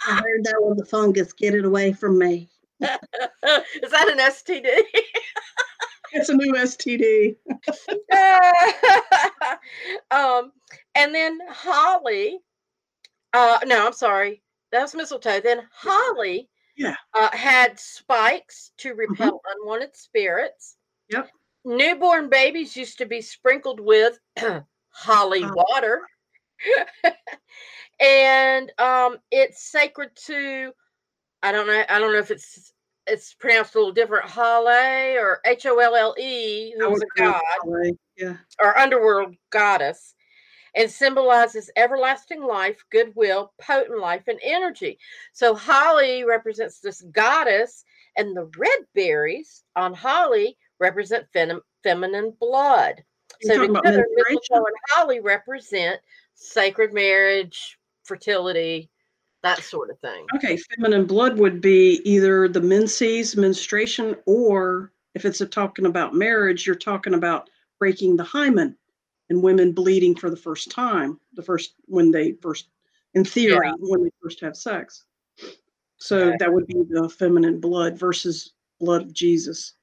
I 0.07 0.15
heard 0.15 0.43
that 0.45 0.55
was 0.59 0.78
the 0.78 0.86
fungus. 0.86 1.34
Get 1.34 1.53
it 1.53 1.65
away 1.65 1.93
from 1.93 2.18
me. 2.18 2.49
Is 2.82 3.91
that 3.91 4.09
an 4.09 4.20
STD? 4.20 4.82
It's 6.18 6.30
a 6.30 6.34
new 6.34 6.53
STD. 6.53 7.36
um, 10.11 10.51
and 10.95 11.13
then 11.13 11.39
holly. 11.49 12.39
Uh, 13.34 13.59
no, 13.65 13.86
I'm 13.86 13.93
sorry. 13.93 14.41
That's 14.72 14.95
mistletoe. 14.95 15.41
Then 15.41 15.61
holly. 15.72 16.49
Yeah. 16.76 16.95
Uh, 17.13 17.36
had 17.36 17.80
spikes 17.80 18.72
to 18.78 18.93
repel 18.93 19.41
unwanted 19.55 19.95
spirits. 19.95 20.78
Yep. 21.09 21.30
Newborn 21.65 22.30
babies 22.30 22.76
used 22.76 22.97
to 22.99 23.05
be 23.05 23.22
sprinkled 23.22 23.80
with 23.80 24.18
holly 24.89 25.41
Oh. 25.43 25.53
water. 25.53 26.01
and 27.99 28.72
um, 28.80 29.18
it's 29.32 29.70
sacred 29.72 30.11
to 30.26 30.72
I 31.43 31.51
don't 31.51 31.68
know. 31.68 31.84
I 31.88 31.99
don't 31.99 32.11
know 32.11 32.18
if 32.20 32.32
it's 32.32 32.74
it's 33.08 33.34
pronounced 33.34 33.76
a 33.76 33.80
little 33.80 33.93
different. 33.93 34.30
Hale 34.30 34.68
or 35.20 35.39
H 35.45 35.66
O 35.66 35.80
L 35.80 35.95
L 35.95 36.16
E, 36.18 36.74
who's 36.78 37.01
a 37.01 37.05
god. 37.18 37.41
Yeah. 38.18 38.38
or 38.60 38.78
underworld 38.78 39.36
goddess, 39.51 40.16
and 40.76 40.89
symbolizes 40.89 41.70
everlasting 41.76 42.41
life, 42.41 42.84
goodwill, 42.91 43.53
potent 43.62 43.99
life, 43.99 44.24
and 44.28 44.39
energy. 44.43 44.99
So 45.34 45.55
Holly 45.55 46.24
represents 46.24 46.80
this 46.80 47.01
goddess, 47.12 47.86
and 48.16 48.36
the 48.36 48.49
red 48.58 48.80
berries 48.93 49.64
on 49.76 49.93
Holly 49.93 50.58
represent 50.80 51.28
fem- 51.32 51.62
feminine 51.84 52.34
blood. 52.39 53.03
You're 53.41 53.55
so 53.55 53.68
together, 53.68 54.05
mistletoe 54.16 54.66
and 54.66 54.76
holly 54.89 55.20
represent 55.20 55.99
sacred 56.34 56.93
marriage, 56.93 57.78
fertility, 58.03 58.89
that 59.44 59.64
sort 59.64 59.90
of 59.90 60.00
thing. 60.00 60.26
Okay, 60.36 60.58
feminine 60.76 61.06
blood 61.06 61.38
would 61.38 61.62
be 61.62 62.02
either 62.04 62.48
the 62.48 62.62
menses, 62.62 63.38
menstruation, 63.38 64.16
or 64.26 64.92
if 65.14 65.26
it's 65.26 65.42
a 65.42 65.46
talking 65.46 65.86
about 65.86 66.14
marriage, 66.14 66.66
you're 66.66 66.76
talking 66.76 67.14
about 67.14 67.50
breaking 67.80 68.18
the 68.18 68.24
hymen 68.24 68.76
and 69.30 69.42
women 69.42 69.72
bleeding 69.72 70.16
for 70.16 70.30
the 70.30 70.38
first 70.38 70.72
time, 70.72 71.20
the 71.34 71.44
first 71.44 71.76
when 71.86 72.12
they 72.12 72.34
first, 72.42 72.70
in 73.14 73.24
theory, 73.24 73.68
Yeah. 73.68 73.74
when 73.80 74.04
they 74.04 74.12
first 74.22 74.40
have 74.42 74.56
sex. 74.56 75.06
So 75.98 76.30
Okay. 76.30 76.38
that 76.40 76.54
would 76.54 76.68
be 76.68 76.84
the 76.90 77.10
feminine 77.10 77.60
blood 77.60 77.98
versus 77.98 78.54
blood 78.80 79.02
of 79.04 79.14
Jesus. 79.14 79.74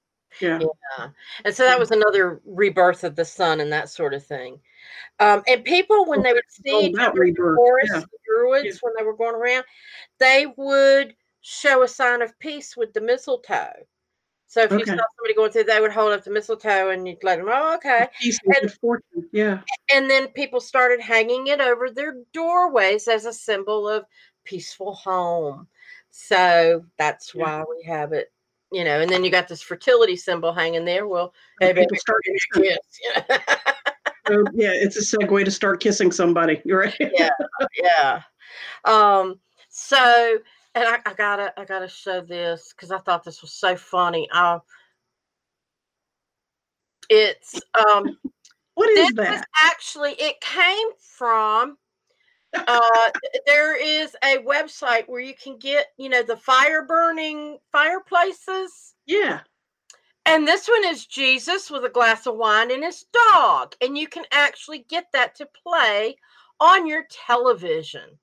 Yeah. 0.40 0.60
Yeah. 0.98 1.08
And 1.44 1.54
so 1.54 1.64
that 1.64 1.76
mm. 1.76 1.80
was 1.80 1.90
another 1.90 2.40
rebirth 2.44 3.04
of 3.04 3.16
the 3.16 3.24
sun 3.24 3.60
and 3.60 3.72
that 3.72 3.88
sort 3.88 4.14
of 4.14 4.24
thing. 4.24 4.60
Um, 5.20 5.42
and 5.46 5.64
people, 5.64 6.06
when 6.06 6.22
they 6.22 6.32
would 6.32 6.42
see 6.48 6.86
each 6.86 6.94
about 6.94 7.12
other 7.12 7.24
in 7.24 7.34
the 7.34 7.54
forest, 7.56 7.92
yeah. 7.94 8.02
druids, 8.26 8.78
when 8.82 8.92
they 8.96 9.04
were 9.04 9.16
going 9.16 9.34
around, 9.34 9.64
they 10.18 10.46
would 10.56 11.14
show 11.40 11.82
a 11.82 11.88
sign 11.88 12.22
of 12.22 12.38
peace 12.38 12.76
with 12.76 12.92
the 12.92 13.00
mistletoe. 13.00 13.72
So 14.46 14.62
if 14.62 14.70
you 14.70 14.78
Okay. 14.78 14.90
saw 14.90 15.02
somebody 15.16 15.34
going 15.34 15.50
through, 15.50 15.64
they 15.64 15.80
would 15.80 15.92
hold 15.92 16.12
up 16.12 16.22
the 16.24 16.30
mistletoe 16.30 16.90
and 16.90 17.06
you'd 17.08 17.24
let 17.24 17.38
them, 17.38 17.48
oh, 17.50 17.74
okay. 17.76 18.08
Peace 18.20 18.38
and 18.60 18.72
fortune. 18.72 19.28
Yeah. 19.32 19.60
And 19.92 20.08
then 20.08 20.28
people 20.28 20.60
started 20.60 21.00
hanging 21.00 21.48
it 21.48 21.60
over 21.60 21.90
their 21.90 22.16
doorways 22.32 23.08
as 23.08 23.24
a 23.24 23.32
symbol 23.32 23.88
of 23.88 24.04
peaceful 24.44 24.94
home. 24.94 25.66
So 26.10 26.84
that's 26.98 27.34
Yeah. 27.34 27.42
why 27.42 27.64
we 27.68 27.82
have 27.84 28.12
it, 28.12 28.32
you 28.70 28.84
know. 28.84 29.00
And 29.00 29.10
then 29.10 29.24
you 29.24 29.30
got 29.30 29.48
this 29.48 29.62
fertility 29.62 30.16
symbol 30.16 30.52
hanging 30.52 30.84
there. 30.84 31.08
Well, 31.08 31.34
hey, 31.60 31.72
People 31.72 31.86
baby, 31.86 31.98
start 31.98 32.22
give 32.24 32.34
me 32.34 32.38
kissing. 32.52 32.76
a 32.76 32.76
kiss. 32.76 33.00
you 33.02 33.36
know? 33.36 33.36
So, 34.26 34.44
yeah, 34.54 34.72
it's 34.72 34.96
a 34.96 35.16
segue 35.16 35.44
to 35.44 35.50
start 35.50 35.80
kissing 35.80 36.10
somebody. 36.10 36.60
You're 36.64 36.80
right. 36.98 37.30
yeah. 37.76 38.22
Um, 38.84 39.40
so 39.68 40.38
and 40.74 40.84
I, 40.88 40.98
I 41.06 41.14
gotta 41.14 41.52
I 41.58 41.64
gotta 41.64 41.88
show 41.88 42.20
this 42.20 42.72
because 42.74 42.90
I 42.90 42.98
thought 42.98 43.24
this 43.24 43.42
was 43.42 43.52
so 43.52 43.76
funny. 43.76 44.28
Uh, 44.32 44.58
it's 47.08 47.60
um 47.78 48.18
What 48.74 48.90
is 48.90 49.12
that? 49.14 49.46
actually 49.62 50.12
it 50.12 50.40
came 50.40 50.88
from 50.98 51.76
uh 52.54 53.10
there 53.46 53.76
is 53.76 54.16
a 54.24 54.38
website 54.38 55.08
where 55.08 55.20
you 55.20 55.34
can 55.34 55.58
get 55.58 55.88
you 55.98 56.08
know 56.08 56.22
the 56.22 56.36
fire 56.36 56.84
burning 56.86 57.58
fireplaces 57.72 58.94
Yeah. 59.06 59.40
And 60.26 60.46
this 60.46 60.68
one 60.68 60.84
is 60.84 61.06
jesus 61.06 61.70
with 61.70 61.84
a 61.84 61.88
glass 61.88 62.26
of 62.26 62.36
wine 62.36 62.70
and 62.70 62.82
his 62.84 63.04
dog 63.32 63.74
and 63.80 63.96
you 63.98 64.08
can 64.08 64.24
actually 64.32 64.84
get 64.88 65.06
that 65.12 65.34
to 65.34 65.48
play 65.62 66.16
on 66.60 66.86
your 66.86 67.04
television. 67.10 68.18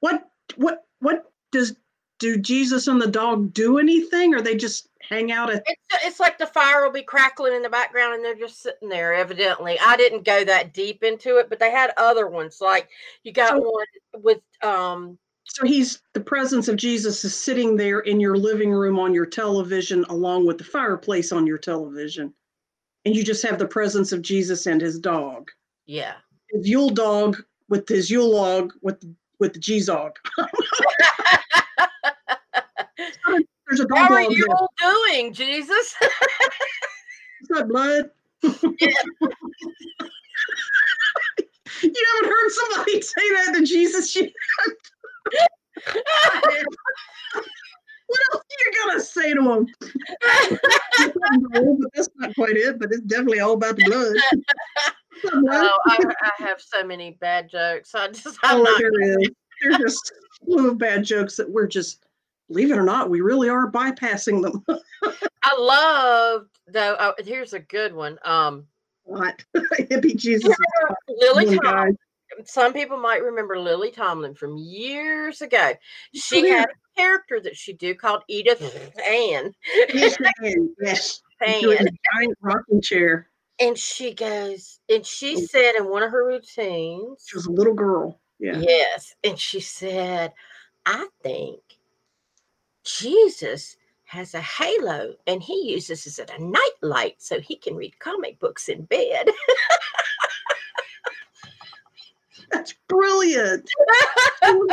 What 0.00 0.28
what 0.56 0.84
what 1.00 1.30
does 1.52 1.76
do 2.18 2.38
Jesus 2.38 2.86
and 2.88 3.00
the 3.00 3.06
dog 3.06 3.52
do 3.52 3.78
anything 3.78 4.34
or 4.34 4.40
they 4.40 4.56
just 4.56 4.88
hang 5.06 5.30
out 5.30 5.50
at 5.50 5.62
it's, 5.66 6.06
it's 6.06 6.20
like 6.20 6.38
the 6.38 6.46
fire 6.46 6.82
will 6.82 6.92
be 6.92 7.02
crackling 7.02 7.52
in 7.54 7.60
the 7.62 7.68
background 7.68 8.14
and 8.14 8.24
they're 8.24 8.34
just 8.34 8.62
sitting 8.62 8.88
there 8.88 9.12
evidently. 9.12 9.78
I 9.78 9.98
didn't 9.98 10.24
go 10.24 10.42
that 10.44 10.72
deep 10.72 11.02
into 11.04 11.36
it 11.36 11.50
but 11.50 11.58
they 11.58 11.70
had 11.70 11.92
other 11.98 12.26
ones 12.26 12.58
like 12.60 12.88
you 13.22 13.32
got 13.32 13.50
So- 13.50 13.60
one 13.70 13.86
with 14.22 14.40
um 14.62 15.18
so 15.46 15.64
he's 15.64 16.02
the 16.12 16.20
presence 16.20 16.68
of 16.68 16.76
Jesus 16.76 17.24
is 17.24 17.34
sitting 17.34 17.76
there 17.76 18.00
in 18.00 18.20
your 18.20 18.36
living 18.36 18.72
room 18.72 18.98
on 18.98 19.14
your 19.14 19.26
television 19.26 20.04
along 20.08 20.46
with 20.46 20.58
the 20.58 20.64
fireplace 20.64 21.32
on 21.32 21.46
your 21.46 21.58
television. 21.58 22.34
And 23.04 23.14
you 23.14 23.22
just 23.22 23.44
have 23.44 23.58
the 23.58 23.68
presence 23.68 24.12
of 24.12 24.22
Jesus 24.22 24.66
and 24.66 24.80
his 24.80 24.98
dog. 24.98 25.50
yeah 25.86 26.14
His 26.50 26.68
Yule 26.68 26.90
dog 26.90 27.42
with 27.68 27.88
his 27.88 28.10
Yule 28.10 28.30
log 28.30 28.72
with 28.82 29.02
with 29.38 29.52
the 29.52 29.60
G-Zog. 29.60 30.12
There's 33.68 33.80
a 33.80 33.86
How 33.94 34.14
are 34.14 34.22
you 34.22 34.46
all 34.50 34.72
doing, 34.78 35.32
Jesus? 35.32 35.94
What's 37.48 37.60
up, 37.60 37.68
blood? 37.68 38.10
you 38.42 38.50
haven't 41.82 42.30
heard 42.30 42.50
somebody 42.50 43.00
say 43.02 43.30
that 43.34 43.54
to 43.54 43.64
Jesus 43.64 44.16
yet? 44.16 44.32
What 48.06 48.20
else 48.32 48.42
are 48.42 48.58
you 48.58 48.72
gonna 48.84 49.00
say 49.00 49.34
to 49.34 49.52
him? 49.52 49.66
but 50.98 51.90
that's 51.94 52.08
not 52.16 52.34
quite 52.34 52.56
it. 52.56 52.78
But 52.78 52.92
it's 52.92 53.02
definitely 53.02 53.40
all 53.40 53.54
about 53.54 53.76
the 53.76 53.84
blood. 53.84 54.16
Oh, 55.24 55.78
I, 55.86 55.98
I 56.22 56.30
have 56.44 56.60
so 56.60 56.84
many 56.84 57.12
bad 57.12 57.48
jokes. 57.48 57.94
I 57.94 58.08
just 58.08 58.38
I'm 58.42 58.60
Oh, 58.60 58.62
not. 58.64 58.78
there 58.78 59.00
is. 59.00 59.30
There's 59.62 59.78
just 59.78 60.12
little 60.42 60.74
bad 60.74 61.04
jokes 61.04 61.36
that 61.36 61.48
we're 61.50 61.66
just 61.66 62.04
believe 62.48 62.70
it 62.70 62.78
or 62.78 62.82
not, 62.82 63.10
we 63.10 63.20
really 63.20 63.48
are 63.48 63.70
bypassing 63.70 64.42
them. 64.42 64.64
I 65.42 65.56
love 65.58 66.46
though. 66.68 66.96
Oh, 66.98 67.14
here's 67.18 67.52
a 67.52 67.60
good 67.60 67.94
one. 67.94 68.18
Um, 68.24 68.66
what 69.04 69.44
hippie 69.56 70.16
Jesus? 70.16 70.54
Lily 71.08 71.56
Tomlin. 71.58 71.96
Some 72.44 72.72
people 72.72 72.98
might 72.98 73.22
remember 73.22 73.58
Lily 73.58 73.90
Tomlin 73.90 74.34
from 74.34 74.56
years 74.56 75.40
ago. 75.40 75.72
She 76.14 76.48
had 76.48 76.68
a 76.68 76.98
character 77.00 77.40
that 77.40 77.56
she 77.56 77.72
did 77.72 77.98
called 77.98 78.22
Edith 78.28 78.60
mm-hmm. 78.60 79.00
Ann. 79.00 79.52
Yes, 79.94 80.16
yes. 80.80 81.22
Pan. 81.40 81.62
giant 81.62 82.38
rocking 82.40 82.80
chair. 82.80 83.28
And 83.58 83.76
she 83.78 84.12
goes, 84.12 84.80
and 84.88 85.04
she 85.04 85.36
mm-hmm. 85.36 85.44
said 85.44 85.74
in 85.76 85.88
one 85.88 86.02
of 86.02 86.10
her 86.10 86.26
routines, 86.26 87.24
she 87.26 87.36
was 87.36 87.46
a 87.46 87.52
little 87.52 87.74
girl. 87.74 88.20
Yeah. 88.38 88.58
Yes. 88.58 89.14
And 89.24 89.38
she 89.38 89.60
said, 89.60 90.32
I 90.84 91.06
think 91.22 91.60
Jesus 92.84 93.76
has 94.04 94.34
a 94.34 94.40
halo 94.40 95.14
and 95.26 95.42
he 95.42 95.70
uses 95.72 96.06
it 96.06 96.30
as 96.30 96.38
a 96.38 96.42
nightlight 96.42 97.16
so 97.18 97.40
he 97.40 97.56
can 97.56 97.74
read 97.74 97.98
comic 97.98 98.38
books 98.38 98.68
in 98.68 98.84
bed. 98.84 99.28
That's 103.36 103.72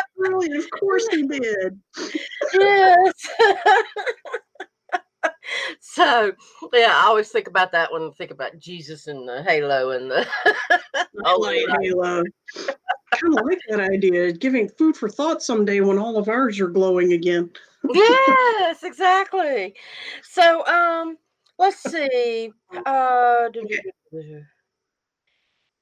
brilliant. 0.17 0.63
Of 0.63 0.69
course 0.71 1.07
he 1.09 1.23
did. 1.23 1.79
Yes. 2.53 3.13
so 5.79 6.33
yeah, 6.73 6.93
I 6.95 7.05
always 7.05 7.29
think 7.29 7.47
about 7.47 7.71
that 7.71 7.91
when 7.91 8.03
I 8.03 8.09
think 8.17 8.31
about 8.31 8.57
Jesus 8.57 9.07
and 9.07 9.27
the 9.27 9.43
halo 9.43 9.91
and 9.91 10.09
the 10.09 10.25
light 11.13 11.65
halo. 11.81 12.23
I 12.57 13.17
kind 13.17 13.37
of 13.37 13.45
like 13.45 13.59
that 13.69 13.79
idea. 13.79 14.31
Giving 14.31 14.69
food 14.69 14.95
for 14.95 15.09
thought 15.09 15.43
someday 15.43 15.81
when 15.81 15.97
all 15.97 16.17
of 16.17 16.29
ours 16.29 16.59
are 16.59 16.67
glowing 16.67 17.13
again. 17.13 17.51
yes, 17.93 18.83
exactly. 18.83 19.75
So 20.23 20.65
um 20.65 21.17
let's 21.59 21.81
see. 21.83 22.51
Uh 22.85 23.49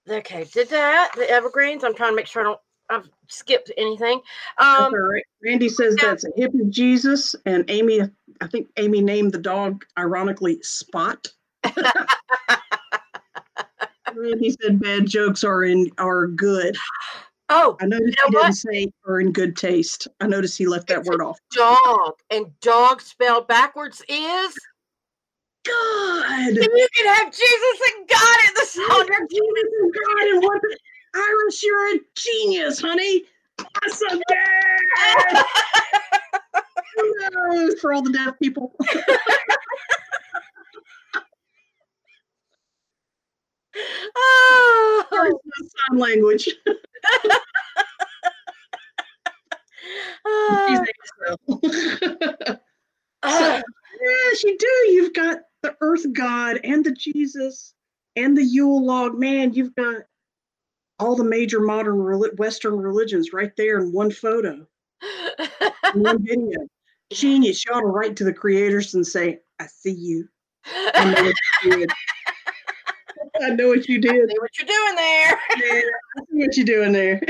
okay, 0.09 0.45
did 0.45 0.69
that 0.69 1.11
the 1.15 1.29
evergreens. 1.29 1.83
I'm 1.83 1.95
trying 1.95 2.11
to 2.11 2.15
make 2.15 2.27
sure 2.27 2.41
I 2.41 2.45
don't 2.45 2.59
I've 2.91 3.09
skipped 3.27 3.71
anything. 3.77 4.21
Um, 4.57 4.93
right. 4.93 5.23
Randy 5.43 5.69
says 5.69 5.95
yeah. 5.97 6.09
that's 6.09 6.25
a 6.25 6.31
hippie 6.31 6.69
Jesus, 6.69 7.35
and 7.45 7.63
Amy, 7.69 8.01
I 8.41 8.47
think 8.47 8.67
Amy 8.77 9.01
named 9.01 9.31
the 9.31 9.39
dog 9.39 9.85
ironically 9.97 10.61
Spot. 10.61 11.27
Randy 14.13 14.55
said 14.61 14.79
bad 14.79 15.07
jokes 15.07 15.43
are 15.43 15.63
in 15.63 15.89
are 15.97 16.27
good. 16.27 16.77
Oh, 17.49 17.77
I 17.81 17.85
noticed 17.85 18.17
you 18.23 18.31
know 18.31 18.39
he 18.39 18.43
didn't 18.43 18.53
say 18.55 18.91
are 19.07 19.19
in 19.21 19.31
good 19.31 19.55
taste. 19.55 20.07
I 20.19 20.27
noticed 20.27 20.57
he 20.57 20.67
left 20.67 20.87
that 20.87 20.99
it's 20.99 21.09
word 21.09 21.21
off. 21.21 21.39
Dog 21.53 22.13
and 22.29 22.47
dog 22.59 23.01
spelled 23.01 23.47
backwards 23.47 24.01
is 24.07 24.55
God. 25.65 26.47
And 26.47 26.57
you 26.57 26.87
can 26.97 27.15
have 27.15 27.31
Jesus 27.31 27.81
and 27.95 28.07
God 28.07 28.37
in 28.47 28.53
the 28.55 28.65
song. 28.65 29.07
Jesus 29.29 29.73
and 29.81 29.93
God 29.93 30.27
and 30.27 30.43
what 30.43 30.61
Iris, 31.15 31.63
you're 31.63 31.95
a 31.95 31.99
genius, 32.15 32.81
honey. 32.81 33.23
Awesome 33.59 34.21
dad. 34.27 35.45
for 37.79 37.93
all 37.93 38.01
the 38.01 38.11
deaf 38.11 38.37
people. 38.39 38.75
oh. 44.15 45.05
sign 45.11 45.99
language. 45.99 46.49
oh. 50.25 50.85
so, 53.23 53.61
yes, 54.01 54.43
you 54.43 54.57
do. 54.57 54.91
You've 54.91 55.13
got 55.13 55.39
the 55.63 55.75
Earth 55.81 56.05
God 56.13 56.59
and 56.63 56.85
the 56.85 56.91
Jesus 56.91 57.73
and 58.15 58.37
the 58.37 58.43
Yule 58.43 58.85
log. 58.85 59.17
Man, 59.17 59.53
you've 59.53 59.73
got 59.75 60.03
all 61.01 61.15
the 61.15 61.23
major 61.23 61.59
modern 61.59 61.99
Western 62.37 62.77
religions 62.77 63.33
right 63.33 63.51
there 63.57 63.79
in 63.79 63.91
one 63.91 64.11
photo, 64.11 64.65
in 65.93 66.03
one 66.03 66.23
video. 66.25 66.59
Genius. 67.11 67.65
You 67.65 67.73
ought 67.73 67.81
to 67.81 67.87
write 67.87 68.15
to 68.17 68.23
the 68.23 68.33
creators 68.33 68.93
and 68.93 69.05
say, 69.05 69.39
I 69.59 69.67
see 69.67 69.91
you. 69.91 70.29
I 70.65 71.13
know 71.13 71.23
what 71.23 71.35
you 71.63 71.71
did. 71.77 71.91
I 73.41 73.49
know 73.49 73.67
what 73.69 73.87
you 73.89 73.99
did. 73.99 74.11
I 74.11 74.27
see 74.27 74.39
what 74.39 74.57
you're 74.57 74.67
doing 74.67 74.95
there. 74.95 75.39
yeah, 75.57 75.81
I 76.17 76.21
see 76.29 76.37
what 76.37 76.57
you're 76.57 76.65
doing 76.65 76.91
there. 76.91 77.21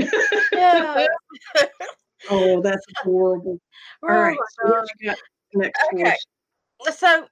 yeah. 0.52 1.08
oh, 2.30 2.62
that's 2.62 2.86
horrible. 2.98 3.60
All 4.04 4.10
right. 4.10 4.38
So 4.62 4.70
what 4.70 4.88
you 5.00 5.10
got 5.10 5.18
next 5.54 5.82
okay. 5.94 6.16
So 6.96 7.26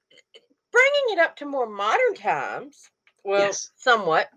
bringing 0.72 1.18
it 1.18 1.20
up 1.20 1.36
to 1.38 1.46
more 1.46 1.70
modern 1.70 2.16
times, 2.16 2.90
well, 3.24 3.42
yes. 3.42 3.70
somewhat, 3.78 4.30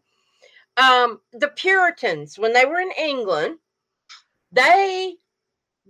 um, 0.77 1.21
the 1.33 1.49
Puritans, 1.49 2.39
when 2.39 2.53
they 2.53 2.65
were 2.65 2.81
in 2.81 2.93
England, 2.99 3.59
they 4.51 5.15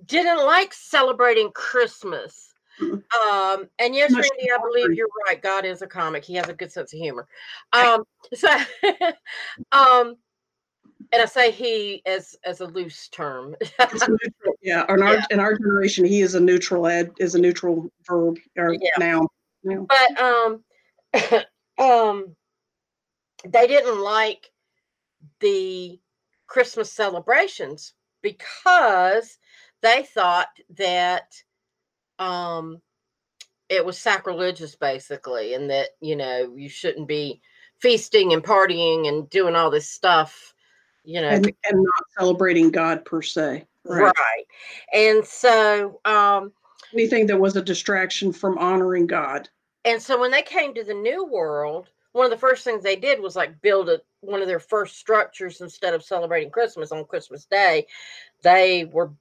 didn't 0.07 0.45
like 0.45 0.73
celebrating 0.73 1.51
Christmas. 1.53 2.53
Um, 2.81 3.69
and 3.79 3.95
yes, 3.95 4.13
Randy, 4.13 4.51
I 4.53 4.59
believe 4.59 4.97
you're 4.97 5.09
right. 5.27 5.41
God 5.41 5.65
is 5.65 5.83
a 5.83 5.87
comic. 5.87 6.25
He 6.25 6.35
has 6.35 6.49
a 6.49 6.55
good 6.55 6.73
sense 6.73 6.93
of 6.93 6.99
humor. 6.99 7.29
Um, 7.73 8.05
so, 8.35 8.49
um, 9.73 10.17
and 11.13 11.23
I 11.23 11.27
say 11.27 11.51
he 11.51 12.03
as 12.07 12.35
as 12.45 12.61
a 12.61 12.67
loose 12.67 13.09
term. 13.09 13.55
yeah. 14.63 14.85
In 14.89 15.03
our 15.03 15.15
yeah. 15.17 15.25
in 15.31 15.39
our 15.39 15.57
generation, 15.57 16.05
he 16.05 16.23
is 16.23 16.35
a 16.35 16.41
neutral 16.41 16.87
ed 16.87 17.11
is 17.19 17.35
a 17.35 17.39
neutral 17.39 17.89
verb 18.07 18.39
or 18.57 18.75
yeah. 18.75 18.91
noun. 18.99 19.27
Yeah. 19.63 19.85
But 19.89 20.21
um, 20.21 20.65
um, 21.79 22.37
they 23.47 23.67
didn't 23.67 24.01
like 24.01 24.51
the 25.41 26.01
Christmas 26.47 26.93
celebrations 26.93 27.95
because 28.23 29.39
they 29.83 30.03
thought 30.03 30.49
that 30.77 31.33
um, 32.19 32.81
it 33.69 33.85
was 33.85 33.99
sacrilegious, 33.99 34.77
basically, 34.77 35.55
and 35.55 35.71
that 35.71 35.91
you 36.01 36.17
know 36.17 36.55
you 36.57 36.69
shouldn't 36.69 37.09
be 37.09 37.41
feasting 37.81 38.33
and 38.33 38.45
partying 38.45 39.09
and 39.09 39.29
doing 39.29 39.57
all 39.57 39.71
this 39.71 39.89
stuff, 39.89 40.55
you 41.05 41.21
know, 41.21 41.29
and, 41.29 41.47
and 41.47 41.83
not 41.83 42.05
celebrating 42.19 42.71
God 42.71 43.05
per 43.05 43.23
se. 43.23 43.67
Right. 43.85 44.13
right. 44.15 44.45
And 44.93 45.25
so, 45.25 46.01
um, 46.05 46.53
anything 46.93 47.27
that 47.27 47.41
was 47.41 47.57
a 47.57 47.63
distraction 47.63 48.33
from 48.33 48.59
honoring 48.59 49.07
God. 49.07 49.49
And 49.85 50.01
so, 50.01 50.21
when 50.21 50.31
they 50.31 50.43
came 50.43 50.75
to 50.75 50.85
the 50.85 50.95
New 50.95 51.27
World, 51.27 51.89
one 52.13 52.25
of 52.27 52.31
the 52.31 52.37
first 52.37 52.65
things 52.65 52.83
they 52.83 52.97
did 52.97 53.21
was 53.21 53.37
like 53.37 53.61
build 53.63 53.89
a 53.89 54.01
one 54.21 54.41
of 54.41 54.49
their 54.49 54.61
first 54.61 54.99
structures 54.99 55.61
instead 55.61 55.95
of 55.95 56.05
celebrating 56.05 56.51
Christmas 56.51 56.93
on 56.93 57.05
Christmas 57.05 57.47
Day. 57.47 57.87
They 58.43 58.85
were 58.85 59.13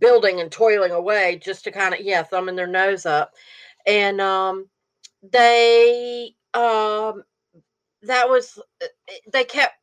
building 0.00 0.40
and 0.40 0.50
toiling 0.50 0.92
away 0.92 1.40
just 1.42 1.64
to 1.64 1.70
kind 1.70 1.94
of 1.94 2.00
yeah 2.00 2.22
thumbing 2.22 2.56
their 2.56 2.66
nose 2.66 3.06
up 3.06 3.34
and 3.86 4.20
um 4.20 4.66
they 5.22 6.34
um 6.54 7.22
that 8.02 8.28
was 8.28 8.58
uh, 8.82 8.86
they 9.32 9.44
kept 9.44 9.74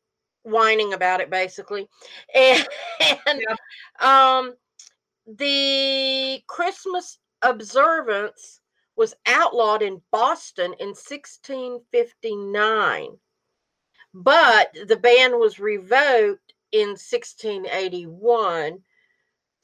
whining 0.42 0.92
about 0.92 1.20
it 1.20 1.30
basically 1.30 1.88
and, 2.34 2.66
and 3.26 3.40
yeah. 3.40 4.36
um 4.36 4.54
the 5.36 6.42
christmas 6.46 7.18
observance 7.42 8.60
was 8.98 9.14
outlawed 9.26 9.82
in 9.82 10.02
boston 10.10 10.74
in 10.80 10.88
1659 10.88 13.16
but 14.12 14.76
the 14.86 14.96
ban 14.96 15.38
was 15.38 15.58
revoked 15.58 16.52
in 16.72 16.88
1681 16.88 18.82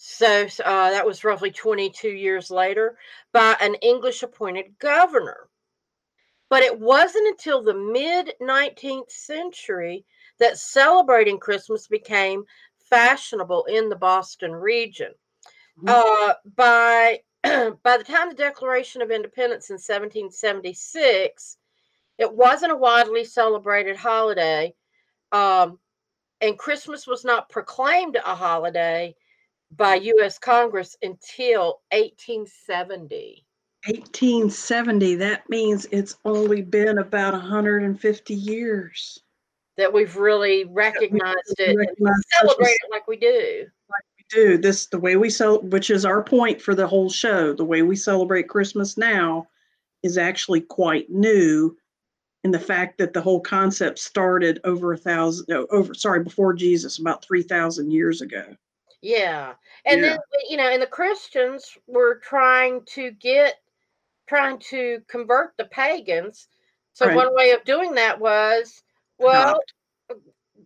so 0.07 0.47
uh, 0.65 0.91
that 0.91 1.07
was 1.07 1.25
roughly 1.25 1.51
22 1.51 2.11
years 2.11 2.51
later 2.51 2.99
by 3.33 3.57
an 3.59 3.75
English 3.77 4.23
appointed 4.23 4.79
governor. 4.79 5.49
But 6.51 6.63
it 6.63 6.79
wasn't 6.79 7.27
until 7.29 7.63
the 7.63 7.73
mid 7.73 8.35
19th 8.41 9.11
century 9.11 10.05
that 10.39 10.59
celebrating 10.59 11.39
Christmas 11.39 11.87
became 11.87 12.45
fashionable 12.91 13.65
in 13.65 13.89
the 13.89 13.97
Boston 13.97 14.53
region. 14.53 15.15
Mm-hmm. 15.83 15.89
Uh, 15.89 16.35
by 16.55 17.21
by 17.83 17.97
the 17.99 18.05
time 18.05 18.31
the 18.31 18.35
Declaration 18.35 19.03
of 19.03 19.11
Independence 19.11 19.69
in 19.69 19.75
1776, 19.75 21.59
it 22.19 22.33
wasn't 22.33 22.73
a 22.73 22.77
widely 22.77 23.25
celebrated 23.25 23.97
holiday, 23.97 24.75
um, 25.33 25.79
and 26.41 26.59
Christmas 26.59 27.07
was 27.07 27.25
not 27.25 27.51
proclaimed 27.51 28.17
a 28.17 28.35
holiday 28.35 29.15
by 29.77 29.97
U.S. 29.97 30.39
Congress 30.39 30.97
until 31.03 31.83
1870. 31.93 33.45
1870. 33.87 35.17
That 35.17 35.49
means 35.51 35.87
it's 35.91 36.17
only 36.25 36.63
been 36.63 36.99
about 36.99 37.35
150 37.35 38.35
years 38.35 39.21
that 39.77 39.93
we've 39.93 40.17
really 40.17 40.65
recognized 40.65 41.55
it 41.59 41.77
recognized 41.77 41.99
and 42.01 42.25
celebrated 42.41 42.79
it 42.85 42.91
like 42.91 43.07
we 43.07 43.17
do. 43.17 43.67
Do 44.35 44.59
this 44.59 44.87
the 44.87 44.99
way 44.99 45.17
we 45.17 45.31
sell, 45.31 45.61
which 45.63 45.91
is 45.91 46.05
our 46.05 46.23
point 46.23 46.61
for 46.61 46.75
the 46.75 46.87
whole 46.87 47.09
show. 47.09 47.53
The 47.53 47.65
way 47.65 47.83
we 47.83 47.95
celebrate 47.95 48.49
Christmas 48.49 48.97
now 48.99 49.47
is 50.03 50.19
actually 50.19 50.61
quite 50.61 51.09
new 51.09 51.77
in 52.45 52.51
the 52.51 52.59
fact 52.59 52.99
that 52.99 53.13
the 53.13 53.23
whole 53.23 53.41
concept 53.41 53.99
started 53.99 54.61
over 54.65 54.93
a 54.93 54.99
thousand 54.99 55.47
no, 55.49 55.67
over 55.71 55.95
sorry 55.95 56.23
before 56.23 56.53
jesus 56.53 56.99
about 56.99 57.25
3000 57.25 57.91
years 57.91 58.21
ago 58.21 58.45
Yeah. 59.01 59.55
And 59.87 60.03
Yeah. 60.03 60.11
then, 60.11 60.19
you 60.49 60.57
know, 60.57 60.69
and 60.69 60.81
the 60.81 60.87
Christians 60.87 61.77
were 61.87 62.17
trying 62.21 62.85
to 62.87 63.11
get, 63.13 63.57
trying 64.27 64.59
to 64.71 65.03
convert 65.09 65.55
the 65.59 65.67
pagans. 65.67 66.49
So 66.95 67.07
Right. 67.07 67.17
one 67.17 67.35
way 67.35 67.51
of 67.51 67.65
doing 67.65 67.95
that 67.97 68.19
was, 68.19 68.83
well, 69.19 69.59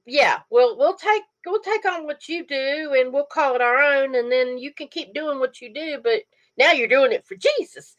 yeah, 0.08 0.40
we'll 0.50 0.76
we'll 0.76 0.96
take 0.96 1.22
we'll 1.46 1.60
take 1.60 1.84
on 1.84 2.04
what 2.04 2.28
you 2.28 2.46
do 2.46 2.94
and 2.98 3.12
we'll 3.12 3.24
call 3.24 3.54
it 3.54 3.60
our 3.60 3.76
own, 3.76 4.14
and 4.14 4.30
then 4.30 4.58
you 4.58 4.72
can 4.72 4.88
keep 4.88 5.14
doing 5.14 5.38
what 5.38 5.60
you 5.60 5.72
do, 5.72 6.00
but 6.02 6.22
now 6.56 6.72
you're 6.72 6.88
doing 6.88 7.12
it 7.12 7.26
for 7.26 7.36
Jesus. 7.36 7.94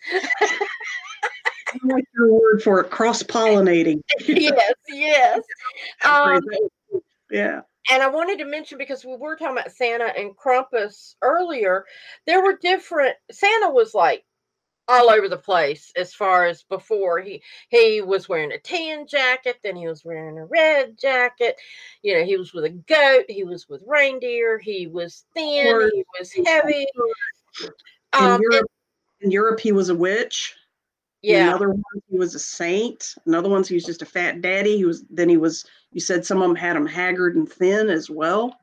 I 1.72 1.78
like 1.84 2.05
your 2.16 2.34
word 2.34 2.64
for 2.64 2.80
it 2.80 2.89
cross-pollinating 2.89 4.01
yes, 4.28 4.74
yes. 4.88 5.39
Um, 6.03 6.41
yeah 7.30 7.62
and 7.89 8.03
I 8.03 8.07
wanted 8.07 8.39
to 8.39 8.45
mention 8.45 8.78
because 8.78 9.03
we 9.03 9.16
were 9.16 9.36
talking 9.36 9.57
about 9.57 9.72
Santa 9.72 10.05
and 10.05 10.36
Krampus 10.38 11.16
earlier, 11.22 11.86
there 12.26 12.43
were 12.43 12.57
different. 12.62 13.16
Santa 13.32 13.72
was 13.72 13.93
like 13.93 14.24
all 14.90 15.10
over 15.12 15.30
the 15.30 15.38
place 15.38 15.94
as 15.96 16.14
far 16.14 16.46
as 16.46 16.64
before. 16.64 17.20
He 17.22 17.42
he 17.70 18.02
was 18.02 18.28
wearing 18.28 18.52
a 18.52 18.58
tan 18.60 19.06
jacket, 19.08 19.58
then 19.64 19.76
he 19.76 19.88
was 19.88 20.04
wearing 20.04 20.38
a 20.38 20.46
red 20.46 20.98
jacket. 21.00 21.56
You 22.02 22.16
know, 22.18 22.26
he 22.26 22.36
was 22.38 22.54
with 22.54 22.66
a 22.66 22.70
goat. 22.70 23.26
He 23.30 23.44
was 23.44 23.70
with 23.70 23.84
reindeer. 23.86 24.58
He 24.58 24.88
was 24.88 25.26
thin. 25.36 25.92
He 25.94 26.04
was 26.20 26.34
heavy. 26.46 26.88
in 27.62 27.70
Um, 28.14 28.42
europe 28.42 28.66
and- 29.22 29.26
in 29.26 29.32
europe 29.32 29.60
he 29.60 29.72
was 29.72 29.90
a 29.90 29.96
witch 29.96 30.56
yeah, 31.22 31.50
another 31.50 31.70
one 31.70 31.84
he 32.10 32.18
was 32.18 32.34
a 32.34 32.40
saint 32.40 33.14
another 33.26 33.50
one 33.50 33.62
he 33.64 33.74
was 33.76 33.84
just 33.84 34.02
a 34.02 34.06
fat 34.06 34.42
daddy 34.42 34.78
he 34.78 34.86
was 34.86 35.04
then 35.10 35.28
he 35.28 35.36
was 35.36 35.66
you 35.92 36.00
said 36.00 36.26
some 36.26 36.42
of 36.42 36.48
them 36.48 36.56
had 36.56 36.78
him 36.78 36.86
haggard 36.86 37.36
and 37.36 37.52
thin 37.52 37.90
as 37.90 38.10
well 38.10 38.58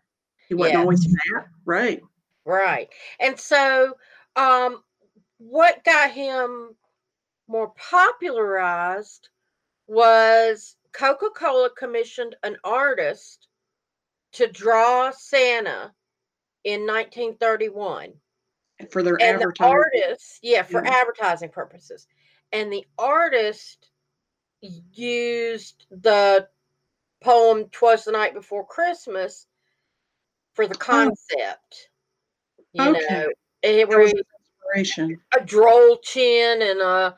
he 0.49 0.55
wasn't 0.55 0.73
Yeah. 0.75 0.81
always 0.81 1.05
fat 1.05 1.47
right 1.67 2.01
Right. 2.47 2.89
And 3.21 3.39
so 3.39 3.97
um 4.37 4.83
what 5.39 5.85
got 5.85 6.13
him 6.13 6.77
more 7.49 7.73
popularized 7.77 9.29
was 9.87 10.77
Coca-Cola 10.93 11.71
commissioned 11.71 12.37
an 12.43 12.57
artist 12.65 13.49
to 14.33 14.47
draw 14.49 15.11
Santa 15.11 15.95
in 16.65 16.87
1931. 16.87 18.21
for 18.91 19.03
their 19.03 19.21
And 19.21 19.41
the 19.41 19.45
advertising 19.45 19.67
artist, 19.67 20.39
yeah, 20.43 20.63
for 20.63 20.85
Yeah. 20.85 20.91
advertising 20.91 21.51
purposes. 21.51 22.07
And 22.53 22.73
the 22.73 22.87
artist 22.99 23.91
used 24.61 25.87
the 25.91 26.49
poem 27.23 27.69
Twas 27.71 28.05
the 28.05 28.13
Night 28.13 28.35
Before 28.35 28.67
Christmas 28.67 29.47
for 30.55 30.67
the 30.67 30.75
concept. 30.75 31.91
You 32.73 32.89
Oh. 32.89 32.91
Okay. 32.93 33.25
know, 33.25 33.29
it 33.63 33.89
was 33.89 34.13
inspiration 34.75 35.21
a 35.39 35.45
droll 35.45 35.99
chin 35.99 36.63
and 36.63 36.81
a 36.81 37.17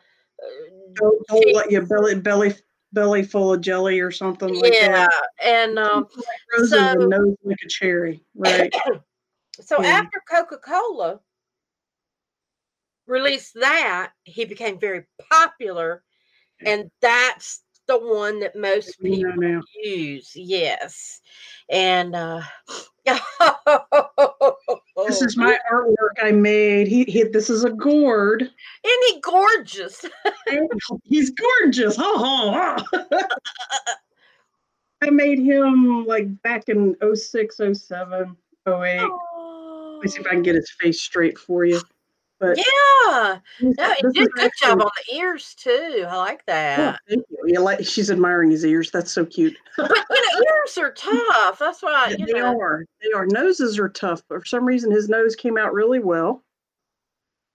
Don't, 0.95 1.27
don't 1.29 1.55
let 1.55 1.71
your 1.71 1.87
belly 1.87 2.15
belly 2.17 2.55
belly 2.93 3.23
full 3.23 3.53
of 3.53 3.61
jelly 3.61 4.01
or 4.01 4.11
something 4.11 4.53
like 4.55 4.75
yeah, 4.75 5.07
that. 5.07 5.23
and 5.45 5.79
um, 5.79 6.07
Roses 6.57 6.71
so- 6.71 7.01
and 7.01 7.11
nose 7.11 7.37
like 7.45 7.59
a 7.65 7.69
cherry, 7.69 8.23
right? 8.35 8.73
so 9.61 9.83
Yeah. 9.83 9.89
after 9.89 10.23
Coca 10.29 10.59
Cola 10.59 11.21
released 13.07 13.55
that, 13.55 14.13
he 14.25 14.45
became 14.45 14.79
very 14.79 15.05
popular, 15.31 16.03
and 16.65 16.91
that's 17.01 17.63
the 17.89 17.99
one 17.99 18.41
that 18.41 18.55
most 18.55 19.01
people 19.01 19.35
know 19.37 19.61
use. 19.83 20.33
Yes, 20.35 21.21
and 21.69 22.15
uh, 22.15 22.43
This 25.07 25.23
is 25.23 25.37
my 25.37 25.59
artwork 25.73 26.23
I 26.23 26.31
made. 26.33 26.89
He, 26.89 27.05
he 27.05 27.25
this 27.25 27.51
is 27.51 27.65
a 27.65 27.71
gourd. 27.71 28.43
Isn't 28.43 29.05
he 29.07 29.21
gorgeous? 29.21 30.05
He's 31.05 31.31
gorgeous. 31.31 31.97
Ha 31.97 32.15
ha 32.17 32.79
ha. 32.93 33.25
I 35.03 35.11
made 35.11 35.39
him 35.39 36.07
like 36.07 36.43
back 36.43 36.69
in 36.69 36.97
06, 37.15 37.57
07, 37.57 38.37
08. 38.67 39.01
Let 39.01 40.03
me 40.03 40.09
see 40.09 40.21
if 40.21 40.27
I 40.27 40.31
can 40.31 40.43
get 40.43 40.57
his 40.57 40.71
face 40.81 41.01
straight 41.01 41.39
for 41.39 41.65
you. 41.65 41.81
But 42.41 42.57
Yeah, 42.57 43.41
no, 43.61 43.95
he 43.95 44.09
did 44.13 44.27
a 44.27 44.31
good 44.31 44.51
job 44.63 44.81
on 44.81 44.91
the 45.09 45.17
ears 45.17 45.55
too. 45.57 46.05
I 46.09 46.17
like 46.17 46.41
Oh, 46.41 46.43
that. 46.47 47.01
thank 47.09 47.25
you. 47.29 47.39
Yeah, 47.47 47.59
like 47.59 47.85
she's 47.85 48.11
admiring 48.11 48.51
his 48.51 48.65
ears. 48.65 48.91
That's 48.91 49.11
so 49.11 49.25
cute. 49.25 49.57
But 49.77 49.91
you 50.11 50.23
know, 50.23 50.45
ears 50.55 50.79
are 50.79 50.93
tough. 50.93 51.59
That's 51.59 51.83
why 51.83 52.15
you 52.17 52.27
they 52.27 52.33
know. 52.41 52.59
are. 52.61 52.85
They 53.03 53.13
are. 53.13 53.27
Noses 53.27 53.79
are 53.79 53.89
tough, 53.89 54.23
but 54.29 54.41
for 54.41 54.45
some 54.45 54.65
reason 54.65 54.91
his 54.91 55.09
nose 55.09 55.35
came 55.35 55.59
out 55.59 55.73
really 55.73 55.99
well. 55.99 56.45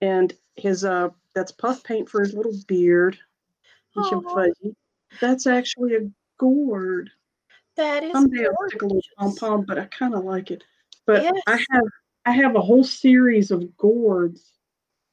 And 0.02 0.34
his 0.56 0.84
uh 0.84 1.10
that's 1.34 1.52
puff 1.52 1.84
paint 1.84 2.10
for 2.10 2.22
his 2.22 2.34
little 2.34 2.54
beard. 2.68 3.18
Fuzzy. 3.96 4.76
That's 5.22 5.48
actually 5.48 5.96
a 5.96 6.10
gourd. 6.38 7.10
That 7.78 8.04
is 8.04 8.12
Someday 8.12 8.46
I'll 8.46 8.70
stick 8.70 8.82
a 8.82 8.86
little 8.86 9.02
pom 9.18 9.36
pom, 9.36 9.62
but 9.64 9.80
I 9.80 9.86
kind 9.86 10.14
of 10.14 10.26
like 10.26 10.52
it. 10.52 10.64
But 11.06 11.26
I 11.48 11.58
have 11.72 11.84
I 12.26 12.32
have 12.32 12.56
a 12.56 12.62
whole 12.62 12.84
series 12.84 13.52
of 13.52 13.76
gourds 13.78 14.54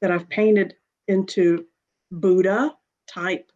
that 0.01 0.11
I've 0.11 0.29
painted 0.29 0.75
into 1.07 1.65
Buddha 2.11 2.75
type 3.07 3.51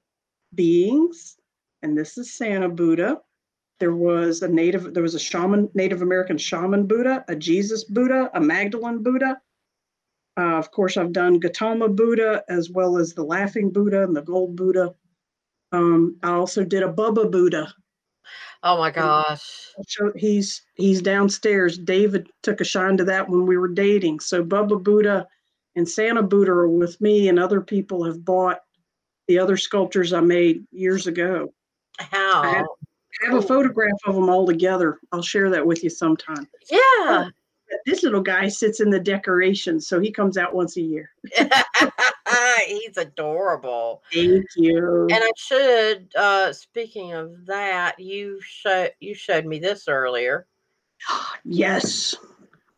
beings. 0.54 1.38
And 1.82 1.98
this 1.98 2.18
is 2.18 2.34
Santa 2.34 2.70
Buddha. 2.70 3.22
There 3.80 3.94
was 3.94 4.42
a 4.42 4.48
native, 4.48 4.94
there 4.94 5.04
was 5.04 5.16
a 5.16 5.20
shaman, 5.20 5.70
Native 5.74 6.02
American 6.02 6.38
shaman 6.38 6.88
Buddha, 6.88 7.26
a 7.28 7.36
Jesus 7.36 7.84
Buddha, 7.84 8.30
a 8.34 8.40
Magdalene 8.40 9.04
Buddha. 9.04 9.42
Uh, 10.38 10.58
of 10.58 10.72
course, 10.72 10.98
I've 10.98 11.14
done 11.14 11.40
Gautama 11.40 11.90
Buddha 11.90 12.44
as 12.50 12.70
well 12.70 12.98
as 12.98 13.14
the 13.14 13.24
Laughing 13.24 13.72
Buddha 13.72 14.04
and 14.04 14.16
the 14.16 14.22
Gold 14.22 14.56
Buddha. 14.56 14.94
Um, 15.72 16.18
I 16.24 16.32
also 16.32 16.64
did 16.64 16.84
a 16.84 16.92
Bubba 16.92 17.30
Buddha. 17.30 17.74
Oh 18.64 18.78
my 18.78 18.92
gosh. 18.92 19.74
So 19.88 20.12
he's 20.16 20.64
he's 20.76 21.02
downstairs. 21.02 21.78
David 21.78 22.30
took 22.44 22.62
a 22.62 22.66
shine 22.66 22.98
to 22.98 23.04
that 23.06 23.30
when 23.30 23.46
we 23.46 23.58
were 23.58 23.68
dating. 23.68 24.22
So 24.22 24.44
Bubba 24.44 24.82
Buddha 24.82 25.28
and 25.76 25.88
Santa 25.88 26.24
Buddha 26.24 26.68
with 26.68 27.00
me, 27.02 27.30
and 27.30 27.40
other 27.40 27.62
people 27.62 28.04
have 28.06 28.24
bought 28.24 28.62
the 29.28 29.40
other 29.40 29.58
sculptures 29.58 30.14
I 30.14 30.22
made 30.22 30.66
years 30.72 31.08
ago. 31.08 31.54
How? 31.98 32.44
I 32.44 33.26
have 33.26 33.36
a 33.36 33.42
photograph 33.42 33.98
of 34.06 34.16
them 34.16 34.30
all 34.30 34.46
together. 34.46 35.00
I'll 35.12 35.22
share 35.22 35.50
that 35.50 35.66
with 35.66 35.84
you 35.84 35.90
sometime. 35.90 36.48
Yeah. 36.70 37.30
This 37.86 38.04
little 38.04 38.22
guy 38.22 38.48
sits 38.48 38.80
in 38.80 38.90
the 38.90 39.00
decorations, 39.00 39.88
so 39.88 40.00
he 40.00 40.12
comes 40.12 40.38
out 40.38 40.54
once 40.54 40.78
a 40.78 40.82
year. 40.82 41.10
He's 42.68 42.98
adorable. 42.98 44.04
Thank 44.14 44.46
you. 44.56 45.08
And 45.12 45.24
I 45.24 45.32
should 45.38 46.12
uh 46.16 46.54
speaking 46.54 47.14
of 47.14 47.46
that, 47.46 48.00
you 48.00 48.40
showed 48.42 48.92
you 49.00 49.14
showed 49.14 49.46
me 49.46 49.60
this 49.60 49.88
earlier. 49.88 50.48
yes. 51.44 52.16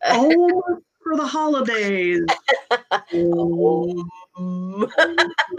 Oh, 0.10 0.80
for 1.04 1.18
the 1.18 1.26
holidays. 1.26 2.24
Oh, 3.14 4.06
Mm. 4.38 4.88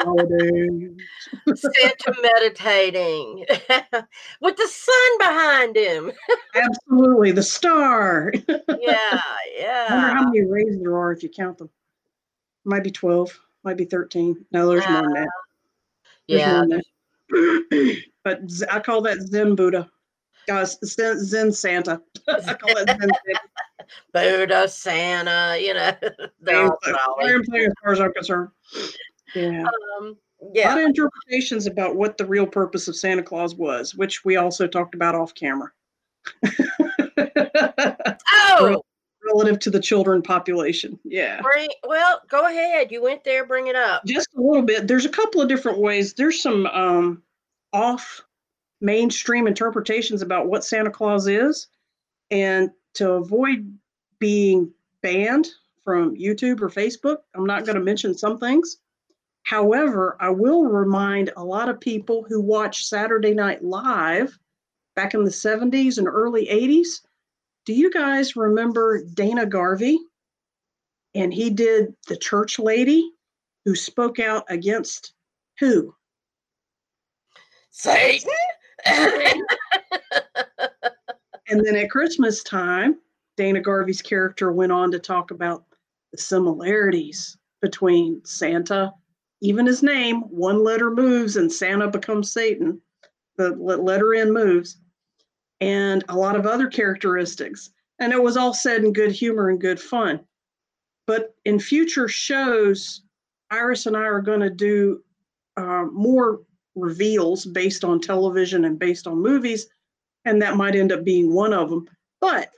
holidays. 0.03 0.91
Santa 1.57 2.15
meditating 2.23 3.45
with 4.41 4.57
the 4.57 4.69
sun 4.69 5.19
behind 5.19 5.75
him. 5.75 6.13
Absolutely, 6.55 7.33
the 7.33 7.43
star. 7.43 8.33
Yeah, 8.47 9.21
yeah. 9.59 9.87
I 9.91 9.95
wonder 9.95 10.15
how 10.15 10.25
many 10.27 10.45
rays 10.45 10.79
there 10.81 10.97
are 10.97 11.11
if 11.11 11.25
you 11.25 11.29
count 11.29 11.59
them. 11.59 11.71
Might 12.65 12.85
be 12.85 12.93
12, 12.93 13.37
might 13.65 13.77
be 13.77 13.85
13. 13.85 14.45
No, 14.53 14.69
there's 14.69 14.89
more 14.89 15.03
than 15.03 15.13
that. 15.15 15.29
There's 16.29 16.41
Yeah. 16.41 16.61
than 16.61 16.81
that. 17.31 18.03
but 18.23 18.41
I 18.71 18.79
call 18.79 19.03
that 19.03 19.19
Zen 19.23 19.57
Buddha. 19.57 19.91
Guys, 20.47 20.79
Zen, 20.85 21.19
Zen 21.25 21.51
Santa. 21.53 22.01
I 22.29 22.55
call 22.55 22.75
that 22.75 22.87
Zen 22.87 23.11
Santa. 23.27 23.41
Buddha, 24.13 24.69
Santa, 24.69 25.59
you 25.61 25.75
know, 25.75 25.93
they're 26.41 26.65
all 26.67 26.79
Same 27.21 27.43
jolly. 27.45 27.65
as 27.67 27.73
far 27.83 27.93
as 27.93 28.01
I'm 28.01 28.13
concerned. 28.13 28.49
Yeah. 29.35 29.65
Um, 30.01 30.17
A 30.41 30.45
lot 30.45 30.53
yeah. 30.55 30.73
of 30.79 30.85
interpretations 30.85 31.67
about 31.67 31.97
what 31.97 32.17
the 32.19 32.25
real 32.27 32.47
purpose 32.47 32.89
of 32.89 32.97
Santa 32.97 33.23
Claus 33.23 33.55
was, 33.55 33.95
which 33.95 34.25
we 34.25 34.37
also 34.37 34.67
talked 34.67 34.95
about 34.95 35.15
off 35.15 35.35
camera. 35.35 35.71
Oh, 38.33 38.83
Relative 39.27 39.59
to 39.61 39.71
the 39.71 39.81
children 39.81 40.23
population. 40.23 40.99
Yeah. 41.05 41.41
bring, 41.43 41.69
well, 41.87 42.23
go 42.29 42.47
ahead. 42.47 42.91
You 42.91 43.03
went 43.03 43.25
there, 43.25 43.45
bring 43.45 43.67
it 43.67 43.77
up. 43.77 44.03
just 44.07 44.29
a 44.37 44.41
little 44.41 44.63
bit 44.63 44.87
there's 44.89 45.05
a 45.05 45.09
couple 45.11 45.43
of 45.43 45.49
different 45.49 45.79
ways 45.79 46.15
there's 46.15 46.41
some 46.43 46.67
um 46.69 47.23
off 47.75 48.23
mainstream 48.81 49.47
interpretations 49.47 50.23
about 50.23 50.47
what 50.47 50.65
santa 50.65 50.91
claus 50.91 51.27
is 51.27 51.67
and 52.31 52.71
to 52.99 53.13
avoid 53.13 53.79
being 54.19 54.73
banned 55.03 55.49
from 55.85 56.17
YouTube 56.17 56.61
or 56.61 56.69
Facebook. 56.69 57.19
I'm 57.35 57.47
not 57.47 57.65
going 57.65 57.77
to 57.77 57.83
mention 57.83 58.17
some 58.17 58.39
things. 58.39 58.79
However, 59.45 60.17
I 60.21 60.31
will 60.31 60.65
remind 60.65 61.31
a 61.37 61.45
lot 61.45 61.69
of 61.69 61.81
people 61.81 62.27
who 62.29 62.41
watch 62.41 62.85
Saturday 62.85 63.35
Night 63.35 63.63
Live 63.63 64.37
back 64.97 65.15
in 65.15 65.25
the 65.25 65.31
70s 65.31 65.99
and 65.99 66.09
early 66.09 66.47
80s. 66.47 67.01
Do 67.65 67.73
you 67.73 67.91
guys 67.91 68.37
remember 68.37 69.03
Dana 69.15 69.47
Carvey? 69.47 69.97
And 71.15 71.33
he 71.33 71.51
did 71.51 71.95
the 72.09 72.17
church 72.17 72.59
lady 72.59 73.13
who 73.65 73.75
spoke 73.75 74.19
out 74.19 74.45
against 74.49 75.15
who? 75.61 75.95
Satan. 77.71 78.29
And 81.49 81.65
then 81.65 81.77
at 81.77 81.91
Christmas 81.91 82.43
time, 82.43 82.99
Dana 83.37 83.63
Carvey's 83.63 84.03
character 84.03 84.53
went 84.53 84.73
on 84.73 84.91
to 84.91 84.99
talk 84.99 85.31
about 85.31 85.65
the 86.13 86.19
similarities 86.19 87.37
between 87.61 88.25
Santa, 88.25 88.93
even 89.41 89.67
his 89.67 89.83
name, 89.83 90.23
one 90.23 90.65
letter 90.65 90.91
moves 90.91 91.37
and 91.37 91.53
Santa 91.53 91.89
becomes 91.89 92.33
Satan. 92.33 92.81
The 93.37 93.51
letter 93.51 94.15
N 94.15 94.33
moves, 94.33 94.79
and 95.61 96.05
a 96.09 96.17
lot 96.17 96.35
of 96.35 96.45
other 96.45 96.67
characteristics. 96.67 97.71
And 98.01 98.13
it 98.13 98.21
was 98.21 98.37
all 98.37 98.53
said 98.53 98.83
in 98.83 98.93
good 98.93 99.13
humor 99.13 99.49
and 99.49 99.61
good 99.61 99.81
fun. 99.81 100.21
But 101.07 101.37
in 101.45 101.61
future 101.61 102.09
shows, 102.09 103.03
Iris 103.51 103.87
and 103.87 103.97
I 103.97 104.03
are 104.03 104.21
going 104.21 104.41
to 104.41 104.51
do 104.51 105.03
uh, 105.57 105.85
more 105.93 106.41
reveals 106.75 107.47
based 107.47 107.85
on 107.85 108.01
television 108.01 108.65
and 108.65 108.77
based 108.79 109.07
on 109.07 109.23
movies, 109.23 109.69
and 110.25 110.43
that 110.43 110.57
might 110.57 110.75
end 110.75 110.93
up 110.93 111.05
being 111.05 111.33
one 111.33 111.53
of 111.53 111.71
them. 111.71 111.89
But 112.21 112.51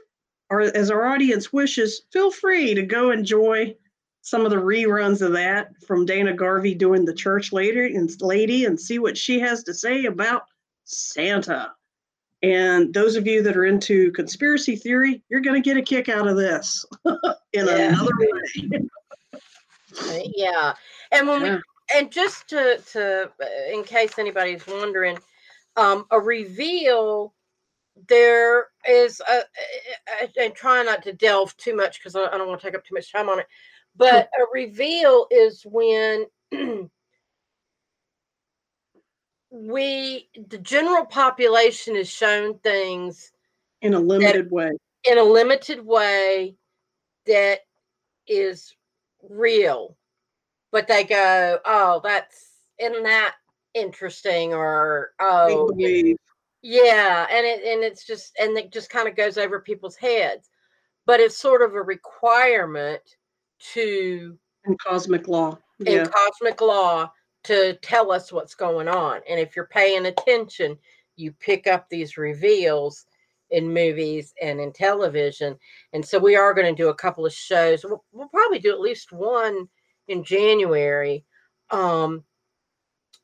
our, 0.51 0.61
as 0.61 0.91
our 0.91 1.07
audience 1.07 1.53
wishes, 1.53 2.03
feel 2.13 2.31
free 2.31 2.75
to 2.75 2.83
go 2.83 3.11
enjoy 3.11 3.77
some 4.23 4.45
of 4.45 4.51
the 4.51 4.57
reruns 4.57 5.23
of 5.23 5.33
that 5.33 5.71
from 5.87 6.05
Dana 6.05 6.35
Carvey 6.35 6.77
doing 6.77 7.05
the 7.05 7.15
church 7.15 7.53
later 7.53 7.85
and 7.85 8.11
lady 8.21 8.65
and 8.67 8.79
see 8.79 8.99
what 8.99 9.17
she 9.17 9.41
has 9.41 9.63
to 9.65 9.75
say 9.75 10.05
about 10.05 10.43
Santa. 10.85 11.73
And 12.43 12.93
those 12.93 13.17
of 13.17 13.27
you 13.27 13.43
that 13.43 13.57
are 13.57 13.67
into 13.67 14.13
conspiracy 14.13 14.77
theory, 14.77 15.23
you're 15.29 15.41
going 15.41 15.63
to 15.63 15.67
get 15.67 15.77
a 15.77 15.83
kick 15.83 16.09
out 16.09 16.27
of 16.27 16.37
this 16.37 16.85
in 17.05 17.67
yeah. 17.67 17.89
another 17.89 18.13
way. 18.19 18.89
yeah. 20.37 20.75
And 21.13 21.29
when 21.29 21.43
yeah. 21.43 21.55
we 21.57 21.61
and 21.93 22.11
just 22.11 22.49
to 22.49 22.79
to 22.93 23.31
uh, 23.43 23.73
in 23.73 23.83
case 23.85 24.19
anybody's 24.19 24.67
wondering, 24.67 25.19
um, 25.77 26.07
a 26.11 26.21
reveal 26.21 27.35
there 28.09 28.67
is 28.89 29.21
a, 29.21 29.41
and 30.39 30.55
try 30.55 30.83
not 30.83 31.03
to 31.05 31.13
delve 31.13 31.57
too 31.57 31.77
much 31.77 31.99
because 31.99 32.17
I, 32.17 32.27
I, 32.27 32.39
don't 32.39 32.49
want 32.49 32.61
to 32.61 32.67
take 32.67 32.77
up 32.77 32.85
too 32.85 32.95
much 32.95 33.13
time 33.13 33.29
on 33.29 33.41
it. 33.41 33.47
But 33.97 34.29
a 34.39 34.45
reveal 34.53 35.27
is 35.31 35.63
when 35.65 36.27
we 39.51 40.29
the 40.49 40.59
general 40.59 41.05
population 41.07 41.97
is 41.97 42.09
shown 42.09 42.59
things 42.61 43.33
in 43.83 43.95
a 43.95 44.01
limited 44.01 44.47
that, 44.47 44.53
way. 44.53 44.71
In 45.05 45.19
a 45.19 45.25
limited 45.25 45.85
way 45.85 46.57
that 47.27 47.61
is 48.27 48.75
real 49.29 49.97
but 50.71 50.87
they 50.87 51.05
go, 51.05 51.59
"Oh, 51.65 52.01
that's 52.03 52.51
isn't 52.79 53.03
that 53.03 53.35
interesting?" 53.75 54.55
Or 54.55 55.13
"Oh, 55.21 55.71
yeah," 56.63 57.27
and 57.31 57.47
it 57.47 57.65
and 57.65 57.83
it's 57.83 58.07
just 58.07 58.33
and 58.39 58.57
it 58.57 58.73
just 58.73 58.91
kind 58.91 59.09
of 59.09 59.17
goes 59.17 59.39
over 59.39 59.61
people's 59.61 59.97
heads. 59.97 60.51
But 61.07 61.21
it's 61.21 61.37
sort 61.37 61.63
of 61.63 61.75
a 61.75 61.83
requirement 61.83 63.03
to 63.73 64.39
in 64.65 64.77
cosmic 64.79 65.29
law. 65.29 65.59
In 65.85 66.07
cosmic 66.07 66.61
law 66.61 67.11
to 67.45 67.75
tell 67.83 68.13
us 68.13 68.33
what's 68.33 68.55
going 68.55 68.89
on. 68.89 69.21
And 69.29 69.41
if 69.41 69.57
you're 69.57 69.67
paying 69.67 70.07
attention, 70.07 70.77
you 71.17 71.33
pick 71.33 71.67
up 71.67 71.89
these 71.89 72.17
reveals 72.17 73.07
in 73.51 73.73
movies 73.73 74.35
and 74.41 74.61
in 74.61 74.73
television. 74.73 75.59
And 75.93 76.05
so 76.05 76.19
we 76.19 76.37
are 76.37 76.55
going 76.55 76.75
to 76.75 76.83
do 76.83 76.89
a 76.89 76.95
couple 76.95 77.27
of 77.27 77.33
shows. 77.33 77.85
We'll, 77.85 78.05
we'll 78.13 78.29
probably 78.29 78.59
do 78.59 78.73
at 78.73 78.81
least 78.81 79.13
one 79.13 79.69
in 80.09 80.23
January. 80.23 81.25
Um, 81.71 82.25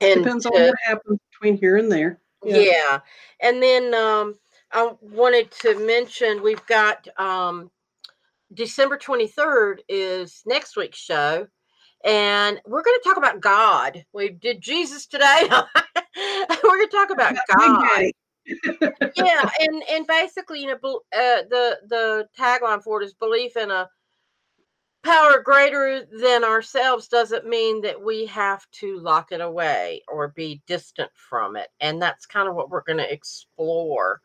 and 0.01 0.25
depends 0.25 0.45
to, 0.45 0.51
on 0.51 0.63
what 0.63 0.75
happens 0.85 1.19
between 1.31 1.59
here 1.59 1.77
and 1.77 1.91
there. 1.91 2.21
Yeah, 2.47 2.59
yeah. 2.59 2.99
and 3.41 3.63
then 3.63 3.95
um, 3.95 4.35
I 4.73 4.93
wanted 5.01 5.51
to 5.63 5.79
mention 5.79 6.43
we've 6.43 6.65
got 6.67 7.07
um, 7.19 7.71
December 8.55 8.97
twenty 8.97 9.27
third 9.27 9.83
is 9.89 10.43
next 10.47 10.77
week's 10.77 10.99
show, 10.99 11.47
and 12.05 12.61
we're 12.67 12.83
going 12.83 12.99
to 13.03 13.09
talk 13.09 13.17
about 13.17 13.41
God. 13.41 14.05
We 14.13 14.31
did 14.31 14.61
Jesus 14.61 15.07
today. 15.07 15.43
we're 15.51 16.63
going 16.63 16.89
to 16.89 16.97
talk 16.97 17.11
about 17.11 17.37
God. 17.57 18.11
yeah, 19.17 19.51
and 19.61 19.83
and 19.91 20.07
basically, 20.07 20.61
you 20.61 20.69
know, 20.69 20.77
uh, 20.85 21.43
the 21.51 21.79
the 21.89 22.29
tagline 22.39 22.83
for 22.83 23.03
it 23.03 23.07
is 23.07 23.15
belief 23.15 23.57
in 23.57 23.71
a 23.71 23.89
power 25.07 25.41
greater 25.41 26.05
than 26.05 26.43
ourselves 26.43 27.07
doesn't 27.07 27.47
mean 27.47 27.81
that 27.83 28.03
we 28.03 28.27
have 28.27 28.69
to 28.73 28.99
lock 28.99 29.31
it 29.31 29.41
away 29.41 30.03
or 30.09 30.29
be 30.29 30.61
distant 30.67 31.11
from 31.15 31.57
it. 31.57 31.69
And 31.81 32.03
that's 32.03 32.27
kind 32.27 32.49
of 32.49 32.57
what 32.57 32.71
we're 32.71 32.83
going 32.83 32.99
to 32.99 33.13
explore. 33.13 34.21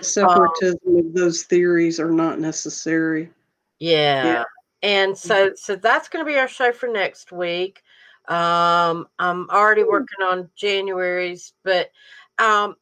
Separatism 0.00 0.78
um, 0.86 0.98
of 0.98 1.14
those 1.14 1.44
theories 1.44 1.98
are 1.98 2.10
not 2.10 2.38
necessary. 2.38 3.30
Yeah. 3.78 4.24
yeah. 4.24 4.44
And 4.82 5.16
so 5.16 5.52
so 5.56 5.74
that's 5.74 6.08
going 6.08 6.24
to 6.24 6.30
be 6.30 6.38
our 6.38 6.48
show 6.48 6.70
for 6.70 6.88
next 6.88 7.32
week. 7.32 7.82
Um 8.28 9.06
I'm 9.18 9.48
already 9.50 9.84
working 9.84 10.22
on 10.22 10.50
January's, 10.54 11.54
but 11.64 11.90
um 12.38 12.76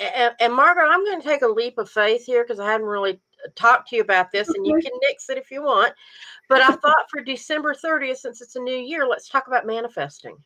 and, 0.00 0.34
and 0.40 0.54
Margaret, 0.54 0.88
I'm 0.88 1.04
going 1.04 1.20
to 1.20 1.26
take 1.26 1.42
a 1.42 1.48
leap 1.48 1.78
of 1.78 1.90
faith 1.90 2.24
here 2.24 2.44
because 2.44 2.60
I 2.60 2.70
hadn't 2.70 2.86
really 2.86 3.20
talked 3.54 3.88
to 3.90 3.96
you 3.96 4.02
about 4.02 4.30
this, 4.32 4.48
and 4.48 4.66
you 4.66 4.74
can 4.80 4.92
nix 5.02 5.28
it 5.28 5.38
if 5.38 5.50
you 5.50 5.62
want. 5.62 5.92
But 6.48 6.62
I 6.62 6.72
thought 6.72 7.10
for 7.10 7.22
December 7.22 7.74
30th, 7.74 8.18
since 8.18 8.40
it's 8.40 8.56
a 8.56 8.60
new 8.60 8.76
year, 8.76 9.06
let's 9.06 9.28
talk 9.28 9.46
about 9.46 9.66
manifesting. 9.66 10.36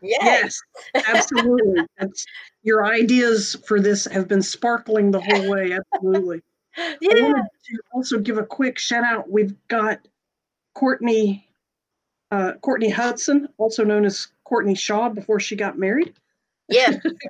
Yay. 0.00 0.16
Yes, 0.20 0.60
absolutely. 1.08 1.82
your 2.62 2.86
ideas 2.86 3.56
for 3.66 3.80
this 3.80 4.04
have 4.06 4.28
been 4.28 4.42
sparkling 4.42 5.10
the 5.10 5.20
whole 5.20 5.50
way. 5.50 5.76
Absolutely. 5.94 6.42
Yeah. 7.00 7.10
I 7.16 7.22
wanted 7.22 7.48
to 7.66 7.78
also 7.92 8.18
give 8.18 8.38
a 8.38 8.44
quick 8.44 8.78
shout 8.78 9.04
out. 9.04 9.30
We've 9.30 9.54
got 9.68 10.06
Courtney, 10.74 11.48
uh, 12.30 12.52
Courtney 12.62 12.90
Hudson, 12.90 13.48
also 13.58 13.84
known 13.84 14.04
as 14.04 14.28
Courtney 14.44 14.74
Shaw, 14.74 15.08
before 15.08 15.40
she 15.40 15.56
got 15.56 15.78
married. 15.78 16.14
Yes. 16.68 16.96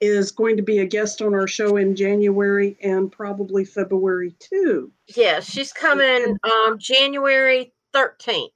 is 0.00 0.30
going 0.30 0.56
to 0.56 0.62
be 0.62 0.78
a 0.78 0.86
guest 0.86 1.22
on 1.22 1.34
our 1.34 1.48
show 1.48 1.76
in 1.76 1.96
January 1.96 2.76
and 2.82 3.10
probably 3.10 3.64
February 3.64 4.34
too. 4.38 4.92
Yeah, 5.16 5.40
she's 5.40 5.72
coming 5.72 6.36
um 6.44 6.78
January 6.78 7.72
13th. 7.94 8.48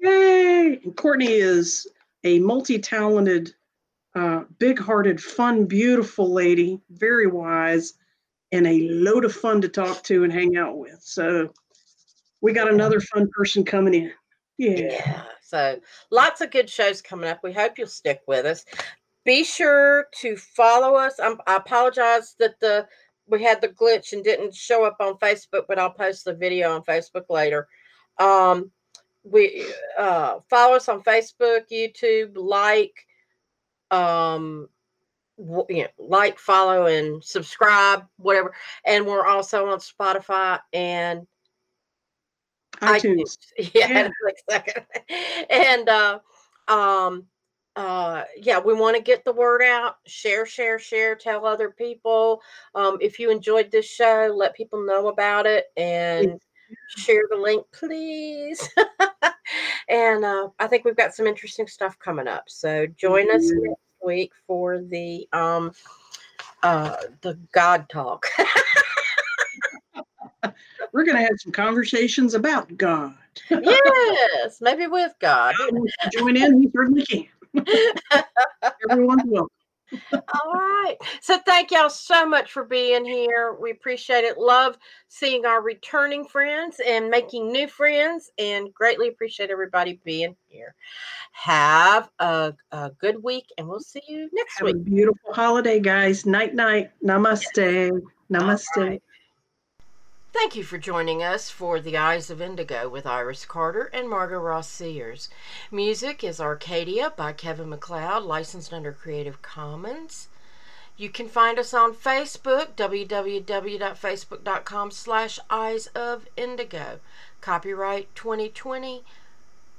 Yay! 0.00 0.80
And 0.82 0.96
Courtney 0.96 1.32
is 1.32 1.86
a 2.24 2.38
multi-talented, 2.38 3.54
uh, 4.14 4.44
big-hearted, 4.58 5.22
fun, 5.22 5.66
beautiful 5.66 6.30
lady, 6.30 6.80
very 6.90 7.26
wise, 7.26 7.94
and 8.52 8.66
a 8.66 8.88
load 8.88 9.24
of 9.24 9.34
fun 9.34 9.60
to 9.60 9.68
talk 9.68 10.02
to 10.04 10.24
and 10.24 10.32
hang 10.32 10.56
out 10.56 10.78
with. 10.78 10.98
So 11.02 11.52
we 12.40 12.52
got 12.52 12.72
another 12.72 13.00
fun 13.00 13.28
person 13.32 13.64
coming 13.64 13.94
in. 13.94 14.12
Yeah. 14.58 14.92
yeah. 14.92 15.22
So 15.42 15.80
lots 16.10 16.40
of 16.40 16.50
good 16.50 16.68
shows 16.68 17.02
coming 17.02 17.28
up. 17.28 17.40
We 17.42 17.52
hope 17.52 17.78
you'll 17.78 17.88
stick 17.88 18.20
with 18.26 18.46
us 18.46 18.64
be 19.30 19.44
sure 19.44 20.06
to 20.12 20.36
follow 20.36 20.96
us. 20.96 21.14
I'm, 21.22 21.38
i 21.46 21.54
apologize 21.54 22.34
that 22.40 22.58
the 22.58 22.88
we 23.28 23.40
had 23.40 23.60
the 23.60 23.68
glitch 23.68 24.12
and 24.12 24.24
didn't 24.24 24.52
show 24.52 24.84
up 24.84 24.96
on 24.98 25.18
Facebook, 25.18 25.66
but 25.68 25.78
I'll 25.78 25.92
post 25.92 26.24
the 26.24 26.34
video 26.34 26.72
on 26.74 26.82
Facebook 26.82 27.26
later. 27.28 27.68
Um, 28.18 28.72
we 29.22 29.64
uh, 29.96 30.40
follow 30.48 30.74
us 30.74 30.88
on 30.88 31.04
Facebook, 31.04 31.70
YouTube, 31.70 32.32
like, 32.34 33.06
um, 33.92 34.68
you 35.38 35.84
know, 35.84 35.86
like, 35.96 36.40
follow, 36.40 36.86
and 36.86 37.22
subscribe, 37.22 38.04
whatever. 38.16 38.52
And 38.84 39.06
we're 39.06 39.26
also 39.26 39.68
on 39.68 39.78
Spotify 39.78 40.58
and 40.72 41.24
iTunes. 42.80 43.38
iTunes. 43.58 43.70
Yeah, 43.74 44.08
yeah. 44.48 44.62
and 45.50 45.88
uh, 45.88 46.18
um, 46.66 47.26
uh 47.76 48.24
yeah 48.36 48.58
we 48.58 48.74
want 48.74 48.96
to 48.96 49.02
get 49.02 49.24
the 49.24 49.32
word 49.32 49.62
out 49.62 49.96
share 50.06 50.44
share 50.44 50.78
share 50.78 51.14
tell 51.14 51.46
other 51.46 51.70
people 51.70 52.40
um 52.74 52.98
if 53.00 53.18
you 53.18 53.30
enjoyed 53.30 53.70
this 53.70 53.86
show 53.86 54.32
let 54.34 54.54
people 54.54 54.84
know 54.84 55.08
about 55.08 55.46
it 55.46 55.66
and 55.76 56.40
share 56.96 57.22
the 57.30 57.36
link 57.36 57.64
please 57.72 58.68
and 59.88 60.24
uh 60.24 60.48
i 60.58 60.66
think 60.66 60.84
we've 60.84 60.96
got 60.96 61.14
some 61.14 61.26
interesting 61.26 61.66
stuff 61.66 61.96
coming 61.98 62.26
up 62.26 62.44
so 62.48 62.86
join 62.96 63.28
mm-hmm. 63.28 63.36
us 63.36 63.50
next 63.52 63.80
week 64.04 64.32
for 64.46 64.80
the 64.80 65.28
um 65.32 65.70
uh 66.64 66.96
the 67.20 67.38
god 67.52 67.88
talk 67.88 68.26
we're 70.92 71.04
going 71.04 71.16
to 71.16 71.22
have 71.22 71.38
some 71.38 71.52
conversations 71.52 72.34
about 72.34 72.76
God. 72.76 73.14
yes, 73.50 74.60
maybe 74.60 74.86
with 74.86 75.14
God. 75.20 75.54
join 76.12 76.36
in, 76.36 76.62
he 76.62 76.70
certainly 76.70 77.04
can. 77.06 77.26
Everyone's 78.90 79.22
welcome. 79.26 79.48
All 80.12 80.52
right. 80.52 80.96
So 81.20 81.38
thank 81.38 81.70
y'all 81.70 81.90
so 81.90 82.26
much 82.26 82.52
for 82.52 82.64
being 82.64 83.04
here. 83.04 83.56
We 83.60 83.72
appreciate 83.72 84.24
it. 84.24 84.38
Love 84.38 84.78
seeing 85.08 85.46
our 85.46 85.62
returning 85.62 86.24
friends 86.24 86.80
and 86.86 87.10
making 87.10 87.50
new 87.50 87.66
friends 87.66 88.30
and 88.38 88.72
greatly 88.72 89.08
appreciate 89.08 89.50
everybody 89.50 90.00
being 90.04 90.36
here. 90.46 90.74
Have 91.32 92.10
a, 92.20 92.54
a 92.70 92.90
good 92.98 93.22
week 93.22 93.46
and 93.58 93.68
we'll 93.68 93.80
see 93.80 94.02
you 94.06 94.28
next 94.32 94.58
Have 94.58 94.66
week. 94.66 94.76
a 94.76 94.78
beautiful 94.78 95.32
holiday, 95.32 95.80
guys. 95.80 96.24
Night 96.24 96.54
night. 96.54 96.90
Namaste. 97.04 97.90
Namaste. 98.30 99.00
Thank 100.32 100.54
you 100.54 100.62
for 100.62 100.78
joining 100.78 101.24
us 101.24 101.50
for 101.50 101.80
The 101.80 101.96
Eyes 101.96 102.30
of 102.30 102.40
Indigo 102.40 102.88
with 102.88 103.04
Iris 103.04 103.44
Carter 103.44 103.90
and 103.92 104.08
Margot 104.08 104.38
Ross 104.38 104.68
Sears. 104.68 105.28
Music 105.72 106.22
is 106.22 106.40
Arcadia 106.40 107.12
by 107.16 107.32
Kevin 107.32 107.68
MacLeod, 107.68 108.22
licensed 108.22 108.72
under 108.72 108.92
Creative 108.92 109.42
Commons. 109.42 110.28
You 110.96 111.10
can 111.10 111.28
find 111.28 111.58
us 111.58 111.74
on 111.74 111.94
Facebook, 111.94 112.76
www.facebook.com 112.76 114.90
slash 114.92 115.40
Eyes 115.50 115.88
of 115.88 116.28
Indigo. 116.36 117.00
Copyright 117.40 118.14
2020, 118.14 119.02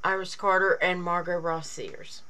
Iris 0.04 0.36
Carter 0.36 0.74
and 0.82 1.02
Margot 1.02 1.40
Ross 1.40 1.70
Sears. 1.70 2.24